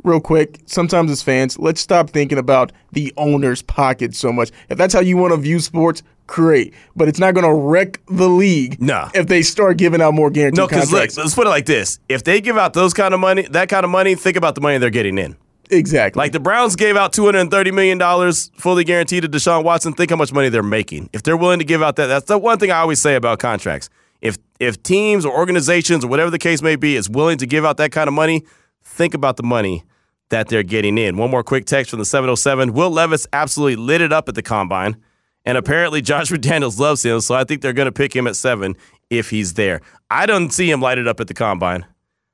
Real 0.06 0.20
quick, 0.20 0.60
sometimes 0.66 1.10
as 1.10 1.22
fans, 1.22 1.58
let's 1.58 1.80
stop 1.80 2.10
thinking 2.10 2.38
about 2.38 2.72
the 2.92 3.12
owner's 3.16 3.60
pocket 3.62 4.14
so 4.14 4.32
much. 4.32 4.50
If 4.70 4.78
that's 4.78 4.94
how 4.94 5.00
you 5.00 5.16
want 5.16 5.32
to 5.32 5.36
view 5.36 5.58
sports, 5.58 6.02
great. 6.26 6.72
But 6.94 7.08
it's 7.08 7.18
not 7.18 7.34
going 7.34 7.44
to 7.44 7.52
wreck 7.52 8.00
the 8.06 8.28
league 8.28 8.80
no. 8.80 9.10
if 9.14 9.26
they 9.26 9.42
start 9.42 9.76
giving 9.76 10.00
out 10.00 10.14
more 10.14 10.30
guaranteed 10.30 10.58
no, 10.58 10.66
because 10.66 10.92
look, 10.92 11.16
let's 11.16 11.34
put 11.34 11.46
it 11.46 11.50
like 11.50 11.66
this. 11.66 11.98
If 12.08 12.24
they 12.24 12.40
give 12.40 12.56
out 12.56 12.72
those 12.72 12.94
kind 12.94 13.12
of 13.12 13.20
money, 13.20 13.42
that 13.50 13.68
kind 13.68 13.84
of 13.84 13.90
money, 13.90 14.14
think 14.14 14.36
about 14.36 14.54
the 14.54 14.60
money 14.60 14.78
they're 14.78 14.90
getting 14.90 15.18
in. 15.18 15.36
Exactly. 15.70 16.20
Like 16.20 16.32
the 16.32 16.40
Browns 16.40 16.76
gave 16.76 16.96
out 16.96 17.12
$230 17.12 17.74
million 17.74 18.32
fully 18.56 18.84
guaranteed 18.84 19.24
to 19.24 19.28
Deshaun 19.28 19.64
Watson. 19.64 19.92
Think 19.92 20.10
how 20.10 20.16
much 20.16 20.32
money 20.32 20.48
they're 20.48 20.62
making. 20.62 21.10
If 21.12 21.24
they're 21.24 21.36
willing 21.36 21.58
to 21.58 21.64
give 21.64 21.82
out 21.82 21.96
that, 21.96 22.06
that's 22.06 22.26
the 22.26 22.38
one 22.38 22.58
thing 22.58 22.70
I 22.70 22.78
always 22.78 23.00
say 23.00 23.16
about 23.16 23.40
contracts. 23.40 23.88
If 24.20 24.38
if 24.58 24.82
teams 24.82 25.26
or 25.26 25.36
organizations 25.36 26.04
or 26.04 26.08
whatever 26.08 26.30
the 26.30 26.38
case 26.38 26.62
may 26.62 26.76
be 26.76 26.96
is 26.96 27.10
willing 27.10 27.36
to 27.38 27.46
give 27.46 27.64
out 27.64 27.76
that 27.76 27.92
kind 27.92 28.08
of 28.08 28.14
money, 28.14 28.44
think 28.82 29.12
about 29.12 29.36
the 29.36 29.42
money 29.42 29.84
that 30.30 30.48
they're 30.48 30.62
getting 30.62 30.98
in. 30.98 31.16
One 31.16 31.30
more 31.30 31.44
quick 31.44 31.66
text 31.66 31.90
from 31.90 31.98
the 31.98 32.04
707. 32.04 32.72
Will 32.72 32.90
Levis 32.90 33.26
absolutely 33.32 33.76
lit 33.76 34.00
it 34.00 34.12
up 34.12 34.28
at 34.28 34.34
the 34.34 34.42
combine. 34.42 34.96
And 35.44 35.56
apparently 35.56 36.02
Josh 36.02 36.30
McDaniels 36.30 36.78
loves 36.78 37.04
him, 37.04 37.20
so 37.20 37.34
I 37.34 37.44
think 37.44 37.62
they're 37.62 37.72
going 37.72 37.86
to 37.86 37.92
pick 37.92 38.14
him 38.14 38.26
at 38.26 38.36
seven 38.36 38.76
if 39.10 39.30
he's 39.30 39.54
there. 39.54 39.80
I 40.10 40.26
don't 40.26 40.50
see 40.50 40.70
him 40.70 40.80
light 40.80 40.98
it 40.98 41.06
up 41.06 41.20
at 41.20 41.28
the 41.28 41.34
combine. 41.34 41.86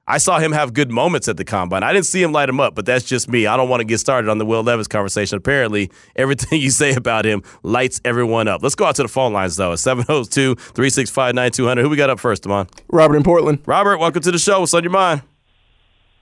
I 0.07 0.19
saw 0.19 0.41
him 0.41 0.51
have 0.51 0.75
good 0.75 0.91
moments 0.91 1.29
at 1.29 1.37
the 1.37 1.45
combine. 1.45 1.85
I 1.85 1.93
didn't 1.93 2.07
see 2.07 2.21
him 2.21 2.33
light 2.33 2.49
him 2.49 2.59
up, 2.59 2.75
but 2.75 2.85
that's 2.85 3.05
just 3.05 3.29
me. 3.29 3.47
I 3.47 3.57
don't 3.57 3.69
want 3.69 3.81
to 3.81 3.85
get 3.85 3.99
started 3.99 4.29
on 4.29 4.39
the 4.39 4.45
Will 4.45 4.63
Levis 4.63 4.89
conversation. 4.89 5.39
Apparently, 5.39 5.93
everything 6.17 6.61
you 6.61 6.71
say 6.71 6.95
about 6.95 7.25
him 7.25 7.43
lights 7.63 8.01
everyone 8.05 8.49
up. 8.49 8.63
Let's 8.63 8.75
go 8.75 8.85
out 8.85 8.97
to 8.97 9.03
the 9.03 9.09
phone 9.09 9.33
lines, 9.33 9.57
though. 9.57 9.77
702 9.77 10.57
365 10.57 11.35
9200. 11.37 11.83
Who 11.83 11.89
we 11.89 11.97
got 11.97 12.11
up 12.11 12.19
first, 12.19 12.43
Damon? 12.43 12.67
Robert 12.89 13.17
in 13.17 13.23
Portland. 13.23 13.61
Robert, 13.65 13.99
welcome 13.99 14.23
to 14.23 14.33
the 14.33 14.39
show. 14.39 14.61
What's 14.61 14.75
on 14.75 14.83
your 14.83 14.91
mind? 14.91 15.23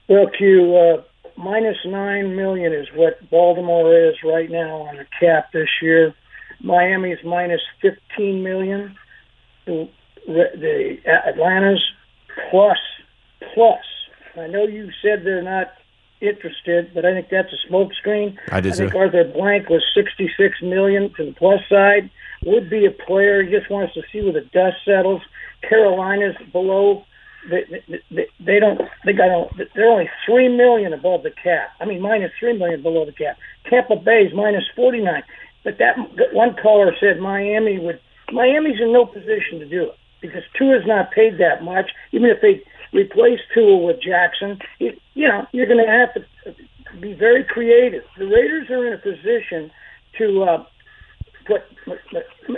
Well, 0.07 0.29
Q, 0.37 0.75
uh, 0.77 1.03
minus 1.41 1.77
nine 1.85 2.35
million 2.35 2.73
is 2.73 2.87
what 2.95 3.29
Baltimore 3.29 3.93
is 3.93 4.15
right 4.23 4.49
now 4.49 4.81
on 4.83 4.97
the 4.97 5.05
cap 5.19 5.51
this 5.51 5.69
year. 5.81 6.13
Miami's 6.61 7.23
minus 7.23 7.61
fifteen 7.81 8.43
million. 8.43 8.95
The, 9.65 9.89
the 10.25 10.97
Atlanta's 11.05 11.83
plus 12.49 12.77
plus. 13.53 13.83
I 14.37 14.47
know 14.47 14.65
you 14.65 14.89
said 15.01 15.25
they're 15.25 15.41
not 15.41 15.73
interested, 16.21 16.93
but 16.93 17.05
I 17.05 17.13
think 17.13 17.29
that's 17.29 17.51
a 17.51 17.71
smokescreen. 17.71 18.37
I 18.51 18.61
did 18.61 18.73
I 18.73 18.75
think. 18.75 18.95
Arthur 18.95 19.23
Blank 19.23 19.69
was 19.69 19.83
sixty-six 19.95 20.61
million 20.61 21.13
to 21.15 21.25
the 21.25 21.33
plus 21.33 21.61
side. 21.67 22.09
Would 22.45 22.69
be 22.69 22.85
a 22.85 22.91
player. 22.91 23.43
He 23.43 23.51
just 23.51 23.69
wants 23.69 23.93
to 23.95 24.01
see 24.11 24.21
where 24.21 24.33
the 24.33 24.41
dust 24.41 24.77
settles. 24.85 25.21
Carolina's 25.67 26.35
below. 26.51 27.05
They, 27.49 27.83
they, 28.11 28.27
they 28.39 28.59
don't. 28.59 28.81
They 29.05 29.13
got. 29.13 29.51
They're 29.75 29.89
only 29.89 30.09
three 30.25 30.47
million 30.47 30.93
above 30.93 31.23
the 31.23 31.31
cap. 31.31 31.69
I 31.79 31.85
mean, 31.85 32.01
minus 32.01 32.31
three 32.39 32.57
million 32.57 32.81
below 32.83 33.05
the 33.05 33.11
cap. 33.13 33.37
Tampa 33.69 33.95
Bay's 33.95 34.31
minus 34.33 34.63
forty-nine. 34.75 35.23
But 35.63 35.77
that 35.79 35.95
one 36.33 36.55
caller 36.61 36.93
said 36.99 37.19
Miami 37.19 37.79
would. 37.79 37.99
Miami's 38.31 38.79
in 38.79 38.93
no 38.93 39.05
position 39.05 39.59
to 39.59 39.65
do 39.67 39.85
it 39.85 39.97
because 40.21 40.43
Tua's 40.57 40.85
not 40.85 41.11
paid 41.11 41.39
that 41.39 41.63
much. 41.63 41.89
Even 42.11 42.29
if 42.29 42.41
they 42.41 42.61
replace 42.93 43.39
Tua 43.53 43.77
with 43.77 44.01
Jackson, 44.01 44.59
you, 44.79 44.93
you 45.15 45.27
know, 45.27 45.45
you're 45.51 45.65
going 45.65 45.83
to 45.83 45.91
have 45.91 46.13
to 46.13 46.99
be 46.99 47.13
very 47.13 47.43
creative. 47.43 48.03
The 48.17 48.25
Raiders 48.25 48.69
are 48.69 48.87
in 48.87 48.93
a 48.93 48.97
position 48.97 49.71
to 50.17 50.43
uh, 50.43 50.65
put 51.45 51.61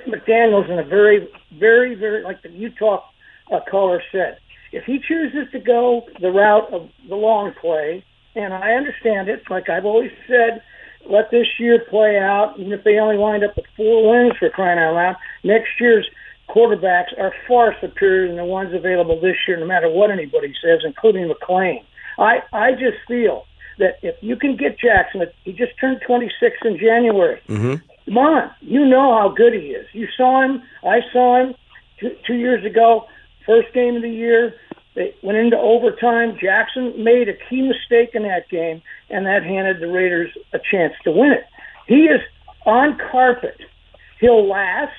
McDaniels 0.08 0.70
in 0.70 0.80
a 0.80 0.84
very, 0.84 1.28
very, 1.58 1.96
very 1.96 2.24
like 2.24 2.42
the 2.42 2.50
Utah 2.50 3.04
uh, 3.52 3.60
caller 3.70 4.02
said. 4.12 4.38
If 4.74 4.86
he 4.86 5.00
chooses 5.00 5.52
to 5.52 5.60
go 5.60 6.02
the 6.20 6.32
route 6.32 6.74
of 6.74 6.90
the 7.08 7.16
long 7.16 7.54
play, 7.62 8.04
and 8.36 8.54
I 8.54 8.72
understand 8.72 9.30
it, 9.30 9.44
like 9.50 9.70
I've 9.70 9.86
always 9.86 10.12
said, 10.28 10.64
let 11.08 11.30
this 11.30 11.46
year 11.60 11.80
play 11.90 12.18
out. 12.18 12.56
Even 12.58 12.72
if 12.72 12.84
they 12.84 12.98
only 12.98 13.18
wind 13.18 13.44
up 13.44 13.56
with 13.56 13.66
four 13.78 14.10
wins 14.10 14.34
for 14.40 14.50
crying 14.50 14.80
out 14.80 14.96
loud, 14.96 15.16
next 15.44 15.70
year's 15.80 16.10
quarterbacks 16.50 17.18
are 17.20 17.34
far 17.48 17.76
superior 17.82 18.28
than 18.28 18.38
the 18.38 18.46
ones 18.46 18.74
available 18.74 19.22
this 19.22 19.36
year, 19.48 19.60
no 19.60 19.68
matter 19.68 19.90
what 19.90 20.10
anybody 20.10 20.54
says, 20.64 20.80
including 20.84 21.30
McClain. 21.30 21.84
I 22.18 22.42
I 22.52 22.72
just 22.72 22.98
feel 23.08 23.46
that 23.78 24.00
if 24.02 24.16
you 24.22 24.36
can 24.36 24.56
get 24.56 24.80
Jackson, 24.80 25.24
he 25.44 25.54
just 25.54 25.78
turned 25.80 26.02
26 26.06 26.58
in 26.66 26.80
January. 26.80 27.40
Mm-hmm. 27.48 27.76
Come 28.06 28.18
on, 28.18 28.52
you 28.62 28.86
know 28.86 29.14
how 29.18 29.30
good 29.30 29.54
he 29.54 29.70
is. 29.70 29.88
You 29.94 30.08
saw 30.18 30.42
him. 30.42 30.64
I 30.84 31.02
saw 31.12 31.42
him 31.42 31.56
two, 32.00 32.16
two 32.26 32.36
years 32.36 32.66
ago, 32.66 33.08
first 33.46 33.74
game 33.74 33.96
of 33.96 34.02
the 34.02 34.10
year. 34.10 34.56
They 34.96 35.16
went 35.24 35.38
into 35.40 35.58
overtime. 35.58 36.38
Jackson 36.40 37.04
made 37.04 37.28
a 37.28 37.34
key 37.50 37.62
mistake 37.62 38.12
in 38.14 38.24
that 38.24 38.48
game, 38.50 38.82
and 39.10 39.26
that 39.26 39.44
handed 39.44 39.80
the 39.80 39.88
Raiders 39.88 40.30
a 40.54 40.60
chance 40.60 40.94
to 41.04 41.12
win 41.12 41.32
it. 41.32 41.46
He 41.88 42.06
is 42.06 42.22
on 42.66 42.98
carpet. 43.12 43.60
He'll 44.20 44.48
last. 44.48 44.92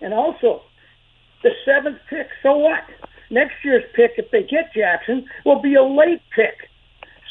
And 0.00 0.12
also, 0.12 0.62
the 1.42 1.50
seventh 1.64 1.98
pick, 2.10 2.28
so 2.42 2.56
what? 2.56 2.82
Next 3.30 3.54
year's 3.64 3.84
pick, 3.94 4.12
if 4.16 4.30
they 4.30 4.42
get 4.42 4.72
Jackson, 4.74 5.26
will 5.44 5.60
be 5.60 5.74
a 5.74 5.82
late 5.84 6.22
pick. 6.34 6.68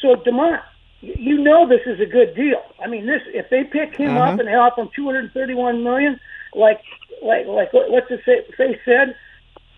So, 0.00 0.14
Demont, 0.16 0.62
you 1.00 1.38
know 1.38 1.68
this 1.68 1.80
is 1.86 2.00
a 2.00 2.06
good 2.06 2.34
deal. 2.34 2.62
I 2.82 2.86
mean, 2.88 3.06
this 3.06 3.22
if 3.26 3.50
they 3.50 3.64
pick 3.64 3.94
him 3.96 4.16
Uh-huh. 4.16 4.32
up 4.32 4.38
and 4.38 4.48
they 4.48 4.54
offer 4.54 4.80
him 4.82 4.88
231 4.94 5.82
million, 5.84 6.18
like 6.54 6.80
like 7.22 7.46
like 7.46 7.72
what- 7.72 7.90
what's 7.90 8.08
the 8.08 8.18
say, 8.24 8.78
said, 8.84 9.14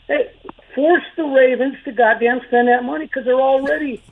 hey, 0.09 0.31
force 0.75 1.05
the 1.17 1.25
Ravens 1.25 1.77
to 1.85 1.93
goddamn 1.93 2.41
spend 2.47 2.69
that 2.69 2.85
money 2.85 3.07
because 3.07 3.25
they're 3.25 3.35
already, 3.35 4.03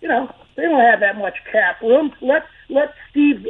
you 0.00 0.08
know, 0.08 0.32
they 0.56 0.62
don't 0.62 0.80
have 0.80 1.00
that 1.00 1.18
much 1.18 1.36
cap 1.50 1.80
room. 1.80 2.12
Let 2.20 2.46
let 2.68 2.94
Steve 3.10 3.46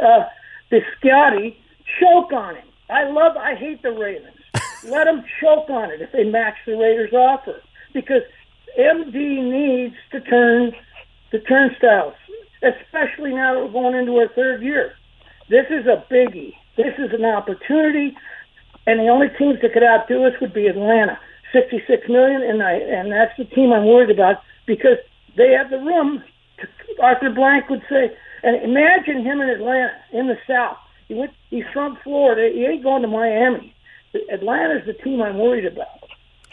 uh, 0.00 0.24
Bisciotti 0.70 1.56
choke 2.00 2.32
on 2.32 2.56
him. 2.56 2.66
I 2.88 3.08
love, 3.08 3.36
I 3.36 3.54
hate 3.54 3.82
the 3.82 3.92
Ravens. 3.92 4.36
let 4.84 5.04
them 5.04 5.24
choke 5.40 5.70
on 5.70 5.90
it 5.90 6.00
if 6.00 6.12
they 6.12 6.24
match 6.24 6.56
the 6.66 6.76
Raiders' 6.76 7.12
offer 7.12 7.60
because 7.92 8.22
MD 8.78 9.14
needs 9.14 9.96
to 10.12 10.20
turn 10.20 10.72
the 11.30 11.38
turnstiles, 11.40 12.14
especially 12.62 13.34
now 13.34 13.54
that 13.54 13.64
we're 13.64 13.72
going 13.72 13.94
into 13.94 14.16
our 14.18 14.28
third 14.28 14.62
year. 14.62 14.94
This 15.48 15.66
is 15.70 15.86
a 15.86 16.04
biggie. 16.10 16.54
This 16.76 16.94
is 16.98 17.12
an 17.12 17.24
opportunity, 17.24 18.16
and 18.86 18.98
the 18.98 19.08
only 19.08 19.28
teams 19.38 19.60
that 19.60 19.72
could 19.72 19.82
outdo 19.82 20.24
us 20.24 20.32
would 20.40 20.54
be 20.54 20.66
Atlanta, 20.66 21.18
sixty-six 21.52 22.08
million, 22.08 22.42
and 22.42 22.62
I 22.62 22.72
and 22.72 23.12
that's 23.12 23.36
the 23.38 23.44
team 23.44 23.72
I'm 23.72 23.86
worried 23.86 24.10
about 24.10 24.36
because 24.66 24.98
they 25.36 25.52
have 25.52 25.70
the 25.70 25.78
room. 25.78 26.22
Arthur 27.00 27.30
Blank 27.30 27.68
would 27.70 27.82
say, 27.88 28.14
and 28.42 28.62
imagine 28.62 29.24
him 29.24 29.40
in 29.40 29.48
Atlanta 29.48 29.92
in 30.12 30.28
the 30.28 30.36
South. 30.46 30.76
He 31.08 31.14
went, 31.14 31.32
he's 31.50 31.64
from 31.72 31.98
Florida. 32.04 32.50
He 32.54 32.64
ain't 32.64 32.82
going 32.82 33.02
to 33.02 33.08
Miami. 33.08 33.74
Atlanta's 34.32 34.86
the 34.86 34.92
team 34.92 35.22
I'm 35.22 35.38
worried 35.38 35.66
about. 35.66 36.01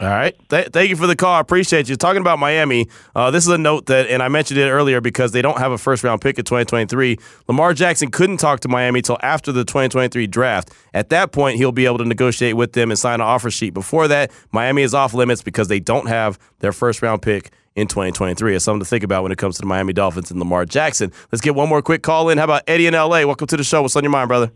All 0.00 0.08
right. 0.08 0.34
Th- 0.48 0.68
thank 0.68 0.88
you 0.88 0.96
for 0.96 1.06
the 1.06 1.14
call. 1.14 1.34
I 1.34 1.40
appreciate 1.40 1.90
you. 1.90 1.94
Talking 1.94 2.22
about 2.22 2.38
Miami, 2.38 2.88
uh, 3.14 3.30
this 3.30 3.44
is 3.44 3.52
a 3.52 3.58
note 3.58 3.84
that, 3.86 4.08
and 4.08 4.22
I 4.22 4.28
mentioned 4.28 4.58
it 4.58 4.70
earlier 4.70 5.02
because 5.02 5.32
they 5.32 5.42
don't 5.42 5.58
have 5.58 5.72
a 5.72 5.78
first 5.78 6.02
round 6.02 6.22
pick 6.22 6.38
in 6.38 6.44
2023. 6.46 7.18
Lamar 7.48 7.74
Jackson 7.74 8.10
couldn't 8.10 8.38
talk 8.38 8.60
to 8.60 8.68
Miami 8.68 9.02
till 9.02 9.18
after 9.20 9.52
the 9.52 9.62
2023 9.62 10.26
draft. 10.26 10.72
At 10.94 11.10
that 11.10 11.32
point, 11.32 11.58
he'll 11.58 11.70
be 11.70 11.84
able 11.84 11.98
to 11.98 12.06
negotiate 12.06 12.56
with 12.56 12.72
them 12.72 12.90
and 12.90 12.98
sign 12.98 13.16
an 13.16 13.26
offer 13.26 13.50
sheet. 13.50 13.74
Before 13.74 14.08
that, 14.08 14.30
Miami 14.52 14.82
is 14.82 14.94
off 14.94 15.12
limits 15.12 15.42
because 15.42 15.68
they 15.68 15.80
don't 15.80 16.08
have 16.08 16.38
their 16.60 16.72
first 16.72 17.02
round 17.02 17.20
pick 17.20 17.50
in 17.76 17.86
2023. 17.86 18.56
It's 18.56 18.64
something 18.64 18.80
to 18.80 18.86
think 18.86 19.04
about 19.04 19.22
when 19.22 19.32
it 19.32 19.38
comes 19.38 19.56
to 19.56 19.60
the 19.60 19.66
Miami 19.66 19.92
Dolphins 19.92 20.30
and 20.30 20.40
Lamar 20.40 20.64
Jackson. 20.64 21.12
Let's 21.30 21.42
get 21.42 21.54
one 21.54 21.68
more 21.68 21.82
quick 21.82 22.02
call 22.02 22.30
in. 22.30 22.38
How 22.38 22.44
about 22.44 22.62
Eddie 22.66 22.86
in 22.86 22.94
LA? 22.94 23.26
Welcome 23.26 23.48
to 23.48 23.56
the 23.58 23.64
show. 23.64 23.82
What's 23.82 23.96
on 23.96 24.02
your 24.02 24.10
mind, 24.10 24.28
brother? 24.28 24.50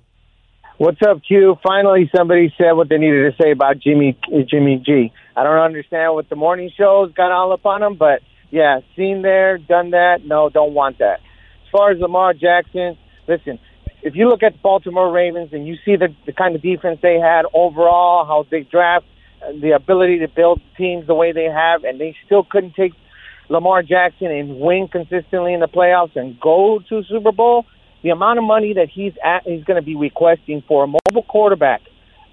What's 0.77 0.99
up, 1.09 1.23
Q? 1.23 1.57
Finally, 1.63 2.11
somebody 2.17 2.53
said 2.59 2.73
what 2.73 2.89
they 2.89 2.99
needed 2.99 3.31
to 3.31 3.41
say 3.41 3.53
about 3.53 3.79
Jimmy 3.79 4.19
Jimmy 4.51 4.83
G. 4.85 5.13
I 5.37 5.45
don't 5.45 5.61
understand 5.61 6.15
what 6.15 6.29
the 6.29 6.35
morning 6.35 6.69
shows 6.77 7.13
got 7.13 7.31
all 7.31 7.53
up 7.53 7.65
on 7.65 7.81
him, 7.81 7.95
but 7.97 8.23
yeah, 8.51 8.81
seen 8.97 9.23
there, 9.23 9.57
done 9.57 9.93
that. 9.93 10.27
No, 10.27 10.49
don't 10.49 10.75
want 10.75 10.99
that. 10.99 11.21
As 11.21 11.71
far 11.71 11.93
as 11.93 12.01
Lamar 12.01 12.35
Jackson, 12.35 12.99
listen, 13.29 13.61
if 14.03 14.17
you 14.17 14.29
look 14.29 14.43
at 14.43 14.55
the 14.55 14.59
Baltimore 14.59 15.13
Ravens 15.13 15.51
and 15.53 15.65
you 15.65 15.77
see 15.85 15.95
the, 15.95 16.09
the 16.27 16.33
kind 16.33 16.57
of 16.57 16.63
defense 16.63 16.99
they 17.01 17.21
had 17.21 17.45
overall, 17.55 18.25
how 18.25 18.45
they 18.51 18.63
draft, 18.63 19.07
uh, 19.47 19.53
the 19.53 19.77
ability 19.77 20.19
to 20.19 20.29
build 20.29 20.61
teams 20.77 21.07
the 21.07 21.15
way 21.15 21.31
they 21.31 21.45
have, 21.45 21.85
and 21.85 22.01
they 22.01 22.17
still 22.27 22.43
couldn't 22.43 22.75
take 22.75 22.95
Lamar 23.49 23.85
Jackson 23.85 24.33
and 24.33 24.59
win 24.59 24.89
consistently 24.91 25.55
in 25.55 25.61
the 25.61 25.69
playoffs 25.69 26.17
and 26.17 26.41
go 26.41 26.81
to 26.89 27.05
Super 27.05 27.31
Bowl, 27.31 27.65
the 28.05 28.11
amount 28.11 28.39
of 28.39 28.45
money 28.45 28.75
that 28.75 28.89
he's 28.93 29.15
at, 29.25 29.43
he's 29.45 29.65
going 29.65 29.81
to 29.81 29.85
be 29.85 29.97
requesting 29.97 30.63
for 30.69 30.85
a 30.85 30.87
mobile 30.87 31.25
quarterback 31.27 31.81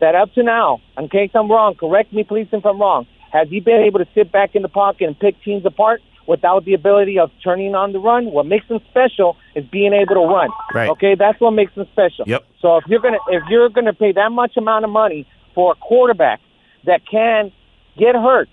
that 0.01 0.15
up 0.15 0.33
to 0.33 0.43
now, 0.43 0.81
in 0.97 1.07
case 1.07 1.31
I'm 1.33 1.49
wrong, 1.49 1.75
correct 1.75 2.11
me 2.11 2.23
please 2.25 2.47
if 2.51 2.65
I'm 2.65 2.79
wrong, 2.79 3.07
has 3.31 3.47
he 3.47 3.61
been 3.61 3.81
able 3.81 3.99
to 3.99 4.07
sit 4.13 4.31
back 4.31 4.53
in 4.53 4.63
the 4.63 4.67
pocket 4.67 5.05
and 5.05 5.17
pick 5.17 5.41
teams 5.43 5.65
apart 5.65 6.01
without 6.27 6.65
the 6.65 6.73
ability 6.73 7.17
of 7.17 7.31
turning 7.41 7.73
on 7.73 7.93
the 7.93 7.99
run? 7.99 8.25
What 8.25 8.45
makes 8.45 8.67
him 8.67 8.79
special 8.89 9.37
is 9.55 9.63
being 9.71 9.93
able 9.93 10.15
to 10.15 10.27
run. 10.27 10.49
Right. 10.73 10.89
Okay, 10.89 11.15
that's 11.15 11.39
what 11.39 11.51
makes 11.51 11.73
him 11.73 11.85
special. 11.93 12.25
Yep. 12.27 12.43
So 12.61 12.77
if 12.77 12.83
you're 12.87 12.99
gonna 12.99 13.19
if 13.29 13.43
you're 13.49 13.69
gonna 13.69 13.93
pay 13.93 14.11
that 14.11 14.29
much 14.31 14.57
amount 14.57 14.83
of 14.83 14.91
money 14.91 15.25
for 15.55 15.71
a 15.71 15.75
quarterback 15.75 16.41
that 16.85 17.01
can 17.09 17.53
get 17.97 18.15
hurt, 18.15 18.49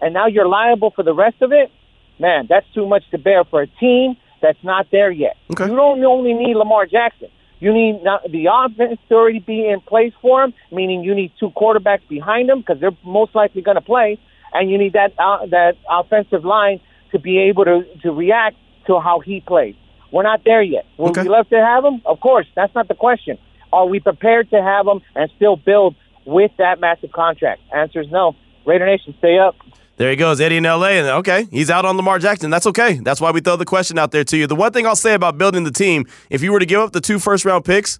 and 0.00 0.12
now 0.12 0.26
you're 0.26 0.48
liable 0.48 0.90
for 0.90 1.04
the 1.04 1.14
rest 1.14 1.40
of 1.42 1.52
it, 1.52 1.70
man, 2.18 2.46
that's 2.48 2.66
too 2.74 2.88
much 2.88 3.04
to 3.12 3.18
bear 3.18 3.44
for 3.44 3.62
a 3.62 3.68
team 3.78 4.16
that's 4.40 4.62
not 4.62 4.86
there 4.90 5.10
yet. 5.10 5.36
Okay. 5.50 5.66
You 5.68 5.76
don't 5.76 6.04
only 6.04 6.32
need 6.34 6.56
Lamar 6.56 6.86
Jackson. 6.86 7.28
You 7.58 7.72
need 7.72 8.02
not, 8.02 8.22
the 8.30 8.48
offense 8.52 8.98
to 9.08 9.14
already 9.14 9.38
be 9.38 9.66
in 9.66 9.80
place 9.80 10.12
for 10.20 10.44
him, 10.44 10.52
meaning 10.70 11.02
you 11.02 11.14
need 11.14 11.32
two 11.40 11.50
quarterbacks 11.50 12.06
behind 12.08 12.50
him 12.50 12.58
because 12.60 12.78
they're 12.80 12.96
most 13.02 13.34
likely 13.34 13.62
going 13.62 13.76
to 13.76 13.80
play, 13.80 14.18
and 14.52 14.70
you 14.70 14.76
need 14.76 14.92
that 14.92 15.14
uh, 15.18 15.46
that 15.46 15.76
offensive 15.88 16.44
line 16.44 16.80
to 17.12 17.18
be 17.18 17.38
able 17.38 17.64
to 17.64 17.84
to 18.02 18.12
react 18.12 18.56
to 18.86 19.00
how 19.00 19.20
he 19.20 19.40
plays. 19.40 19.74
We're 20.12 20.22
not 20.22 20.42
there 20.44 20.62
yet. 20.62 20.84
Would 20.98 21.10
Okay. 21.12 21.22
we 21.22 21.28
love 21.30 21.48
to 21.48 21.56
have 21.64 21.84
him? 21.84 22.02
Of 22.04 22.20
course, 22.20 22.46
that's 22.54 22.74
not 22.74 22.88
the 22.88 22.94
question. 22.94 23.38
Are 23.72 23.86
we 23.86 24.00
prepared 24.00 24.50
to 24.50 24.62
have 24.62 24.86
him 24.86 25.00
and 25.14 25.30
still 25.36 25.56
build 25.56 25.94
with 26.26 26.52
that 26.58 26.78
massive 26.78 27.10
contract? 27.12 27.60
Answer 27.74 28.02
is 28.02 28.10
no. 28.10 28.36
Raider 28.66 28.86
Nation, 28.86 29.14
stay 29.18 29.38
up. 29.38 29.56
There 29.96 30.10
he 30.10 30.16
goes, 30.16 30.40
Eddie 30.40 30.58
in 30.58 30.64
LA. 30.64 30.88
And 30.88 31.06
okay, 31.08 31.46
he's 31.50 31.70
out 31.70 31.84
on 31.84 31.96
Lamar 31.96 32.18
Jackson. 32.18 32.50
That's 32.50 32.66
okay. 32.66 32.94
That's 33.02 33.20
why 33.20 33.30
we 33.30 33.40
throw 33.40 33.56
the 33.56 33.64
question 33.64 33.98
out 33.98 34.10
there 34.10 34.24
to 34.24 34.36
you. 34.36 34.46
The 34.46 34.54
one 34.54 34.72
thing 34.72 34.86
I'll 34.86 34.96
say 34.96 35.14
about 35.14 35.38
building 35.38 35.64
the 35.64 35.70
team, 35.70 36.06
if 36.30 36.42
you 36.42 36.52
were 36.52 36.60
to 36.60 36.66
give 36.66 36.80
up 36.80 36.92
the 36.92 37.00
two 37.00 37.18
first 37.18 37.44
round 37.44 37.64
picks, 37.64 37.98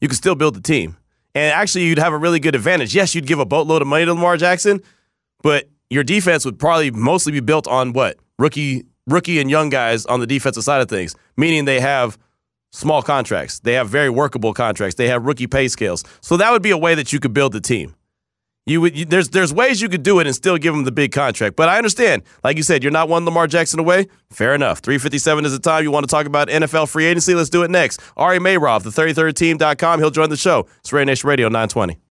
you 0.00 0.08
could 0.08 0.16
still 0.16 0.34
build 0.34 0.54
the 0.54 0.62
team. 0.62 0.96
And 1.34 1.52
actually, 1.52 1.84
you'd 1.84 1.98
have 1.98 2.12
a 2.12 2.18
really 2.18 2.38
good 2.38 2.54
advantage. 2.54 2.94
Yes, 2.94 3.14
you'd 3.14 3.26
give 3.26 3.40
a 3.40 3.44
boatload 3.44 3.82
of 3.82 3.88
money 3.88 4.04
to 4.04 4.14
Lamar 4.14 4.36
Jackson, 4.36 4.80
but 5.42 5.68
your 5.90 6.04
defense 6.04 6.44
would 6.44 6.58
probably 6.58 6.90
mostly 6.90 7.32
be 7.32 7.40
built 7.40 7.66
on 7.66 7.92
what? 7.92 8.18
Rookie 8.38 8.84
rookie 9.06 9.38
and 9.38 9.50
young 9.50 9.68
guys 9.68 10.06
on 10.06 10.20
the 10.20 10.26
defensive 10.26 10.64
side 10.64 10.80
of 10.80 10.88
things, 10.88 11.14
meaning 11.36 11.64
they 11.64 11.80
have 11.80 12.18
small 12.72 13.02
contracts. 13.02 13.60
They 13.60 13.74
have 13.74 13.88
very 13.88 14.10
workable 14.10 14.52
contracts. 14.54 14.96
They 14.96 15.08
have 15.08 15.24
rookie 15.24 15.46
pay 15.46 15.68
scales. 15.68 16.04
So 16.20 16.36
that 16.36 16.50
would 16.52 16.62
be 16.62 16.70
a 16.70 16.78
way 16.78 16.94
that 16.94 17.12
you 17.12 17.20
could 17.20 17.34
build 17.34 17.52
the 17.52 17.60
team. 17.60 17.94
You 18.66 18.80
would 18.80 18.96
you, 18.96 19.04
there's 19.04 19.28
there's 19.28 19.52
ways 19.52 19.82
you 19.82 19.90
could 19.90 20.02
do 20.02 20.20
it 20.20 20.26
and 20.26 20.34
still 20.34 20.56
give 20.56 20.74
him 20.74 20.84
the 20.84 20.92
big 20.92 21.12
contract. 21.12 21.54
But 21.54 21.68
I 21.68 21.76
understand, 21.76 22.22
like 22.42 22.56
you 22.56 22.62
said, 22.62 22.82
you're 22.82 22.92
not 22.92 23.10
one 23.10 23.26
Lamar 23.26 23.46
Jackson 23.46 23.78
away. 23.78 24.08
Fair 24.30 24.54
enough. 24.54 24.78
357 24.78 25.44
is 25.44 25.52
the 25.52 25.58
time 25.58 25.84
you 25.84 25.90
want 25.90 26.04
to 26.04 26.10
talk 26.10 26.24
about 26.24 26.48
NFL 26.48 26.88
free 26.88 27.04
agency. 27.04 27.34
Let's 27.34 27.50
do 27.50 27.62
it 27.62 27.70
next. 27.70 28.00
Ari 28.16 28.38
Meirov, 28.38 28.82
the 28.82 28.90
33rdteam.com. 28.90 30.00
He'll 30.00 30.10
join 30.10 30.30
the 30.30 30.36
show. 30.36 30.66
It's 30.80 30.92
Raider 30.92 31.04
Nation 31.04 31.28
Radio 31.28 31.48
920. 31.48 31.98